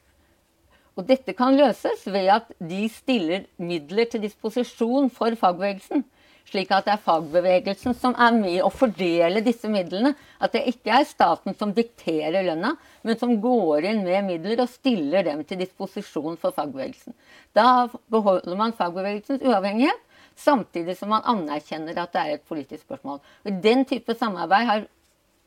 Og 0.94 1.06
dette 1.08 1.34
kan 1.34 1.56
løses 1.58 2.06
ved 2.06 2.30
at 2.30 2.52
de 2.62 2.84
stiller 2.92 3.48
midler 3.58 4.06
til 4.10 4.22
disposisjon 4.22 5.10
for 5.10 5.34
fagbevegelsen. 5.40 6.04
Slik 6.44 6.70
at 6.76 6.86
det 6.86 6.92
er 6.94 7.02
fagbevegelsen 7.02 7.96
som 7.96 8.14
er 8.20 8.34
med 8.36 8.60
å 8.62 8.70
fordele 8.70 9.42
disse 9.42 9.68
midlene. 9.72 10.12
At 10.38 10.54
det 10.54 10.66
ikke 10.70 10.92
er 11.00 11.08
staten 11.08 11.56
som 11.58 11.72
dikterer 11.74 12.44
lønna, 12.46 12.74
men 13.02 13.18
som 13.18 13.32
går 13.42 13.88
inn 13.90 14.04
med 14.06 14.28
midler 14.28 14.62
og 14.62 14.70
stiller 14.70 15.24
dem 15.26 15.42
til 15.48 15.62
disposisjon 15.64 16.38
for 16.40 16.54
fagbevegelsen. 16.54 17.16
Da 17.56 17.88
beholder 18.12 18.60
man 18.60 18.76
fagbevegelsens 18.76 19.42
uavhengighet, 19.42 19.98
samtidig 20.36 20.96
som 20.98 21.12
man 21.12 21.24
anerkjenner 21.30 21.98
at 22.00 22.14
det 22.14 22.22
er 22.22 22.38
et 22.38 22.48
politisk 22.48 22.84
spørsmål. 22.86 23.20
Og 23.44 23.60
den 23.64 23.84
type 23.88 24.16
samarbeid 24.18 24.68
har 24.68 24.86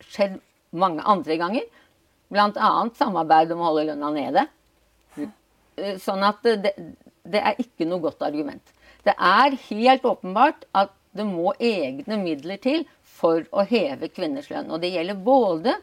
skjedd 0.07 0.39
mange 0.77 1.03
andre 1.07 1.37
ganger. 1.39 1.67
Bl.a. 2.31 2.71
samarbeid 2.97 3.51
om 3.55 3.63
å 3.63 3.69
holde 3.71 3.87
lønna 3.91 4.11
nede. 4.15 4.45
Sånn 6.01 6.25
at 6.25 6.41
det, 6.43 6.73
det 7.27 7.41
er 7.41 7.59
ikke 7.61 7.87
noe 7.87 8.03
godt 8.03 8.23
argument. 8.25 8.73
Det 9.05 9.13
er 9.13 9.55
helt 9.69 10.05
åpenbart 10.07 10.65
at 10.75 10.93
det 11.17 11.25
må 11.25 11.53
egne 11.63 12.17
midler 12.21 12.59
til 12.61 12.83
for 13.17 13.45
å 13.55 13.63
heve 13.65 14.09
kvinners 14.13 14.49
lønn. 14.51 14.69
Og 14.73 14.81
det 14.83 14.91
gjelder 14.93 15.17
både 15.23 15.77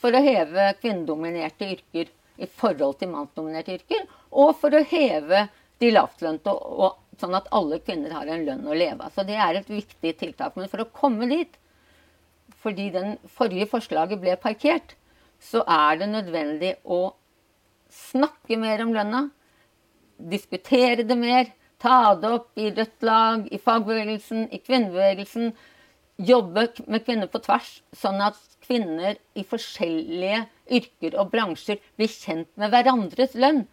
for 0.00 0.14
å 0.14 0.22
heve 0.24 0.72
kvinnedominerte 0.80 1.68
yrker 1.76 2.10
i 2.42 2.48
forhold 2.48 2.98
til 2.98 3.12
mannsdominerte 3.12 3.76
yrker, 3.76 4.06
og 4.32 4.56
for 4.58 4.74
å 4.74 4.82
heve 4.88 5.46
de 5.82 5.90
lavtlønte, 5.92 6.54
sånn 7.22 7.38
at 7.38 7.48
alle 7.54 7.78
kvinner 7.82 8.12
har 8.14 8.28
en 8.28 8.44
lønn 8.48 8.66
å 8.68 8.76
leve 8.76 9.06
av. 9.06 9.14
Så 9.14 9.24
det 9.28 9.38
er 9.38 9.58
et 9.58 9.70
viktig 9.70 10.14
tiltak. 10.20 10.58
Men 10.58 10.70
for 10.72 10.84
å 10.84 10.90
komme 10.92 11.30
dit, 11.30 11.54
fordi 12.62 12.90
den 12.94 13.16
forrige 13.38 13.70
forslaget 13.70 14.20
ble 14.22 14.36
parkert, 14.42 14.96
så 15.42 15.64
er 15.66 16.02
det 16.02 16.10
nødvendig 16.12 16.76
å 16.84 17.14
snakke 17.92 18.58
mer 18.60 18.84
om 18.84 18.92
lønna, 18.94 19.24
diskutere 20.22 21.02
det 21.06 21.18
mer, 21.18 21.50
Ta 21.82 22.14
det 22.14 22.30
opp 22.30 22.58
i 22.62 22.68
Rødt 22.70 23.02
Lag, 23.02 23.48
i 23.50 23.58
fagbevegelsen, 23.58 24.44
i 24.54 24.60
kvinnebevegelsen. 24.62 25.48
Jobbe 26.22 26.68
med 26.86 27.02
kvinner 27.02 27.26
på 27.30 27.40
tvers, 27.42 27.80
sånn 27.98 28.22
at 28.22 28.38
kvinner 28.62 29.16
i 29.34 29.42
forskjellige 29.42 30.44
yrker 30.78 31.16
og 31.18 31.32
bransjer 31.32 31.80
blir 31.98 32.12
kjent 32.12 32.52
med 32.60 32.70
hverandres 32.70 33.34
lønn. 33.34 33.64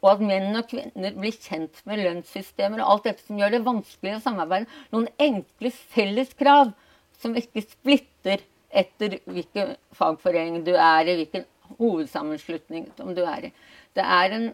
Og 0.00 0.10
at 0.10 0.24
menn 0.24 0.56
og 0.56 0.68
kvinner 0.70 1.16
blir 1.16 1.36
kjent 1.36 1.80
med 1.88 2.00
lønnssystemer 2.04 2.80
og 2.82 2.92
alt 2.92 3.08
dette 3.10 3.26
som 3.26 3.40
gjør 3.40 3.56
det 3.56 3.64
vanskelig 3.66 4.16
å 4.16 4.22
samarbeide. 4.24 4.68
Noen 4.94 5.08
enkle 5.20 5.72
felles 5.94 6.32
krav 6.38 6.72
som 7.20 7.36
ikke 7.36 7.64
splitter 7.64 8.44
etter 8.76 9.18
hvilken 9.24 9.74
fagforening 9.96 10.64
du 10.66 10.74
er 10.74 11.08
i, 11.08 11.16
hvilken 11.20 11.46
hovedsammenslutning 11.78 12.90
som 12.96 13.12
du 13.16 13.22
er 13.24 13.48
i. 13.48 13.52
Det 13.96 14.04
er 14.04 14.36
en 14.36 14.48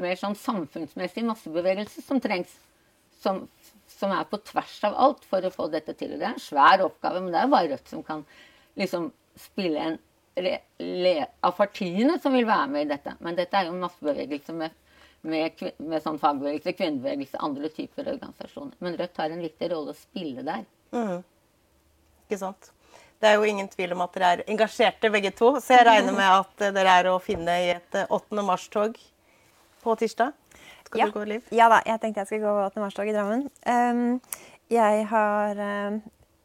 mer 0.00 0.18
sånn 0.18 0.36
samfunnsmessig 0.38 1.24
massebevegelse 1.28 2.04
som 2.04 2.20
trengs. 2.22 2.52
Som, 3.20 3.42
som, 3.84 4.12
er 4.16 4.24
på 4.24 4.38
tvers 4.48 4.78
av 4.88 4.94
alt 4.96 5.26
for 5.28 5.44
å 5.44 5.52
få 5.52 5.66
dette 5.68 5.92
til. 5.92 6.14
Det 6.16 6.24
er 6.24 6.32
en 6.32 6.40
svær 6.40 6.80
oppgave, 6.86 7.20
men 7.20 7.34
det 7.34 7.42
er 7.42 7.50
bare 7.52 7.68
Rødt 7.74 7.90
som 7.92 8.00
kan 8.06 8.22
liksom 8.80 9.10
spille 9.36 9.82
en 9.84 9.98
av 10.38 11.52
partiene 11.56 12.18
som 12.22 12.34
vil 12.36 12.46
være 12.48 12.68
med 12.72 12.86
i 12.86 12.90
dette. 12.92 13.14
Men 13.20 13.38
dette 13.38 13.56
er 13.58 13.68
jo 13.68 13.74
en 13.74 13.84
massebevegelse 13.84 14.54
med, 14.56 14.76
med, 15.22 15.62
med 15.78 16.04
sånn 16.04 16.20
fagbevegelse, 16.22 16.74
kvinnebevegelse, 16.78 17.40
andre 17.44 17.70
typer 17.74 18.12
organisasjoner. 18.14 18.76
Men 18.80 18.98
Rødt 19.00 19.22
har 19.22 19.34
en 19.34 19.44
viktig 19.44 19.70
rolle 19.72 19.94
å 19.94 19.98
spille 19.98 20.44
der. 20.46 20.66
Mm. 20.94 21.24
Ikke 22.26 22.40
sant. 22.40 22.70
Det 23.20 23.28
er 23.28 23.36
jo 23.36 23.48
ingen 23.48 23.68
tvil 23.68 23.92
om 23.92 24.00
at 24.06 24.14
dere 24.16 24.28
er 24.32 24.42
engasjerte 24.48 25.10
begge 25.12 25.32
to, 25.36 25.52
så 25.60 25.76
jeg 25.76 25.88
regner 25.90 26.14
med 26.16 26.24
at 26.24 26.70
dere 26.72 26.94
er 27.02 27.08
å 27.10 27.18
finne 27.20 27.56
i 27.66 27.72
et 27.74 27.98
8. 28.06 28.44
mars-tog 28.46 28.96
på 29.84 29.96
tirsdag. 30.00 30.32
Skal 30.86 31.02
ja. 31.02 31.08
du 31.10 31.18
gå, 31.18 31.26
Liv? 31.28 31.50
Ja 31.54 31.68
da, 31.70 31.82
jeg 31.86 32.00
tenkte 32.00 32.24
jeg 32.24 32.30
skulle 32.30 32.48
gå 32.48 32.64
8. 32.70 32.80
mars-tog 32.80 33.10
i 33.10 33.12
Drammen. 33.14 33.44
Um, 33.68 34.16
jeg 34.72 35.04
har 35.10 35.60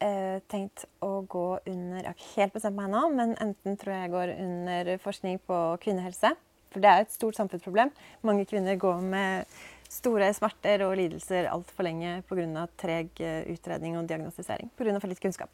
uh, 0.04 0.40
tenkt 0.52 0.86
å 1.04 1.22
gå 1.30 1.46
under 1.66 2.02
Jeg 2.02 2.08
har 2.10 2.18
ikke 2.18 2.42
helt 2.42 2.58
bestemt 2.58 2.78
meg 2.80 2.90
ennå, 2.90 3.06
men 3.16 3.38
enten 3.44 3.78
tror 3.80 3.96
jeg 3.96 4.14
går 4.16 4.34
under 4.36 4.92
forskning 5.04 5.40
på 5.48 5.62
kvinnehelse. 5.86 6.34
For 6.76 6.84
det 6.84 6.92
er 6.92 7.06
et 7.06 7.16
stort 7.16 7.38
samfunnsproblem. 7.38 7.94
Mange 8.28 8.44
kvinner 8.50 8.76
går 8.76 9.00
med 9.00 9.56
store 9.92 10.28
smerter 10.36 10.84
og 10.86 10.98
lidelser 11.00 11.48
altfor 11.52 11.88
lenge 11.88 12.18
pga. 12.28 12.66
treg 12.76 13.22
eh, 13.24 13.46
utredning 13.54 13.98
og 13.98 14.08
diagnostisering. 14.10 14.72
Pga. 14.76 15.00
for 15.00 15.08
litt 15.08 15.22
kunnskap. 15.24 15.50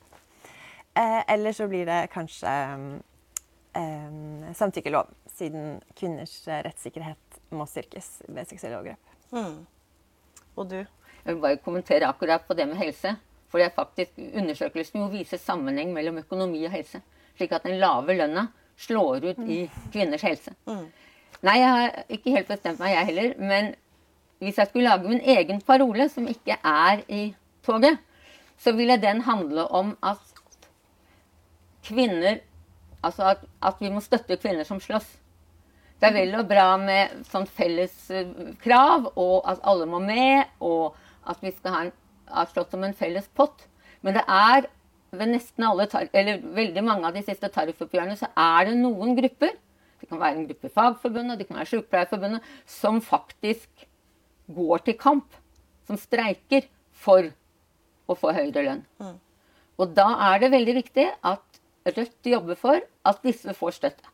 Eh, 0.98 1.22
eller 1.28 1.54
så 1.54 1.68
blir 1.70 1.86
det 1.86 2.10
kanskje 2.12 2.52
eh, 3.78 4.54
samtykkelov, 4.58 5.12
siden 5.36 5.80
kvinners 5.96 6.42
rettssikkerhet 6.48 7.42
må 7.52 7.68
styrkes 7.70 8.24
ved 8.28 8.50
seksuelle 8.50 8.80
overgrep. 8.80 9.16
Mm. 9.32 9.62
Og 10.58 10.68
du? 10.68 10.80
Jeg 10.82 11.36
vil 11.36 11.44
bare 11.44 11.62
kommentere 11.62 12.10
akkurat 12.10 12.48
på 12.48 12.58
det 12.58 12.68
med 12.68 12.82
helse. 12.82 13.16
For 13.52 13.60
det 13.60 13.68
er 13.68 13.76
faktisk 13.76 14.18
Undersøkelsen 14.40 15.02
jo 15.02 15.10
viser 15.12 15.42
sammenheng 15.42 15.92
mellom 15.94 16.22
økonomi 16.24 16.64
og 16.66 16.74
helse. 16.74 17.02
Slik 17.38 17.54
at 17.56 17.68
den 17.68 17.80
lave 17.82 18.16
lønna 18.16 18.48
slår 18.80 19.26
ut 19.32 19.42
i 19.46 19.64
kvinners 19.92 20.24
helse. 20.26 20.54
Mm. 20.66 20.88
Nei, 21.42 21.58
jeg 21.60 21.72
har 21.76 22.04
ikke 22.10 22.36
helt 22.36 22.50
bestemt 22.50 22.80
meg, 22.80 22.96
jeg 22.96 23.10
heller. 23.12 23.34
Men 23.40 23.74
hvis 24.42 24.58
jeg 24.58 24.70
skulle 24.70 24.90
lage 24.90 25.10
min 25.10 25.22
egen 25.36 25.62
parole, 25.62 26.08
som 26.10 26.28
ikke 26.28 26.58
er 26.64 27.04
i 27.10 27.24
toget, 27.66 28.00
så 28.62 28.72
ville 28.78 28.98
den 29.02 29.22
handle 29.26 29.68
om 29.68 29.98
at 30.04 30.22
kvinner 31.84 32.40
Altså 33.04 33.24
at, 33.32 33.38
at 33.66 33.80
vi 33.82 33.90
må 33.90 34.02
støtte 34.06 34.38
kvinner 34.38 34.64
som 34.64 34.80
slåss. 34.80 35.08
Det 36.02 36.10
er 36.10 36.14
vel 36.14 36.36
og 36.38 36.48
bra 36.50 36.68
med 36.82 37.24
sånn 37.30 37.48
felles 37.50 37.94
eh, 38.14 38.30
krav, 38.62 39.12
og 39.16 39.48
at 39.50 39.62
alle 39.70 39.88
må 39.90 40.00
med, 40.02 40.50
og 40.62 40.98
at 41.30 41.42
vi 41.42 41.52
skal 41.54 41.76
ha, 41.76 41.82
en, 41.86 41.92
ha 42.34 42.46
slått 42.50 42.74
som 42.74 42.84
en 42.86 42.96
felles 42.98 43.28
pott. 43.38 43.66
Men 44.02 44.18
det 44.18 44.24
er 44.28 44.68
ved 45.12 45.34
nesten 45.34 45.66
alle, 45.68 45.88
eller 46.16 46.40
veldig 46.56 46.84
mange 46.88 47.10
av 47.10 47.18
de 47.18 47.24
siste 47.26 47.50
tariffoppgjørene 47.52 48.16
så 48.20 48.30
er 48.40 48.70
det 48.70 48.78
noen 48.80 49.16
grupper, 49.18 49.58
det 50.02 50.10
kan 50.10 50.22
være 50.22 50.40
en 50.40 50.46
gruppe 50.50 50.70
i 50.70 50.74
Fagforbundet, 50.74 51.38
det 51.38 51.46
kan 51.50 51.60
være 51.60 51.70
Sykepleierforbundet, 51.70 52.48
som 52.66 53.02
faktisk 53.06 53.84
går 54.56 54.86
til 54.88 54.98
kamp. 54.98 55.36
Som 55.86 56.00
streiker 56.00 56.66
for 57.04 57.28
å 58.10 58.16
få 58.18 58.32
høyere 58.34 58.64
lønn. 58.66 58.82
Mm. 59.02 59.20
Og 59.82 59.94
da 59.98 60.08
er 60.32 60.42
det 60.42 60.54
veldig 60.56 60.78
viktig 60.80 61.08
at 61.22 61.46
Rødt 61.82 62.28
jobber 62.30 62.58
for 62.62 62.78
at 63.10 63.24
disse 63.26 63.54
får 63.58 63.72
støtte 63.74 64.12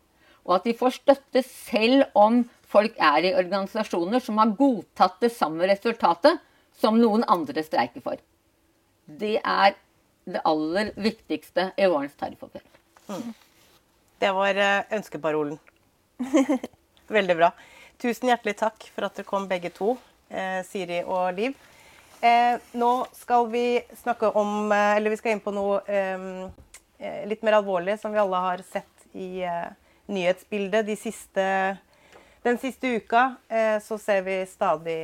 og 0.47 0.55
at 0.55 0.67
de 0.67 0.75
får 0.79 0.95
støtte 1.01 1.43
selv 1.43 2.05
om 2.17 2.41
folk 2.67 2.95
er 3.03 3.27
i 3.27 3.33
organisasjoner 3.35 4.23
som 4.23 4.39
har 4.39 4.55
godtatt 4.59 5.19
det 5.23 5.33
samme 5.35 5.67
resultatet 5.67 6.39
som 6.77 6.97
noen 7.01 7.25
andre 7.27 7.63
streiker 7.65 8.03
for. 8.05 8.21
Det 9.07 9.37
er 9.39 9.75
det 10.27 10.43
aller 10.45 10.91
viktigste 10.99 11.71
i 11.79 11.87
vårens 11.87 12.15
tariffoppgjør. 12.19 12.65
Mm. 13.07 13.31
Det 14.19 14.31
var 14.35 14.59
eh, 14.59 14.83
ønskeparolen. 14.97 15.57
Veldig 17.17 17.37
bra. 17.39 17.51
Tusen 18.01 18.29
hjertelig 18.31 18.57
takk 18.59 18.89
for 18.93 19.07
at 19.07 19.17
dere 19.17 19.29
kom 19.29 19.47
begge 19.49 19.71
to, 19.73 19.95
eh, 20.29 20.59
Siri 20.67 20.99
og 21.05 21.37
Liv. 21.37 21.55
Eh, 22.19 22.57
nå 22.73 22.91
skal 23.15 23.45
vi 23.53 23.79
snakke 23.99 24.31
om 24.41 24.71
Eller 24.73 25.13
vi 25.13 25.19
skal 25.19 25.35
inn 25.35 25.43
på 25.43 25.53
noe 25.53 25.83
litt 27.29 27.43
mer 27.45 27.59
alvorlig 27.59 27.99
som 28.01 28.09
vi 28.09 28.17
alle 28.17 28.39
har 28.41 28.63
sett 28.65 29.03
i 29.13 29.45
nyhetsbildet 30.09 30.87
de 30.87 30.95
siste, 30.97 31.43
den 32.41 32.57
siste 32.57 32.89
uka, 32.97 33.35
så 33.85 33.99
ser 34.01 34.23
vi 34.25 34.39
stadig 34.49 34.97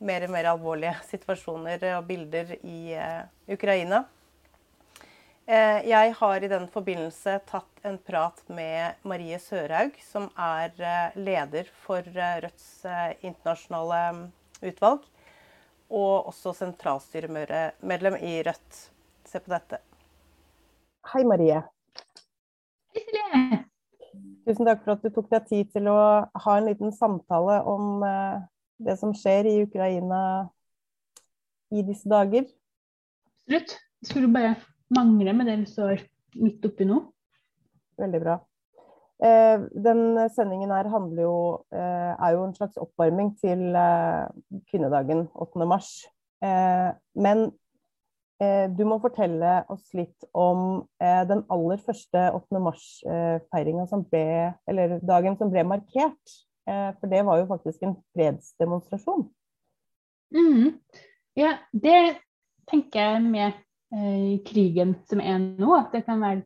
mer 0.00 0.24
og 0.26 0.32
mer 0.34 0.48
alvorlige 0.52 0.94
situasjoner 1.10 1.84
og 1.96 2.08
bilder 2.08 2.54
i 2.60 2.94
eh, 2.96 3.22
Ukraina. 3.50 4.04
Jeg 5.50 6.12
har 6.14 6.44
i 6.44 6.48
den 6.52 6.68
forbindelse 6.70 7.32
tatt 7.48 7.86
en 7.88 7.96
prat 8.06 8.36
med 8.54 9.00
Marie 9.02 9.34
Sørhaug, 9.42 9.96
som 9.98 10.28
er 10.38 10.70
leder 11.18 11.66
for 11.82 12.06
Rødts 12.06 12.68
internasjonale 13.18 14.28
utvalg. 14.62 15.02
Og 15.90 16.30
også 16.30 16.52
sentralstyremedlem 16.54 18.20
i 18.22 18.36
Rødt. 18.46 18.78
Se 19.26 19.42
på 19.42 19.50
dette. 19.50 19.80
Hei, 21.10 21.24
Marie. 21.24 21.64
Hei, 22.94 23.02
Silje. 23.02 23.58
Tusen 24.44 24.66
takk 24.66 24.80
for 24.84 24.96
at 24.96 25.04
du 25.04 25.12
tok 25.14 25.28
deg 25.30 25.44
tid 25.48 25.68
til 25.74 25.86
å 25.92 26.00
ha 26.44 26.56
en 26.58 26.66
liten 26.66 26.92
samtale 26.96 27.60
om 27.70 28.02
eh, 28.06 28.40
det 28.84 28.96
som 29.00 29.14
skjer 29.16 29.48
i 29.50 29.60
Ukraina 29.64 30.20
i 31.70 31.84
disse 31.86 32.08
dager. 32.10 32.46
Absolutt. 33.40 33.76
Det 34.00 34.08
skulle 34.08 34.32
bare 34.32 34.54
mangle 34.96 35.34
med 35.36 35.50
det 35.50 35.58
vi 35.60 35.68
står 35.70 36.04
midt 36.40 36.64
oppi 36.66 36.86
nå. 36.88 37.02
Veldig 38.00 38.20
bra. 38.22 38.38
Eh, 39.20 39.66
den 39.84 40.02
sendingen 40.32 40.72
her 40.72 40.88
handler 40.88 41.22
jo, 41.26 41.38
eh, 41.76 42.12
er 42.16 42.36
jo 42.36 42.44
en 42.46 42.56
slags 42.56 42.80
oppvarming 42.80 43.34
til 43.38 43.76
kvinnedagen 44.70 45.28
8. 45.34 45.66
mars. 45.68 45.92
Men 47.14 47.50
Eh, 48.40 48.70
du 48.72 48.86
må 48.88 48.96
fortelle 49.02 49.58
oss 49.68 49.90
litt 49.92 50.24
om 50.32 50.80
eh, 51.02 51.24
den 51.28 51.42
aller 51.52 51.80
første 51.84 52.22
8. 52.32 52.60
mars-feiringa 52.64 53.84
som 53.90 54.06
ble 54.08 54.22
Eller 54.70 54.96
dagen 55.04 55.36
som 55.36 55.52
ble 55.52 55.66
markert 55.68 56.38
Eh, 56.40 56.49
for 57.00 57.10
det 57.10 57.24
var 57.26 57.40
jo 57.40 57.48
faktisk 57.50 57.82
en 57.86 57.96
fredsdemonstrasjon. 58.14 59.24
Mm. 60.34 60.78
Ja, 61.38 61.56
det 61.72 62.20
tenker 62.70 63.00
jeg 63.00 63.22
med 63.26 63.58
eh, 63.94 64.38
krigen 64.46 64.94
som 65.10 65.22
er 65.22 65.38
nå, 65.42 65.72
at 65.76 65.94
det 65.94 66.04
kan 66.06 66.22
være 66.22 66.44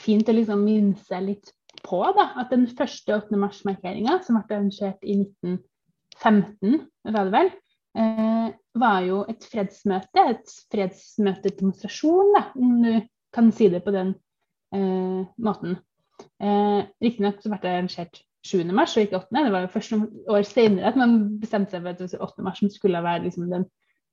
fint 0.00 0.28
å 0.28 0.34
liksom 0.36 0.64
minne 0.66 0.98
seg 1.06 1.24
litt 1.30 1.52
på 1.86 2.00
da, 2.16 2.30
at 2.40 2.52
den 2.52 2.66
første 2.76 3.14
8. 3.16 3.38
mars-markeringa, 3.40 4.20
som 4.24 4.38
ble 4.38 4.58
arrangert 4.58 5.02
i 5.06 5.18
1915, 5.22 6.86
var 7.12 7.28
det 7.28 7.34
vel, 7.34 7.50
eh, 8.02 8.48
var 8.76 9.00
jo 9.06 9.22
et 9.30 9.46
fredsmøte, 9.50 10.26
et 10.34 10.54
fredsmøtedemonstrasjon, 10.74 12.32
da, 12.36 12.46
om 12.58 12.78
du 12.84 12.92
kan 13.36 13.52
si 13.54 13.70
det 13.72 13.82
på 13.84 13.94
den 13.94 14.14
eh, 14.74 15.22
måten. 15.42 15.78
Eh, 16.40 16.82
Riktignok 17.02 17.42
ble 17.44 17.60
det 17.62 17.74
arrangert 17.74 18.22
7. 18.46 18.62
mars 18.74 18.94
og 18.96 19.06
ikke 19.06 19.20
8. 19.20 19.42
Det 19.46 19.52
var 19.54 19.64
jo 19.64 19.72
først 19.72 19.96
år 20.32 20.46
senere 20.48 20.92
at 20.92 21.00
man 21.00 21.16
bestemte 21.40 21.74
seg 21.74 21.82
for 21.82 22.06
at 22.06 22.20
8. 22.28 22.44
mars 22.46 22.62
skulle 22.74 23.02
være 23.02 23.24
liksom 23.26 23.50
den 23.50 23.66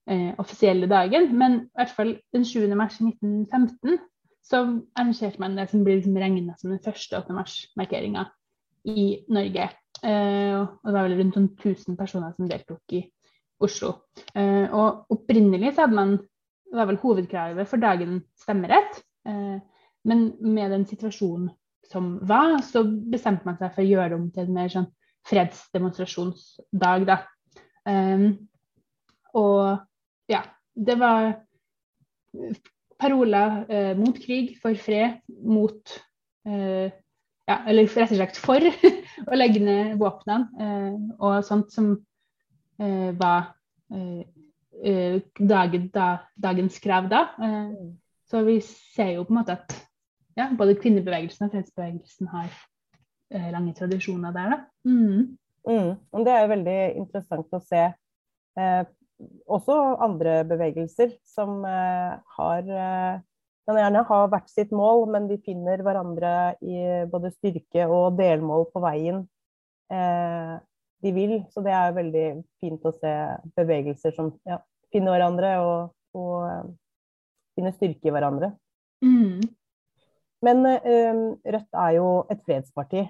eh, 0.09 0.33
offisielle 0.41 0.89
dagen. 0.89 1.29
Men 1.37 1.59
i 1.67 1.79
hvert 1.79 1.93
fall 1.97 2.15
den 2.35 2.45
7. 2.45 2.65
mars 2.75 2.99
1915 3.01 4.01
så 4.43 4.63
arrangerte 4.99 5.39
man 5.39 5.55
det 5.57 5.69
som 5.71 5.85
blir 5.85 6.01
liksom 6.01 6.17
regna 6.19 6.57
som 6.59 6.73
den 6.73 6.83
første 6.83 7.17
8. 7.21 7.35
mars-markeringa 7.37 8.25
i 8.91 9.23
Norge. 9.31 9.69
Eh, 10.03 10.59
og 10.59 10.83
det 10.83 10.95
var 10.97 11.07
vel 11.07 11.19
rundt 11.21 11.37
1000 11.37 11.85
sånn 11.85 11.99
personer 11.99 12.33
som 12.35 12.49
deltok 12.49 12.97
i 12.97 13.05
Oslo. 13.63 13.93
Eh, 14.35 14.67
og 14.67 15.13
opprinnelig 15.13 15.75
så 15.75 15.85
hadde 15.85 15.99
man 15.99 16.17
det 16.73 16.79
var 16.79 16.89
vel 16.89 16.97
hovedkravet 17.03 17.69
for 17.69 17.77
dagen 17.77 18.23
stemmerett. 18.41 19.03
Eh, 19.29 19.59
men 20.09 20.23
med 20.41 20.73
den 20.73 20.87
situasjonen 20.89 21.51
som 21.91 22.15
var, 22.27 22.57
så 22.65 22.83
bestemte 22.83 23.47
man 23.47 23.57
seg 23.59 23.73
for 23.73 23.83
å 23.83 23.87
gjøre 23.87 24.13
det 24.13 24.19
om 24.19 24.29
til 24.33 24.47
en 24.47 24.55
mer 24.55 24.71
sånn 24.71 24.89
fredsdemonstrasjonsdag, 25.29 27.05
da. 27.07 27.19
Um, 27.87 28.27
og 29.35 29.83
ja, 30.31 30.43
det 30.73 30.95
var 30.99 31.33
paroler 33.01 33.63
uh, 33.69 33.93
mot 33.99 34.17
krig, 34.19 34.55
for 34.61 34.77
fred, 34.79 35.19
mot 35.27 35.95
uh, 36.47 36.87
ja, 37.43 37.57
eller 37.67 37.89
rett 37.89 38.13
og 38.13 38.19
slett 38.19 38.39
for 38.39 38.69
å 39.29 39.39
legge 39.39 39.63
ned 39.63 39.97
våpnene 40.01 40.47
uh, 40.59 40.93
og 41.19 41.43
sånt 41.47 41.73
som 41.75 41.95
var 42.73 43.51
dagen, 43.93 45.83
da, 45.93 46.07
dagens 46.41 46.79
krav 46.81 47.05
da. 47.07 47.19
så 48.27 48.41
vi 48.47 48.55
ser 48.65 49.11
jo 49.13 49.27
på 49.27 49.31
en 49.31 49.37
måte 49.37 49.53
at 49.53 49.75
ja, 50.39 50.49
både 50.57 50.77
kvinnebevegelsen 50.81 51.47
og 51.47 51.53
fredsbevegelsen 51.53 52.29
har 52.33 52.49
eh, 53.33 53.49
lange 53.53 53.73
tradisjoner 53.77 54.33
der, 54.35 54.55
da. 54.55 54.59
Mm. 54.89 55.37
Mm. 55.63 56.23
Det 56.25 56.33
er 56.33 56.49
veldig 56.51 56.79
interessant 56.99 57.55
å 57.55 57.61
se 57.63 57.83
eh, 57.85 58.81
også 59.47 59.77
andre 60.03 60.41
bevegelser 60.47 61.13
som 61.27 61.61
eh, 61.67 62.17
har 62.37 62.73
eh, 62.73 63.21
kan 63.63 63.79
gjerne 63.79 64.03
ha 64.09 64.19
hvert 64.27 64.49
sitt 64.51 64.73
mål, 64.75 65.05
men 65.13 65.29
de 65.29 65.39
finner 65.45 65.81
hverandre 65.85 66.33
i 66.59 67.05
både 67.11 67.31
styrke 67.31 67.87
og 67.87 68.17
delmål 68.19 68.67
på 68.73 68.81
veien 68.83 69.23
eh, 69.93 70.55
de 71.03 71.13
vil. 71.15 71.35
Så 71.53 71.63
det 71.63 71.75
er 71.75 71.95
veldig 71.95 72.27
fint 72.63 72.87
å 72.87 72.93
se 72.97 73.13
bevegelser 73.57 74.15
som 74.17 74.33
ja, 74.49 74.59
finner 74.93 75.15
hverandre 75.15 75.53
og, 75.63 75.93
og 76.17 76.35
uh, 76.47 76.71
finner 77.57 77.75
styrke 77.75 78.09
i 78.09 78.13
hverandre. 78.13 78.53
Mm. 79.03 79.41
Men 80.43 80.65
uh, 80.67 81.19
Rødt 81.45 81.83
er 81.85 81.91
jo 81.97 82.07
et 82.31 82.41
fredsparti. 82.45 83.05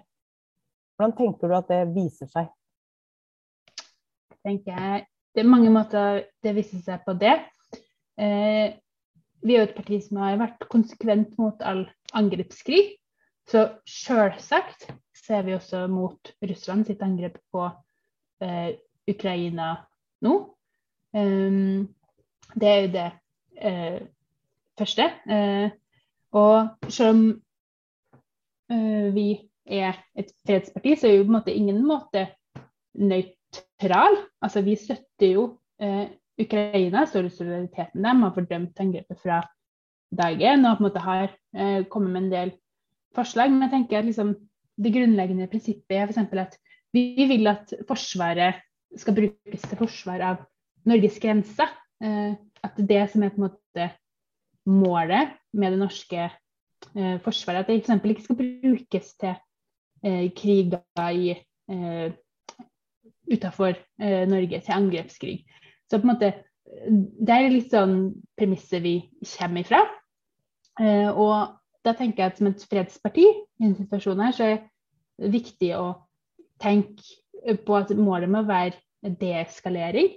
Hvordan 0.94 1.16
tenker 1.18 1.50
du 1.50 1.56
at 1.58 1.72
det 1.72 1.86
viser 1.96 2.30
seg? 2.30 2.52
tenker 4.44 4.76
jeg 4.76 5.06
Det 5.34 5.42
er 5.42 5.50
mange 5.50 5.72
måter 5.74 6.24
det 6.46 6.54
viser 6.54 6.82
seg 6.86 7.02
på 7.08 7.16
det. 7.18 7.34
Eh, 8.22 8.76
vi 9.42 9.56
er 9.56 9.64
jo 9.64 9.66
et 9.66 9.74
parti 9.74 9.98
som 10.04 10.20
har 10.22 10.38
vært 10.38 10.68
konsekvent 10.70 11.32
mot 11.42 11.64
all 11.66 11.88
angrepskrig. 12.14 13.00
Så 13.50 13.64
selvsagt 13.90 14.86
ser 15.18 15.42
vi 15.48 15.56
også 15.58 15.88
mot 15.90 16.36
Russland 16.44 16.86
sitt 16.86 17.02
angrep 17.02 17.40
på 17.50 17.66
eh, 18.46 18.78
Ukraina 19.10 19.72
nå. 20.22 20.36
Um, 21.18 21.90
det 22.54 22.70
er 22.70 22.80
jo 22.84 22.94
det 22.94 23.10
eh, 23.58 24.00
første. 24.78 25.10
Eh, 25.26 25.74
og 26.34 26.90
selv 26.90 27.10
om 27.14 27.22
uh, 28.74 29.10
vi 29.14 29.28
er 29.70 30.00
et 30.18 30.32
fredsparti, 30.46 30.96
så 30.98 31.08
er 31.08 31.20
vi 31.20 31.26
på 31.28 31.32
en 31.32 31.38
måte 31.38 31.54
ingen 31.54 31.84
måte 31.86 32.26
nøytral. 32.98 34.18
Altså, 34.42 34.64
vi 34.66 34.76
støtter 34.80 35.30
jo 35.36 35.46
uh, 35.84 36.06
Ukraina, 36.42 37.06
står 37.06 37.30
i 37.30 37.36
solidariteten 37.36 38.02
med 38.02 38.10
dem, 38.10 38.26
har 38.26 38.36
fordømt 38.36 38.82
angrepet 38.82 39.22
fra 39.22 39.44
dag 40.14 40.42
én 40.42 40.66
og 40.66 40.78
på 40.78 40.84
en 40.84 40.90
måte 40.90 41.06
har 41.06 41.30
uh, 41.30 41.86
kommet 41.94 42.16
med 42.16 42.24
en 42.26 42.34
del 42.34 42.56
forslag. 43.16 43.54
Men 43.54 43.68
jeg 43.68 43.76
tenker 43.78 44.02
at 44.02 44.10
liksom, 44.10 44.36
det 44.82 44.94
grunnleggende 44.96 45.50
prinsippet 45.52 45.98
er 46.00 46.10
f.eks. 46.10 46.18
at 46.34 46.58
vi 46.94 47.26
vil 47.30 47.48
at 47.50 47.74
Forsvaret 47.90 48.62
skal 48.98 49.16
brukes 49.18 49.62
til 49.66 49.78
forsvar 49.78 50.22
av 50.22 50.44
Norges 50.86 51.18
grenser. 51.22 51.70
at 52.64 52.78
det 52.78 53.10
som 53.10 53.24
er 53.24 53.30
på 53.32 53.40
en 53.40 53.46
måte 53.46 53.86
målet 54.70 55.34
med 55.54 55.74
det 55.74 55.80
norske 55.82 56.28
eh, 56.28 57.18
forsvaret. 57.24 57.64
At 57.64 57.72
det 57.72 57.82
f.eks. 57.82 57.96
ikke 58.12 58.26
skal 58.28 58.40
brukes 58.40 59.14
til 59.20 59.34
eh, 60.06 60.30
kriger 60.36 61.10
i 61.12 61.34
eh, 61.34 62.14
utenfor 63.32 63.74
eh, 64.02 64.24
Norge, 64.30 64.60
til 64.60 64.78
angrepskrig. 64.78 65.44
Så 65.90 66.00
på 66.00 66.08
en 66.08 66.14
måte, 66.16 66.34
Det 67.28 67.30
er 67.30 67.52
litt 67.52 67.70
sånn 67.70 68.16
premisset 68.40 68.82
vi 68.82 68.96
kommer 69.36 69.62
ifra. 69.62 69.84
Eh, 70.82 71.10
og 71.12 71.60
da 71.86 71.94
tenker 71.94 72.24
jeg 72.24 72.32
at 72.32 72.40
som 72.40 72.48
et 72.50 72.64
fredsparti 72.70 73.26
i 73.28 73.68
en 73.68 73.76
situasjon 73.78 74.24
her, 74.24 74.32
så 74.34 74.48
er 74.48 74.56
det 74.56 75.34
viktig 75.36 75.74
å 75.78 75.92
tenke 76.64 77.58
på 77.68 77.76
at 77.78 77.92
målet 77.98 78.32
må 78.32 78.42
være 78.48 78.80
deeskalering. 79.20 80.16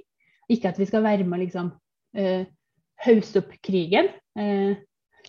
Ikke 0.49 0.71
at 0.71 0.79
vi 0.79 0.87
skal 0.87 1.05
være 1.05 1.27
med 1.27 1.41
å 1.41 1.43
liksom, 1.43 1.73
uh, 2.19 2.47
hausse 3.05 3.41
opp 3.43 3.53
krigen. 3.65 4.11
Eh, 4.39 4.77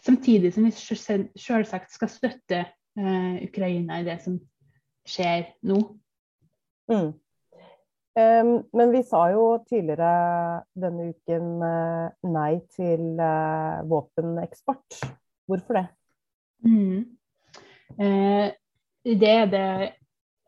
samtidig 0.03 0.53
som 0.55 0.67
vi 0.67 0.73
selvsagt 0.73 1.93
skal 1.93 2.11
støtte 2.11 2.63
eh, 2.63 3.35
Ukraina 3.47 4.01
i 4.01 4.07
det 4.07 4.19
som 4.23 4.39
skjer 5.07 5.51
nå. 5.67 5.79
Mm. 6.91 7.15
Um, 8.17 8.63
men 8.73 8.91
vi 8.95 9.03
sa 9.05 9.27
jo 9.29 9.59
tidligere 9.69 10.63
denne 10.79 11.11
uken 11.11 11.49
uh, 11.61 12.07
nei 12.25 12.55
til 12.73 13.19
uh, 13.21 13.83
våpeneksport. 13.85 15.03
Hvorfor 15.47 15.77
det? 15.77 15.83
Mm. 16.65 17.03
Eh, 18.01 18.47
det 19.05 19.29
er 19.29 19.45
det 19.51 19.69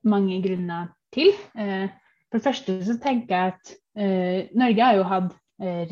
mange 0.04 0.42
grunner 0.44 0.90
til. 1.14 1.30
for 1.54 2.38
det 2.38 2.44
første 2.44 2.76
så 2.84 2.98
tenker 3.00 3.36
jeg 3.36 3.54
at 3.54 4.52
Norge 4.58 4.84
har 4.84 4.98
jo 4.98 5.06
hatt 5.08 5.38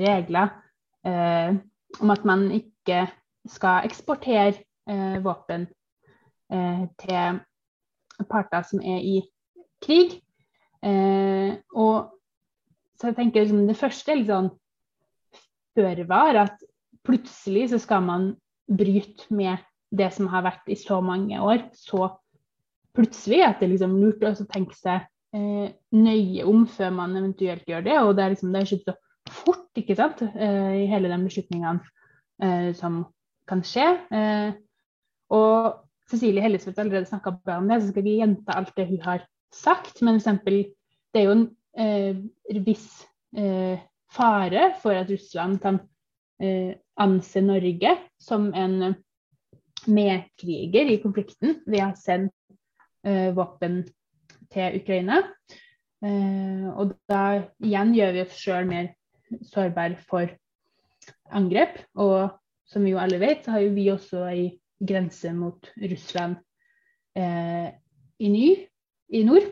regler 0.02 0.50
om 1.08 2.12
at 2.12 2.26
man 2.28 2.48
ikke 2.52 3.06
skal 3.48 3.88
eksportere 3.88 4.54
eh, 4.90 5.18
våpen 5.24 5.68
eh, 6.52 6.84
til 7.00 7.40
parter 8.30 8.66
som 8.68 8.82
er 8.82 9.02
i 9.02 9.18
krig. 9.84 10.20
Eh, 10.84 11.58
og 11.76 12.14
så 12.98 13.12
jeg 13.12 13.18
tenker 13.18 13.46
liksom, 13.46 13.68
Det 13.68 13.78
første 13.78 14.12
er 14.12 14.20
litt 14.20 14.32
sånn 14.32 14.52
føre 15.78 16.08
var, 16.10 16.42
at 16.48 16.64
plutselig 17.06 17.70
så 17.72 17.82
skal 17.82 18.06
man 18.06 18.32
bryte 18.68 19.30
med 19.34 19.62
det 19.94 20.10
som 20.16 20.28
har 20.32 20.44
vært 20.48 20.68
i 20.74 20.78
så 20.80 21.00
mange 21.02 21.38
år. 21.40 21.70
Så 21.78 22.10
plutselig 22.98 23.44
at 23.46 23.60
det 23.62 23.68
er 23.68 23.76
liksom 23.76 24.00
lurt 24.02 24.26
å 24.26 24.34
tenke 24.50 24.76
seg 24.76 25.06
eh, 25.38 25.70
nøye 25.94 26.48
om 26.50 26.66
før 26.68 26.96
man 26.98 27.16
eventuelt 27.20 27.70
gjør 27.70 27.86
det. 27.86 28.00
Og 28.02 28.16
det 28.18 28.26
er 28.26 28.34
liksom, 28.34 28.52
det 28.52 28.60
er 28.60 28.68
ikke 28.72 28.90
så 28.90 28.98
fort 29.48 29.80
ikke 29.80 29.96
sant, 29.98 30.24
eh, 30.28 30.84
i 30.84 30.88
hele 30.92 31.12
de 31.12 31.20
beslutningene 31.24 31.80
eh, 32.44 32.72
som 32.78 33.04
kan 33.48 33.64
skje. 33.66 33.88
Eh, 34.12 34.52
og 35.36 35.84
Cecilie 36.08 36.44
Hellesvedt 36.44 36.78
har 36.80 36.86
allerede 36.88 37.10
snakka 37.10 37.36
om 37.58 37.68
det, 37.68 37.82
så 37.82 37.92
skal 37.92 38.04
ikke 38.04 38.22
gjenta 38.22 38.56
alt 38.56 38.74
det 38.78 38.88
hun 38.92 39.04
har 39.04 39.26
sagt. 39.54 40.02
Men 40.02 40.20
eksempel, 40.20 40.64
det 41.14 41.22
er 41.22 41.28
jo 41.28 41.36
en 41.38 42.64
viss 42.66 42.88
fare 44.16 44.62
for 44.82 44.96
at 44.98 45.12
Russland 45.12 45.60
kan 45.62 45.82
anse 46.98 47.42
Norge 47.44 47.92
som 48.24 48.48
en 48.56 48.96
medkriger 49.86 50.90
i 50.90 50.98
konflikten 51.04 51.60
ved 51.68 51.84
å 51.84 51.92
sendt 52.00 53.36
våpen 53.36 53.82
til 54.54 54.80
Ukraina. 54.80 55.20
og 56.80 56.96
da 57.12 57.22
igjen 57.60 57.94
gjør 58.00 58.16
vi 58.16 58.24
oss 58.24 58.40
sjøl 58.40 58.72
mer 58.72 58.94
sårbare 59.50 59.98
for 60.10 60.30
angrep. 61.32 61.80
Og 61.96 62.30
som 62.68 62.84
vi 62.84 62.94
jo 62.94 63.02
alle 63.02 63.20
vet, 63.22 63.46
så 63.46 63.56
har 63.56 63.66
jo 63.66 63.76
vi 63.76 63.90
også 63.92 64.26
ei 64.32 64.48
grense 64.78 65.32
mot 65.34 65.70
Russland 65.82 66.38
eh, 67.18 67.70
i, 68.20 68.30
ny, 68.30 68.48
i, 69.10 69.24
nord. 69.26 69.50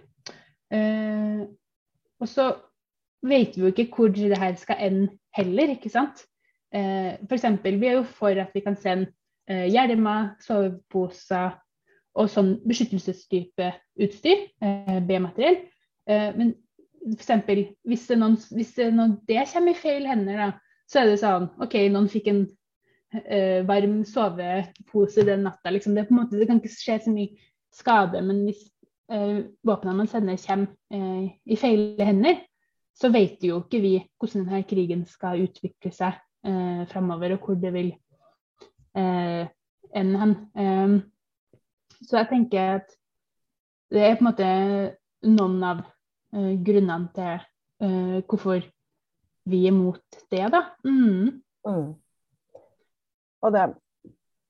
Eh, 0.73 1.43
og 2.19 2.29
så 2.29 2.51
vet 3.25 3.55
vi 3.55 3.63
jo 3.63 3.71
ikke 3.71 3.89
hvor 3.95 4.13
det 4.13 4.37
her 4.37 4.55
skal 4.59 4.81
ende 4.85 5.09
heller, 5.35 5.75
ikke 5.75 5.89
sant. 5.89 6.25
Eh, 6.75 7.15
F.eks. 7.25 7.47
vi 7.63 7.87
er 7.87 7.99
jo 7.99 8.03
for 8.03 8.35
at 8.41 8.53
vi 8.53 8.63
kan 8.65 8.77
sende 8.77 9.11
eh, 9.49 9.67
hjelmer, 9.71 10.35
soveposer 10.43 11.55
og 12.15 12.29
sånn 12.31 12.55
beskyttelsestype 12.67 13.71
utstyr, 14.05 14.45
eh, 14.63 14.99
B-materiell. 15.03 15.63
Eh, 16.07 16.29
men 16.37 16.53
f.eks. 17.13 17.31
Hvis, 17.85 18.05
hvis 18.55 18.75
det, 18.77 18.91
noen, 18.95 19.17
det 19.29 19.45
kommer 19.53 19.73
i 19.73 19.79
feil 19.79 20.07
hender, 20.09 20.39
da, 20.41 20.51
så 20.89 21.01
er 21.01 21.11
det 21.11 21.19
sånn 21.21 21.49
OK, 21.63 21.77
noen 21.93 22.09
fikk 22.11 22.31
en 22.31 22.43
uh, 23.15 23.61
varm 23.69 23.99
sovepose 24.09 25.25
den 25.27 25.45
natta. 25.47 25.73
Liksom. 25.73 25.97
Det, 25.97 26.07
måte, 26.13 26.39
det, 26.39 26.49
kan 26.49 26.61
ikke 26.61 26.73
skje 26.73 26.99
så 27.05 27.13
mye 27.13 27.35
skade, 27.75 28.21
men 28.25 28.43
hvis 28.47 28.65
uh, 29.13 29.45
våpnene 29.65 30.01
man 30.01 30.11
sender, 30.11 30.41
kommer 30.45 30.73
uh, 30.93 31.31
i 31.45 31.59
feil 31.59 31.93
hender, 32.01 32.43
så 32.95 33.11
vet 33.11 33.43
jo 33.43 33.59
ikke 33.63 33.81
vi 33.83 33.95
hvordan 34.19 34.45
denne 34.45 34.63
krigen 34.67 35.03
skal 35.09 35.41
utvikle 35.43 35.91
seg 35.91 36.15
eh, 36.47 36.83
fremover, 36.87 37.35
og 37.35 37.43
hvor 37.43 37.57
det 37.59 37.73
vil 37.75 37.89
eh, 38.95 39.47
ende 39.95 40.21
hen. 40.21 40.35
Um, 40.55 40.95
så 42.01 42.21
jeg 42.21 42.29
tenker 42.29 42.77
at 42.77 42.95
det 43.91 44.03
er 44.03 44.15
på 44.15 44.25
en 44.25 44.29
måte 44.29 44.47
noen 45.27 45.63
av 45.63 45.83
grunnene 46.65 47.11
til 47.15 47.43
uh, 47.83 48.17
hvorfor 48.25 48.63
vi 49.45 49.61
er 49.69 49.75
mot 49.75 50.19
det, 50.33 50.45
da. 50.53 50.61
Mm. 50.87 51.41
Mm. 51.67 51.93
Og 53.45 53.53
det, 53.53 53.65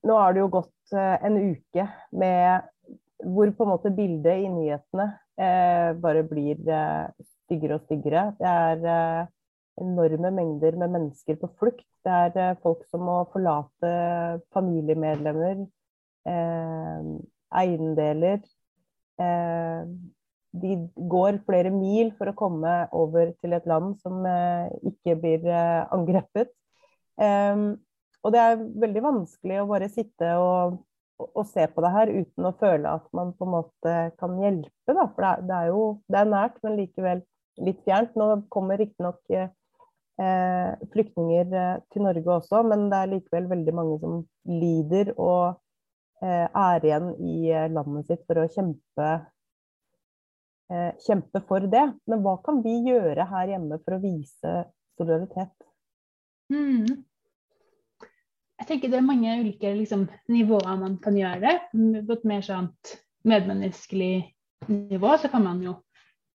nå 0.08 0.18
har 0.22 0.34
det 0.36 0.44
jo 0.44 0.54
gått 0.60 0.96
uh, 0.96 1.18
en 1.26 1.40
uke 1.52 1.88
med 2.16 2.72
hvor 3.26 3.50
på 3.56 3.66
en 3.66 3.72
måte 3.72 3.94
bildet 3.96 4.44
i 4.44 4.50
nyhetene 4.52 5.14
bare 6.04 6.22
blir 6.28 6.60
styggere 7.24 7.78
og 7.78 7.86
styggere. 7.88 8.22
Det 8.38 8.48
er 8.48 9.26
enorme 9.82 10.32
mengder 10.32 10.78
med 10.80 10.94
mennesker 10.94 11.40
på 11.40 11.50
flukt. 11.60 11.88
Det 12.06 12.44
er 12.44 12.60
folk 12.64 12.84
som 12.92 13.04
må 13.08 13.18
forlate 13.34 13.92
familiemedlemmer. 14.56 15.66
Eh, 16.26 17.10
eiendeler. 17.62 18.42
Eh, 20.56 20.62
de 20.62 21.08
går 21.10 21.40
flere 21.46 21.72
mil 21.72 22.12
for 22.18 22.30
å 22.30 22.38
komme 22.38 22.88
over 22.96 23.34
til 23.42 23.54
et 23.54 23.66
land 23.66 23.96
som 24.02 24.26
eh, 24.26 24.70
ikke 24.84 25.18
blir 25.22 25.46
eh, 25.48 25.86
angrepet. 25.92 26.52
og 28.26 28.34
det 28.34 28.40
er 28.42 28.56
veldig 28.84 29.02
vanskelig 29.06 29.60
å 29.62 29.68
bare 29.70 29.88
sitte 29.88 30.32
og, 30.42 30.80
og, 31.24 31.44
se 31.48 31.68
på 31.72 31.82
det 31.86 31.92
her 31.94 32.10
uten 32.12 32.48
å 32.50 32.56
føle 32.60 32.96
at 32.98 33.06
man 33.16 33.32
på 33.38 33.46
en 33.46 33.54
måte 33.54 33.94
kan 34.20 34.34
hjelpe. 34.42 34.92
Da. 34.92 35.06
For 35.16 35.46
det 35.46 35.56
er, 35.56 35.68
jo 35.70 35.84
det 36.12 36.20
er 36.20 36.32
nært, 36.32 36.58
men 36.64 36.76
likevel 36.80 37.22
litt 37.64 37.80
fjernt. 37.86 38.18
Nå 38.20 38.48
kommer 38.52 38.82
riktignok 38.82 39.22
eh, 39.32 40.74
flyktninger 40.92 41.54
til 41.94 42.04
Norge 42.04 42.40
også, 42.40 42.66
men 42.68 42.90
det 42.92 43.00
er 43.00 43.14
likevel 43.14 43.48
veldig 43.54 43.78
mange 43.78 44.02
som 44.02 44.18
lider. 44.50 45.14
og 45.16 45.62
Eh, 46.24 46.48
er 46.48 46.86
igjen 46.88 47.10
i 47.20 47.50
eh, 47.52 47.68
landet 47.76 48.08
sitt 48.08 48.22
for 48.26 48.40
å 48.40 48.48
kjempe, 48.48 49.08
eh, 49.08 49.24
kjempe 51.06 51.42
for 51.46 51.66
det. 51.70 51.84
Men 52.10 52.24
hva 52.26 52.40
kan 52.46 52.64
vi 52.66 52.80
gjøre 52.88 53.28
her 53.30 53.52
hjemme 53.54 53.78
for 53.84 53.98
å 53.98 54.02
vise 54.02 54.54
solidaritet? 54.98 55.54
Mm. 56.54 57.04
Jeg 58.56 58.68
tenker 58.70 58.92
det 58.92 59.00
er 59.02 59.06
mange 59.06 59.34
ulike 59.42 59.74
liksom, 59.76 60.06
nivåer 60.32 60.78
man 60.80 60.96
kan 61.04 61.18
gjøre 61.18 61.42
det. 61.44 61.56
På 62.08 62.16
et 62.16 62.28
mer 62.28 62.46
sånt 62.46 62.96
medmenneskelig 63.28 64.30
nivå 64.70 65.16
så 65.22 65.30
kan 65.32 65.44
man 65.44 65.62
jo 65.64 65.74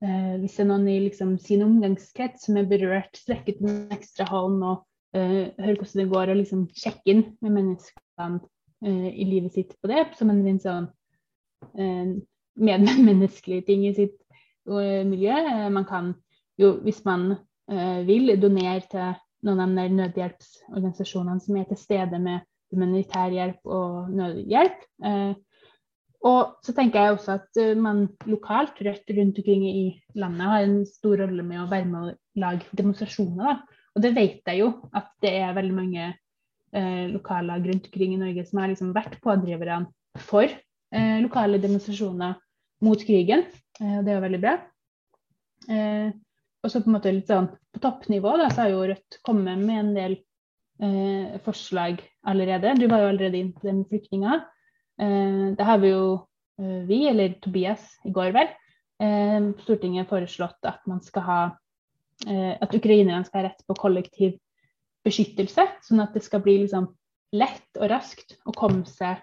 eh, 0.04 0.36
Hvis 0.42 0.58
det 0.58 0.64
er 0.64 0.70
noen 0.72 0.88
i 0.90 0.98
liksom, 1.06 1.36
sin 1.42 1.64
omgangskrets 1.66 2.48
som 2.48 2.58
er 2.60 2.70
berørt, 2.70 3.20
strekke 3.20 3.56
ut 3.56 3.64
en 3.64 3.96
ekstra 3.96 4.28
hånd 4.32 4.64
og 4.64 4.86
eh, 5.18 5.54
høre 5.60 5.78
hvordan 5.78 6.02
det 6.02 6.10
går, 6.14 6.32
og 6.32 6.42
liksom 6.42 6.66
sjekke 6.76 7.14
inn 7.14 7.26
med 7.46 7.60
menneskene 7.60 8.42
eh, 8.86 9.12
i 9.14 9.28
livet 9.30 9.54
sitt 9.58 9.78
på 9.78 9.92
det, 9.92 10.08
som 10.18 10.34
en 10.34 10.64
sånn 10.64 10.90
uh, 12.58 12.82
medmenneskelig 12.82 13.64
ting 13.70 13.86
i 13.88 13.94
sitt 13.98 14.18
uh, 14.70 15.04
miljø. 15.08 15.70
man 15.74 15.86
kan 15.86 16.14
jo, 16.58 16.78
hvis 16.82 17.04
man 17.06 17.36
vil, 18.08 18.32
donere 18.40 18.80
til 18.88 19.18
noen 19.44 19.60
av 19.60 19.74
de 19.76 19.98
nødhjelpsorganisasjonene 19.98 21.44
som 21.44 21.58
er 21.60 21.66
til 21.68 21.78
stede 21.78 22.20
med 22.24 22.46
humanitær 22.72 23.34
hjelp 23.36 23.68
og 23.68 24.08
nødhjelp. 24.16 24.86
Og 26.32 26.56
så 26.64 26.74
tenker 26.74 27.04
jeg 27.04 27.18
også 27.18 27.36
at 27.36 27.60
man 27.76 28.06
lokalt, 28.26 28.80
rødt 28.80 29.12
rundt 29.20 29.42
omkring 29.44 29.68
i 29.68 29.84
landet, 30.16 30.48
har 30.48 30.64
en 30.64 30.80
stor 30.88 31.20
rolle 31.26 31.44
med 31.44 31.60
å 31.66 31.68
være 31.68 31.92
med 31.92 32.00
å 32.00 32.16
lage 32.40 32.80
demonstrasjoner. 32.80 33.52
Da. 33.52 33.78
Og 33.98 34.04
det 34.06 34.14
vet 34.14 34.46
jeg 34.46 34.62
jo 34.62 34.72
at 34.96 35.10
det 35.26 35.32
er 35.40 35.56
veldig 35.58 35.74
mange 35.74 36.04
eh, 36.08 37.06
lokallag 37.10 37.66
rundt 37.66 37.88
omkring 37.90 38.14
i 38.14 38.20
Norge 38.22 38.44
som 38.46 38.62
har 38.62 38.70
liksom 38.70 38.92
vært 38.94 39.18
pådriverne 39.24 39.90
for 40.28 40.46
eh, 40.46 41.18
lokale 41.24 41.58
demonstrasjoner 41.64 42.38
mot 42.84 43.02
krigen. 43.08 43.46
Eh, 43.82 44.00
det 44.04 44.12
er 44.12 44.18
jo 44.18 44.26
veldig 44.26 44.42
bra. 44.44 44.56
Eh, 45.68 46.10
og 46.64 46.72
så 46.72 46.82
på 46.82 46.90
en 46.90 46.98
måte 46.98 47.14
litt 47.14 47.30
sånn 47.30 47.50
på 47.74 47.82
toppnivå 47.84 48.36
da, 48.42 48.50
så 48.52 48.66
har 48.66 48.74
jo 48.74 48.86
Rødt 48.90 49.20
kommet 49.26 49.62
med 49.62 49.80
en 49.82 49.92
del 49.96 50.16
eh, 50.84 51.38
forslag 51.46 52.02
allerede. 52.28 52.76
Du 52.80 52.88
var 52.90 53.04
jo 53.04 53.12
allerede 53.14 53.40
inne 53.40 53.56
på 53.56 53.68
det 53.68 53.76
med 53.78 53.92
flyktninger. 53.92 54.44
Eh, 55.02 55.44
det 55.58 55.70
har 55.70 55.84
vi 55.84 55.94
jo 55.94 56.08
vi, 56.58 57.04
eller 57.06 57.36
Tobias 57.38 57.84
i 58.02 58.10
går 58.10 58.32
vel, 58.34 58.48
Stortinget 59.62 60.08
foreslått 60.10 60.66
at 60.66 60.80
man 60.90 61.04
skal 61.06 61.22
ha 61.28 61.42
at 62.26 62.74
ukrainerne 62.74 63.28
skal 63.28 63.44
ha 63.44 63.52
rett 63.52 63.60
på 63.70 63.76
kollektiv 63.78 64.40
beskyttelse, 65.06 65.68
sånn 65.86 66.02
at 66.02 66.16
det 66.18 66.24
skal 66.26 66.42
bli 66.42 66.56
liksom 66.64 66.90
lett 67.36 67.80
og 67.80 67.90
raskt 67.92 68.38
å 68.48 68.54
komme 68.56 68.88
seg 68.90 69.20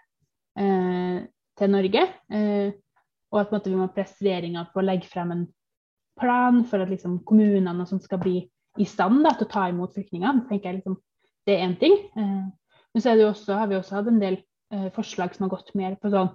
eh, 0.60 1.24
til 1.58 1.72
Norge. 1.72 2.04
Eh, 2.30 2.74
og 3.34 3.40
at 3.40 3.52
måte, 3.54 3.72
vi 3.72 3.78
må 3.78 3.90
presse 3.90 4.22
regjeringa 4.22 4.68
på 4.70 4.78
å 4.78 4.86
legge 4.86 5.10
frem 5.10 5.32
en 5.34 5.46
plan 6.20 6.62
for 6.70 6.84
at 6.84 6.92
liksom, 6.92 7.18
kommunene 7.26 7.86
skal 7.90 8.20
bli 8.22 8.36
i 8.78 8.86
stand 8.86 9.24
da, 9.26 9.34
til 9.34 9.48
å 9.48 9.50
ta 9.50 9.66
imot 9.70 9.94
flyktningene. 9.94 10.46
tenker 10.48 10.70
jeg 10.70 10.78
liksom, 10.80 11.00
Det 11.44 11.58
er 11.58 11.66
én 11.66 11.74
ting. 11.76 11.92
Eh, 12.16 12.44
men 12.94 13.02
så 13.02 13.12
også, 13.26 13.58
har 13.58 13.66
vi 13.68 13.76
også 13.76 13.98
hatt 13.98 14.06
en 14.08 14.22
del 14.22 14.38
eh, 14.72 14.88
forslag 14.94 15.34
som 15.34 15.44
har 15.44 15.56
gått 15.56 15.74
mer 15.74 15.98
på 16.00 16.08
sånn 16.14 16.30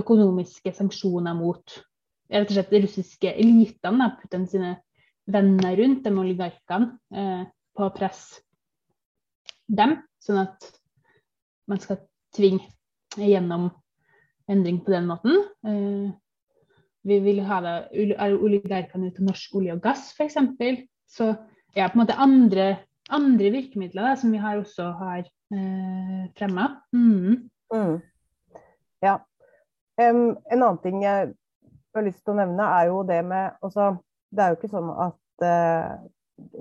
økonomiske 0.00 0.72
sanksjoner 0.74 1.36
mot 1.38 1.76
rett 2.30 2.48
og 2.48 2.56
slett 2.56 2.72
de 2.72 2.80
russiske 2.86 3.30
elitene. 3.30 4.08
Putin 4.22 4.48
sine 4.50 4.72
venner 5.30 5.76
rundt, 5.78 6.02
de 6.04 6.10
oligarkene, 6.24 6.96
eh, 7.14 7.44
på 7.76 7.86
å 7.86 7.94
presse 7.94 8.42
dem, 9.68 10.00
sånn 10.18 10.40
at 10.42 10.66
man 11.70 11.78
skal 11.78 12.00
tvinge 12.34 12.66
gjennom 13.14 13.70
endring 14.50 14.80
på 14.82 14.94
den 14.94 15.06
måten. 15.10 15.36
Eh, 15.66 16.10
vi 17.06 17.18
vil 17.24 17.40
ha 17.48 17.60
det 17.64 17.74
oligarkene 18.36 19.08
ut 19.08 19.20
av 19.20 19.30
norsk 19.30 19.56
olje 19.56 19.76
og 19.76 19.82
gass, 19.84 20.10
f.eks. 20.16 20.36
Så 21.10 21.32
ja, 21.76 21.88
på 21.88 21.96
en 21.96 22.02
måte 22.02 22.18
andre, 22.20 22.68
andre 23.10 23.50
virkemidler 23.54 24.10
da, 24.10 24.14
som 24.18 24.32
vi 24.34 24.42
har 24.42 24.60
også 24.60 24.90
har 25.00 25.24
eh, 25.24 26.22
fremma. 26.38 26.68
Mm. 26.92 27.50
Mm. 27.72 27.98
Ja. 29.02 29.18
Um, 30.00 30.38
en 30.50 30.62
annen 30.62 30.80
ting 30.84 31.02
jeg 31.04 31.32
har 31.94 32.06
lyst 32.06 32.22
til 32.24 32.34
å 32.34 32.40
nevne, 32.40 32.68
er 32.78 32.88
jo 32.90 33.02
det 33.06 33.20
med 33.26 33.58
altså, 33.64 33.96
Det 34.30 34.42
er 34.42 34.52
jo 34.52 34.58
ikke 34.58 34.70
sånn 34.70 34.90
at 35.02 35.44
uh, 35.44 35.94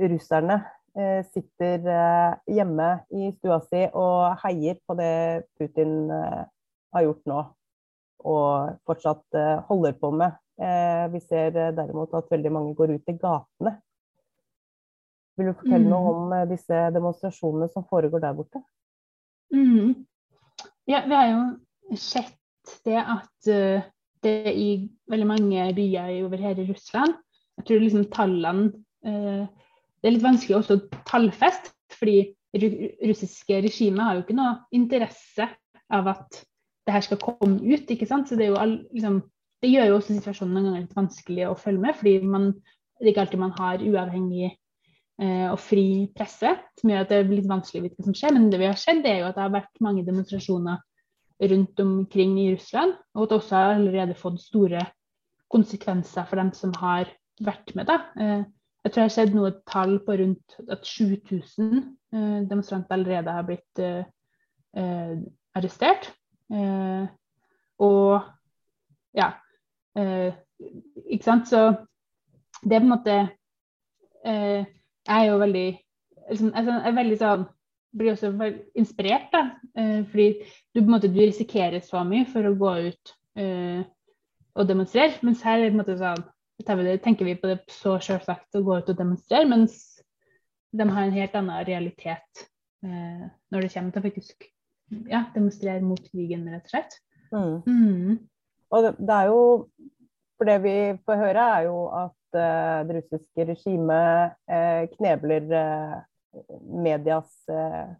russerne 0.10 0.58
uh, 0.98 1.22
sitter 1.30 1.86
uh, 1.86 2.40
hjemme 2.50 2.90
i 3.14 3.30
stua 3.36 3.60
si 3.68 3.84
og 3.94 4.42
heier 4.44 4.80
på 4.88 4.98
det 4.98 5.14
Putin 5.60 6.10
har 6.10 7.06
gjort 7.06 7.30
nå, 7.30 7.44
og 8.28 8.80
fortsatt 8.88 9.38
holder 9.70 9.96
på 10.00 10.12
med. 10.16 10.36
Vi 11.14 11.22
ser 11.24 11.54
derimot 11.56 12.14
at 12.18 12.28
veldig 12.32 12.52
mange 12.52 12.74
går 12.76 12.98
ut 12.98 13.12
i 13.12 13.16
gatene. 13.16 13.78
Vil 15.40 15.48
du 15.48 15.56
fortelle 15.56 15.86
mm. 15.86 15.94
noe 15.94 16.12
om 16.12 16.34
disse 16.50 16.82
demonstrasjonene 16.92 17.70
som 17.72 17.86
foregår 17.88 18.20
der 18.26 18.36
borte? 18.36 18.60
Mm. 19.56 19.94
Ja, 20.90 21.06
vi 21.08 21.16
har 21.16 21.30
jo 21.32 21.96
sett 21.96 22.36
det 22.86 23.00
at 23.00 23.50
det 24.20 24.36
er 24.52 24.52
i 24.52 24.70
veldig 25.10 25.30
mange 25.30 25.70
byer 25.78 26.12
over 26.26 26.44
hele 26.44 26.68
Russland 26.68 27.16
Jeg 27.56 27.70
tror 27.70 27.86
liksom 27.86 28.10
tallene 28.12 29.48
det 30.00 30.08
er 30.08 30.16
litt 30.16 30.24
vanskelig 30.24 30.60
også 30.60 30.78
å 30.78 31.02
tallfeste, 31.08 31.74
fordi 31.96 32.20
russiske 33.04 33.60
regimet 33.66 34.04
har 34.04 34.18
jo 34.18 34.24
ikke 34.24 34.38
noe 34.38 34.54
interesse 34.76 35.48
av 35.94 36.08
at 36.14 36.40
det 36.88 36.96
her 36.96 37.06
skal 37.06 37.22
komme 37.22 37.60
ut. 37.62 37.92
ikke 37.92 38.08
sant? 38.10 38.30
Så 38.30 38.36
Det, 38.40 38.50
all, 38.58 38.80
liksom, 38.94 39.22
det 39.62 39.72
gjør 39.72 39.92
jo 39.92 40.00
også 40.00 40.16
situasjonen 40.16 40.56
noen 40.56 40.70
ganger 40.70 40.86
litt 40.86 40.98
vanskelig 40.98 41.48
å 41.50 41.58
følge 41.60 41.84
med, 41.84 41.96
fordi 42.00 42.20
man, 42.24 42.52
det 43.00 43.08
er 43.08 43.14
ikke 43.14 43.26
alltid 43.26 43.44
man 43.44 43.56
har 43.58 43.86
uavhengig 43.86 44.50
eh, 44.50 45.48
og 45.50 45.60
fri 45.62 45.88
presse, 46.16 46.54
som 46.80 46.94
gjør 46.94 47.06
at 47.06 47.12
det 47.12 47.20
er 47.20 47.34
litt 47.34 47.50
vanskelig 47.50 47.82
å 47.82 47.88
vite 47.88 48.00
hva 48.00 48.10
som 48.10 48.20
skjer. 48.22 48.36
Men 48.36 48.48
det 48.54 48.62
vi 48.62 48.70
har 48.70 48.80
sett, 48.80 49.04
er 49.06 49.22
jo 49.22 49.32
at 49.32 49.38
det 49.38 49.46
har 49.46 49.58
vært 49.58 49.84
mange 49.84 50.06
demonstrasjoner 50.08 50.80
rundt 51.50 51.80
omkring 51.80 52.38
i 52.42 52.54
Russland, 52.54 52.96
og 53.16 53.26
at 53.26 53.32
det 53.32 53.40
også 53.40 53.56
har 53.56 53.76
allerede 53.78 54.18
fått 54.20 54.42
store 54.44 54.84
konsekvenser 55.50 56.28
for 56.30 56.40
dem 56.42 56.52
som 56.54 56.74
har 56.78 57.12
vært 57.44 57.76
med. 57.76 57.88
da. 57.88 58.00
Eh, 58.20 58.44
jeg 58.84 58.94
tror 58.94 59.02
jeg 59.02 59.10
har 59.10 59.16
sett 59.16 59.36
noe 59.36 59.52
tall 59.68 59.98
på 60.06 60.16
rundt 60.22 60.56
at 60.72 60.88
7000 60.88 61.74
eh, 62.16 62.40
demonstranter 62.48 62.96
allerede 62.96 63.36
har 63.36 63.48
blitt 63.48 63.84
eh, 63.84 64.06
eh 64.78 65.20
arrestert. 65.58 66.12
Eh, 66.54 67.06
og 67.86 68.26
ja. 69.18 69.30
Eh, 69.98 70.34
ikke 71.08 71.26
sant. 71.26 71.48
Så 71.50 71.62
det 72.64 72.76
er 72.76 72.82
på 72.82 72.88
en 72.90 72.96
måte 72.96 73.20
Jeg 74.20 74.66
er 75.08 75.26
jo 75.30 75.38
veldig 75.40 75.68
liksom, 76.30 76.50
jeg 76.52 76.90
er 76.90 76.96
veldig 76.98 77.18
sånn 77.18 77.46
blir 77.96 78.12
også 78.12 78.50
inspirert, 78.78 79.32
da. 79.32 79.46
fordi 80.12 80.44
du 80.76 80.82
måte 80.86 81.08
du 81.10 81.22
risikerer 81.24 81.80
så 81.82 82.04
mye 82.06 82.28
for 82.30 82.46
å 82.46 82.52
gå 82.60 82.74
ut 82.90 83.14
og 83.40 84.68
demonstrere. 84.68 85.16
Mens 85.26 85.42
her 85.48 85.64
er 85.64 85.74
måte 85.74 85.96
sånn 85.98 86.22
tenker 86.68 87.26
vi 87.26 87.38
på 87.40 87.48
det 87.48 87.62
så 87.72 87.96
selvsagt 88.04 88.60
å 88.60 88.64
gå 88.68 88.78
ut 88.78 88.92
og 88.92 89.00
demonstrere, 89.00 89.48
mens 89.48 89.80
de 90.72 90.86
har 90.90 91.04
en 91.04 91.16
helt 91.16 91.36
annen 91.36 91.66
realitet 91.66 92.46
eh, 92.86 93.26
når 93.50 93.62
det 93.62 93.74
kommer 93.74 93.92
til 93.92 94.06
faktisk 94.06 94.50
ja, 95.10 95.24
demonstrere 95.34 95.82
mot 95.86 96.02
krigen, 96.12 96.48
rett 96.50 96.66
og 96.68 96.74
slett. 96.74 97.00
Mm. 97.30 97.56
Mm. 97.66 98.18
Og 98.70 98.86
det, 98.86 98.94
det, 99.00 99.16
er 99.16 99.30
jo 99.30 99.42
For 100.38 100.50
det 100.50 100.58
vi 100.64 100.76
får 101.06 101.20
høre, 101.20 101.46
er 101.58 101.68
jo 101.68 101.78
at 101.94 102.38
uh, 102.38 102.88
det 102.88 102.98
russiske 103.00 103.46
regimet 103.52 104.38
uh, 104.50 104.84
knebler 104.96 105.50
uh, 105.52 105.98
medias, 106.62 107.32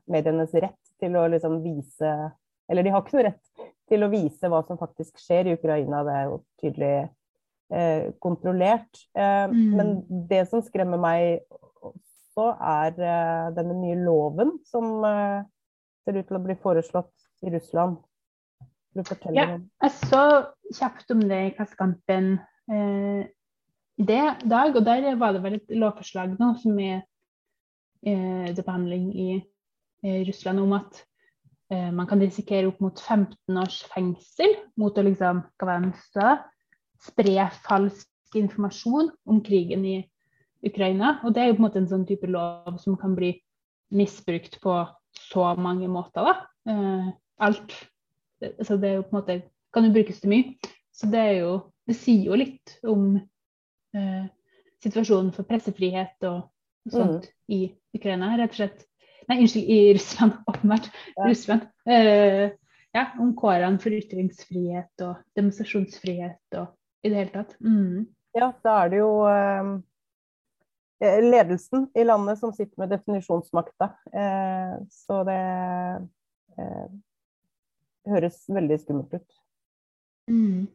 medienes 0.06 0.54
rett 0.54 0.92
til 1.02 1.16
å 1.18 1.24
liksom 1.34 1.56
vise 1.64 2.12
Eller 2.70 2.86
de 2.86 2.92
har 2.94 3.02
ikke 3.02 3.18
noe 3.18 3.30
rett 3.32 3.64
til 3.90 4.06
å 4.06 4.12
vise 4.12 4.52
hva 4.52 4.60
som 4.68 4.78
faktisk 4.78 5.18
skjer 5.18 5.50
i 5.50 5.56
Ukraina. 5.58 6.04
Det 6.06 6.14
er 6.14 6.28
jo 6.28 6.36
tydelig 6.62 6.98
kontrollert. 8.22 9.02
Mm. 9.18 9.56
Men 9.78 9.90
det 10.30 10.44
som 10.50 10.62
skremmer 10.62 11.02
meg 11.02 11.42
også, 11.82 12.46
er 12.62 12.94
denne 13.58 13.76
nye 13.78 13.98
loven 13.98 14.56
som 14.70 15.02
ser 16.10 16.20
ut 16.20 16.30
til 16.30 16.40
å 16.40 16.44
bli 16.44 16.58
foreslått 16.60 17.46
i 17.46 17.52
Russland. 17.54 18.00
Ja, 19.36 19.60
jeg 19.62 19.92
så 20.10 20.24
kjapt 20.74 21.12
om 21.14 21.22
det 21.30 21.40
i 21.46 21.52
Klassekampen 21.54 22.32
eh, 22.74 23.28
i 24.00 24.06
det 24.08 24.24
dag, 24.50 24.74
og 24.74 24.82
der 24.88 25.14
var 25.20 25.36
det 25.36 25.44
vel 25.44 25.60
et 25.60 25.76
lovforslag 25.78 26.34
nå 26.40 26.50
som 26.60 26.80
er 26.82 27.04
eh, 28.02 28.50
til 28.50 28.66
behandling 28.66 29.12
i 29.14 29.30
Russland 30.26 30.62
om 30.64 30.78
at 30.78 31.02
man 31.70 32.08
kan 32.10 32.22
risikere 32.24 32.70
opp 32.72 32.80
mot 32.82 32.98
15 32.98 33.58
års 33.62 33.82
fengsel 33.92 34.56
mot 34.80 34.96
å 34.98 35.04
liksom, 35.06 35.44
det 35.60 36.30
spre 37.04 37.44
falsk 37.68 38.40
informasjon 38.40 39.12
om 39.30 39.42
krigen 39.46 39.84
i 39.86 39.98
Ukraina. 40.66 41.20
Og 41.24 41.36
det 41.36 41.44
er 41.44 41.52
jo 41.52 41.58
på 41.58 41.62
en 41.62 41.68
måte 41.68 41.82
en 41.84 41.92
sånn 41.92 42.08
type 42.10 42.32
lov 42.32 42.80
som 42.82 42.98
kan 42.98 43.14
bli 43.18 43.36
misbrukt 43.94 44.58
på 44.64 44.80
så 45.30 45.54
mange 45.60 45.88
måter. 45.92 46.26
da. 46.26 46.36
Uh, 46.70 47.10
alt. 47.40 47.74
Så 48.64 48.78
det 48.80 48.90
er 48.90 49.00
jo 49.00 49.08
på 49.08 49.16
en 49.16 49.20
måte 49.22 49.42
kan 49.74 49.86
jo 49.86 49.94
brukes 49.94 50.22
til 50.22 50.34
mye. 50.34 50.72
Så 50.96 51.10
det 51.12 51.20
er 51.20 51.36
jo 51.44 51.60
Det 51.90 51.96
sier 51.98 52.28
jo 52.30 52.36
litt 52.38 52.76
om 52.86 53.16
uh, 53.18 54.26
situasjonen 54.84 55.32
for 55.34 55.48
pressefrihet 55.50 56.22
og, 56.30 56.44
sånt 56.86 57.26
mm. 57.26 57.56
i 57.56 57.60
Ukraina, 57.98 58.36
rett 58.38 58.54
og 58.54 58.60
slett. 58.60 58.84
Nei, 59.26 59.40
unnskyld, 59.40 59.72
i 59.74 59.94
Russland, 59.98 60.36
åpenbart. 60.52 60.92
Ja. 61.16 61.24
Russland. 61.32 61.66
Uh, 61.90 62.54
ja, 62.94 63.08
om 63.18 63.34
kårene 63.38 63.82
for 63.82 63.98
ytringsfrihet 63.98 65.02
og 65.06 65.18
demonstrasjonsfrihet 65.38 66.60
og 66.62 66.70
i 67.02 67.12
det 67.12 67.20
hele 67.24 67.34
tatt. 67.34 67.58
Mm. 67.64 68.08
Ja, 68.38 68.52
da 68.66 68.76
er 68.84 68.92
det 68.92 69.00
jo 69.02 69.12
eh, 69.30 69.60
eh, 69.60 69.70
ledelsen 71.00 71.88
i 71.96 72.04
landet 72.04 72.40
som 72.40 72.52
sitter 72.54 72.82
med 72.82 72.92
definisjonsmakta. 72.92 73.94
Eh, 74.14 74.76
så 74.92 75.22
det 75.28 75.40
eh, 76.60 76.90
høres 78.10 78.44
veldig 78.52 78.80
skummelt 78.82 79.16
ut. 79.16 79.40
Mm. 80.30 80.68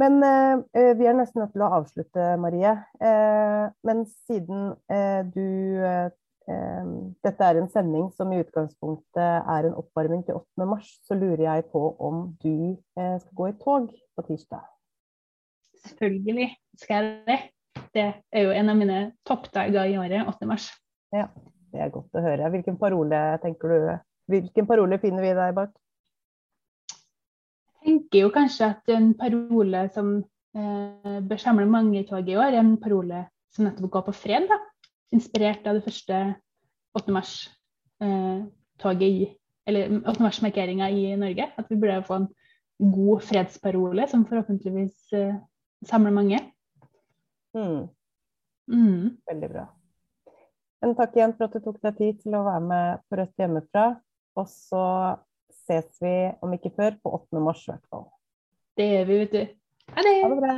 Men 0.00 0.18
eh, 0.26 0.58
eh, 0.74 0.92
vi 0.98 1.08
er 1.08 1.16
nesten 1.18 1.44
nødt 1.44 1.54
til 1.54 1.64
å 1.66 1.72
avslutte, 1.80 2.34
Marie. 2.40 2.74
men 3.84 4.04
siden 4.26 4.74
du 5.34 6.10
dette 6.44 7.46
er 7.46 7.56
en 7.56 7.70
sending 7.72 8.10
som 8.12 8.32
i 8.34 8.40
utgangspunktet 8.42 9.16
er 9.48 9.64
en 9.64 9.78
oppvarming 9.80 10.26
til 10.26 10.36
8. 10.42 10.66
mars, 10.68 10.90
så 11.06 11.16
lurer 11.16 11.46
jeg 11.46 11.64
på 11.72 11.86
om 11.96 12.26
du 12.42 12.76
skal 12.92 13.32
gå 13.38 13.48
i 13.48 13.56
tog 13.62 13.88
på 13.88 14.26
tirsdag? 14.28 14.66
Selvfølgelig 15.86 16.50
skal 16.76 17.00
jeg 17.00 17.22
det. 17.30 17.40
Det 17.94 18.06
er 18.32 18.46
jo 18.46 18.54
en 18.54 18.70
av 18.70 18.78
mine 18.78 18.98
toppdager 19.26 19.90
i 19.90 19.96
året, 20.00 20.26
8. 20.30 20.48
mars. 20.50 20.68
Ja, 21.14 21.28
det 21.72 21.82
er 21.82 21.94
godt 21.94 22.16
å 22.16 22.22
høre. 22.24 22.50
Hvilken 22.54 22.78
parole 22.80 23.22
tenker 23.42 23.74
du 23.74 23.78
Hvilken 24.30 24.64
parole 24.64 24.96
finner 25.02 25.20
vi 25.20 25.34
deg 25.36 25.50
bak? 25.52 25.72
Jeg 26.88 27.90
tenker 27.90 28.22
jo 28.22 28.30
kanskje 28.32 28.70
at 28.72 28.92
en 28.94 29.10
parole 29.18 29.82
som 29.92 30.14
eh, 30.56 31.18
bør 31.28 31.42
samle 31.42 31.66
mange 31.68 31.98
i 32.00 32.06
toget 32.08 32.32
i 32.32 32.38
år, 32.40 32.54
er 32.54 32.62
en 32.62 32.78
parole 32.80 33.26
som 33.52 33.66
nettopp 33.68 33.90
går 33.98 34.06
på 34.06 34.14
fred. 34.22 34.48
da. 34.48 34.56
Inspirert 35.12 35.68
av 35.68 35.76
det 35.76 35.84
første 35.84 36.22
8. 36.96 37.12
mars-toget 37.12 39.04
eh, 39.04 39.18
i 39.20 39.28
eller 39.68 40.00
8. 40.08 40.20
mars-markeringa 40.24 40.88
i 40.88 41.16
Norge. 41.20 41.50
At 41.58 41.68
vi 41.68 41.76
burde 41.80 42.02
få 42.08 42.22
en 42.22 42.28
god 42.94 43.22
fredsparole 43.28 44.08
som 44.08 44.24
forhåpentligvis 44.28 45.12
eh, 45.12 45.36
samler 45.84 46.16
mange. 46.16 46.40
Mm. 47.54 47.88
Mm. 48.70 49.16
Veldig 49.30 49.50
bra. 49.52 49.64
Men 50.84 50.96
takk 50.98 51.14
igjen 51.16 51.32
for 51.36 51.48
at 51.48 51.54
du 51.56 51.64
tok 51.64 51.80
deg 51.84 51.96
tid 52.00 52.22
til 52.24 52.36
å 52.36 52.44
være 52.44 52.64
med 52.68 53.04
på 53.08 53.20
Rødt 53.20 53.40
hjemmefra. 53.40 53.86
Og 54.36 54.48
så 54.50 54.84
ses 55.64 55.90
vi, 56.02 56.14
om 56.44 56.52
ikke 56.56 56.74
før, 56.76 56.98
på 57.00 57.14
8. 57.22 57.40
mars 57.40 57.62
i 57.64 57.70
hvert 57.72 57.86
fall. 57.92 58.08
Det 58.76 58.88
gjør 58.90 59.06
vi, 59.08 59.20
vet 59.22 59.36
du. 59.36 59.44
Ha 59.94 60.04
det. 60.04 60.16
Ha 60.24 60.32
det 60.32 60.40
bra. 60.42 60.56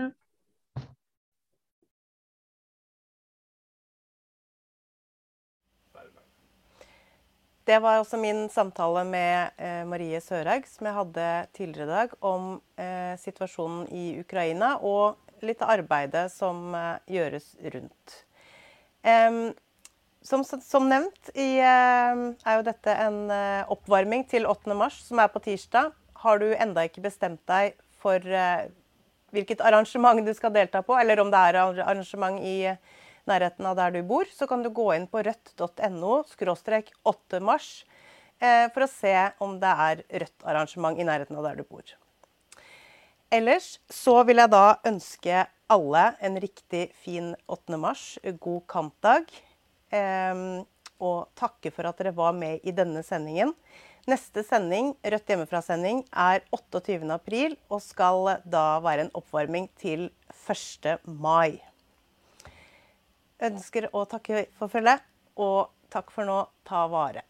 Det 7.67 7.81
var 7.83 7.99
også 7.99 8.19
min 8.23 8.45
samtale 8.49 9.03
med 9.05 9.57
eh, 9.59 9.83
Marie 9.91 10.21
Sørhaug, 10.23 10.69
som 10.71 10.87
jeg 10.87 10.95
hadde 10.95 11.31
tidligere 11.57 11.89
i 11.89 11.91
dag, 11.91 12.13
om 12.23 12.45
eh, 12.79 13.17
situasjonen 13.19 13.89
i 13.91 14.05
Ukraina 14.23 14.77
og 14.87 15.17
litt 15.45 15.63
av 15.65 15.75
arbeidet 15.77 16.29
som 16.33 16.75
eh, 16.75 16.97
gjøres 17.19 17.53
rundt. 17.75 18.23
Som, 20.27 20.43
som, 20.43 20.89
nevnt 20.91 21.29
i, 21.39 21.61
er 21.63 22.57
jo 22.59 22.65
dette 22.67 22.95
en 22.99 23.29
eh, 23.31 23.69
oppvarming 23.71 24.25
til 24.27 24.49
8. 24.51 24.75
mars, 24.75 24.97
som 25.07 25.21
er 25.23 25.31
på 25.31 25.39
tirsdag. 25.45 25.93
Har 26.25 26.41
du 26.43 26.49
enda 26.51 26.83
ikke 26.89 27.05
bestemt 27.05 27.45
deg 27.47 27.77
for 28.03 28.19
eh, 28.19 28.67
hvilket 29.37 29.63
arrangement 29.63 30.27
du 30.27 30.33
skal 30.35 30.55
delta 30.57 30.83
på, 30.83 30.97
eller 30.99 31.23
om 31.23 31.31
det 31.31 31.43
er 31.51 31.61
arrangement 31.61 32.41
i 32.43 32.57
nærheten 33.27 33.69
av 33.71 33.77
der 33.79 33.95
du 33.95 34.01
bor, 34.07 34.27
så 34.35 34.49
kan 34.51 34.63
du 34.63 34.71
gå 34.75 34.89
inn 34.97 35.07
på 35.11 35.23
rødt.no 35.27 36.17
8 36.25 37.41
mars 37.43 37.71
eh, 38.39 38.67
for 38.75 38.87
å 38.87 38.91
se 38.91 39.15
om 39.43 39.59
det 39.63 39.77
er 39.87 40.03
rødt 40.25 40.47
arrangement 40.47 40.99
i 40.99 41.07
nærheten 41.07 41.39
av 41.39 41.47
der 41.51 41.63
du 41.63 41.67
bor. 41.67 41.87
Ellers 43.33 43.77
så 43.91 44.21
vil 44.27 44.41
jeg 44.43 44.53
da 44.53 44.79
ønske 44.87 45.45
alle 45.73 46.05
en 46.25 46.39
riktig 46.41 46.89
fin 47.03 47.33
8. 47.51 47.79
mars, 47.81 48.05
god 48.39 48.63
kampdag. 48.71 49.29
Eh, 49.91 50.43
og 50.97 51.29
takke 51.37 51.71
for 51.75 51.89
at 51.91 51.99
dere 52.01 52.15
var 52.17 52.33
med 52.37 52.65
i 52.65 52.73
denne 52.73 53.03
sendingen. 53.05 53.53
Neste 54.07 54.45
sending, 54.47 54.95
Rødt 55.03 55.33
hjemmefra-sending, 55.33 56.05
er 56.15 56.45
28. 56.55 57.03
april 57.13 57.57
og 57.67 57.83
skal 57.83 58.37
da 58.47 58.67
være 58.85 59.09
en 59.09 59.17
oppvarming 59.19 59.67
til 59.83 60.09
1. 60.47 61.01
mai 61.05 61.59
ønsker 63.43 63.89
å 63.93 64.05
takke 64.09 64.47
for 64.57 64.73
følget, 64.73 65.03
og 65.37 65.73
takk 65.93 66.13
for 66.15 66.29
nå. 66.29 66.43
Ta 66.67 66.87
vare. 66.91 67.23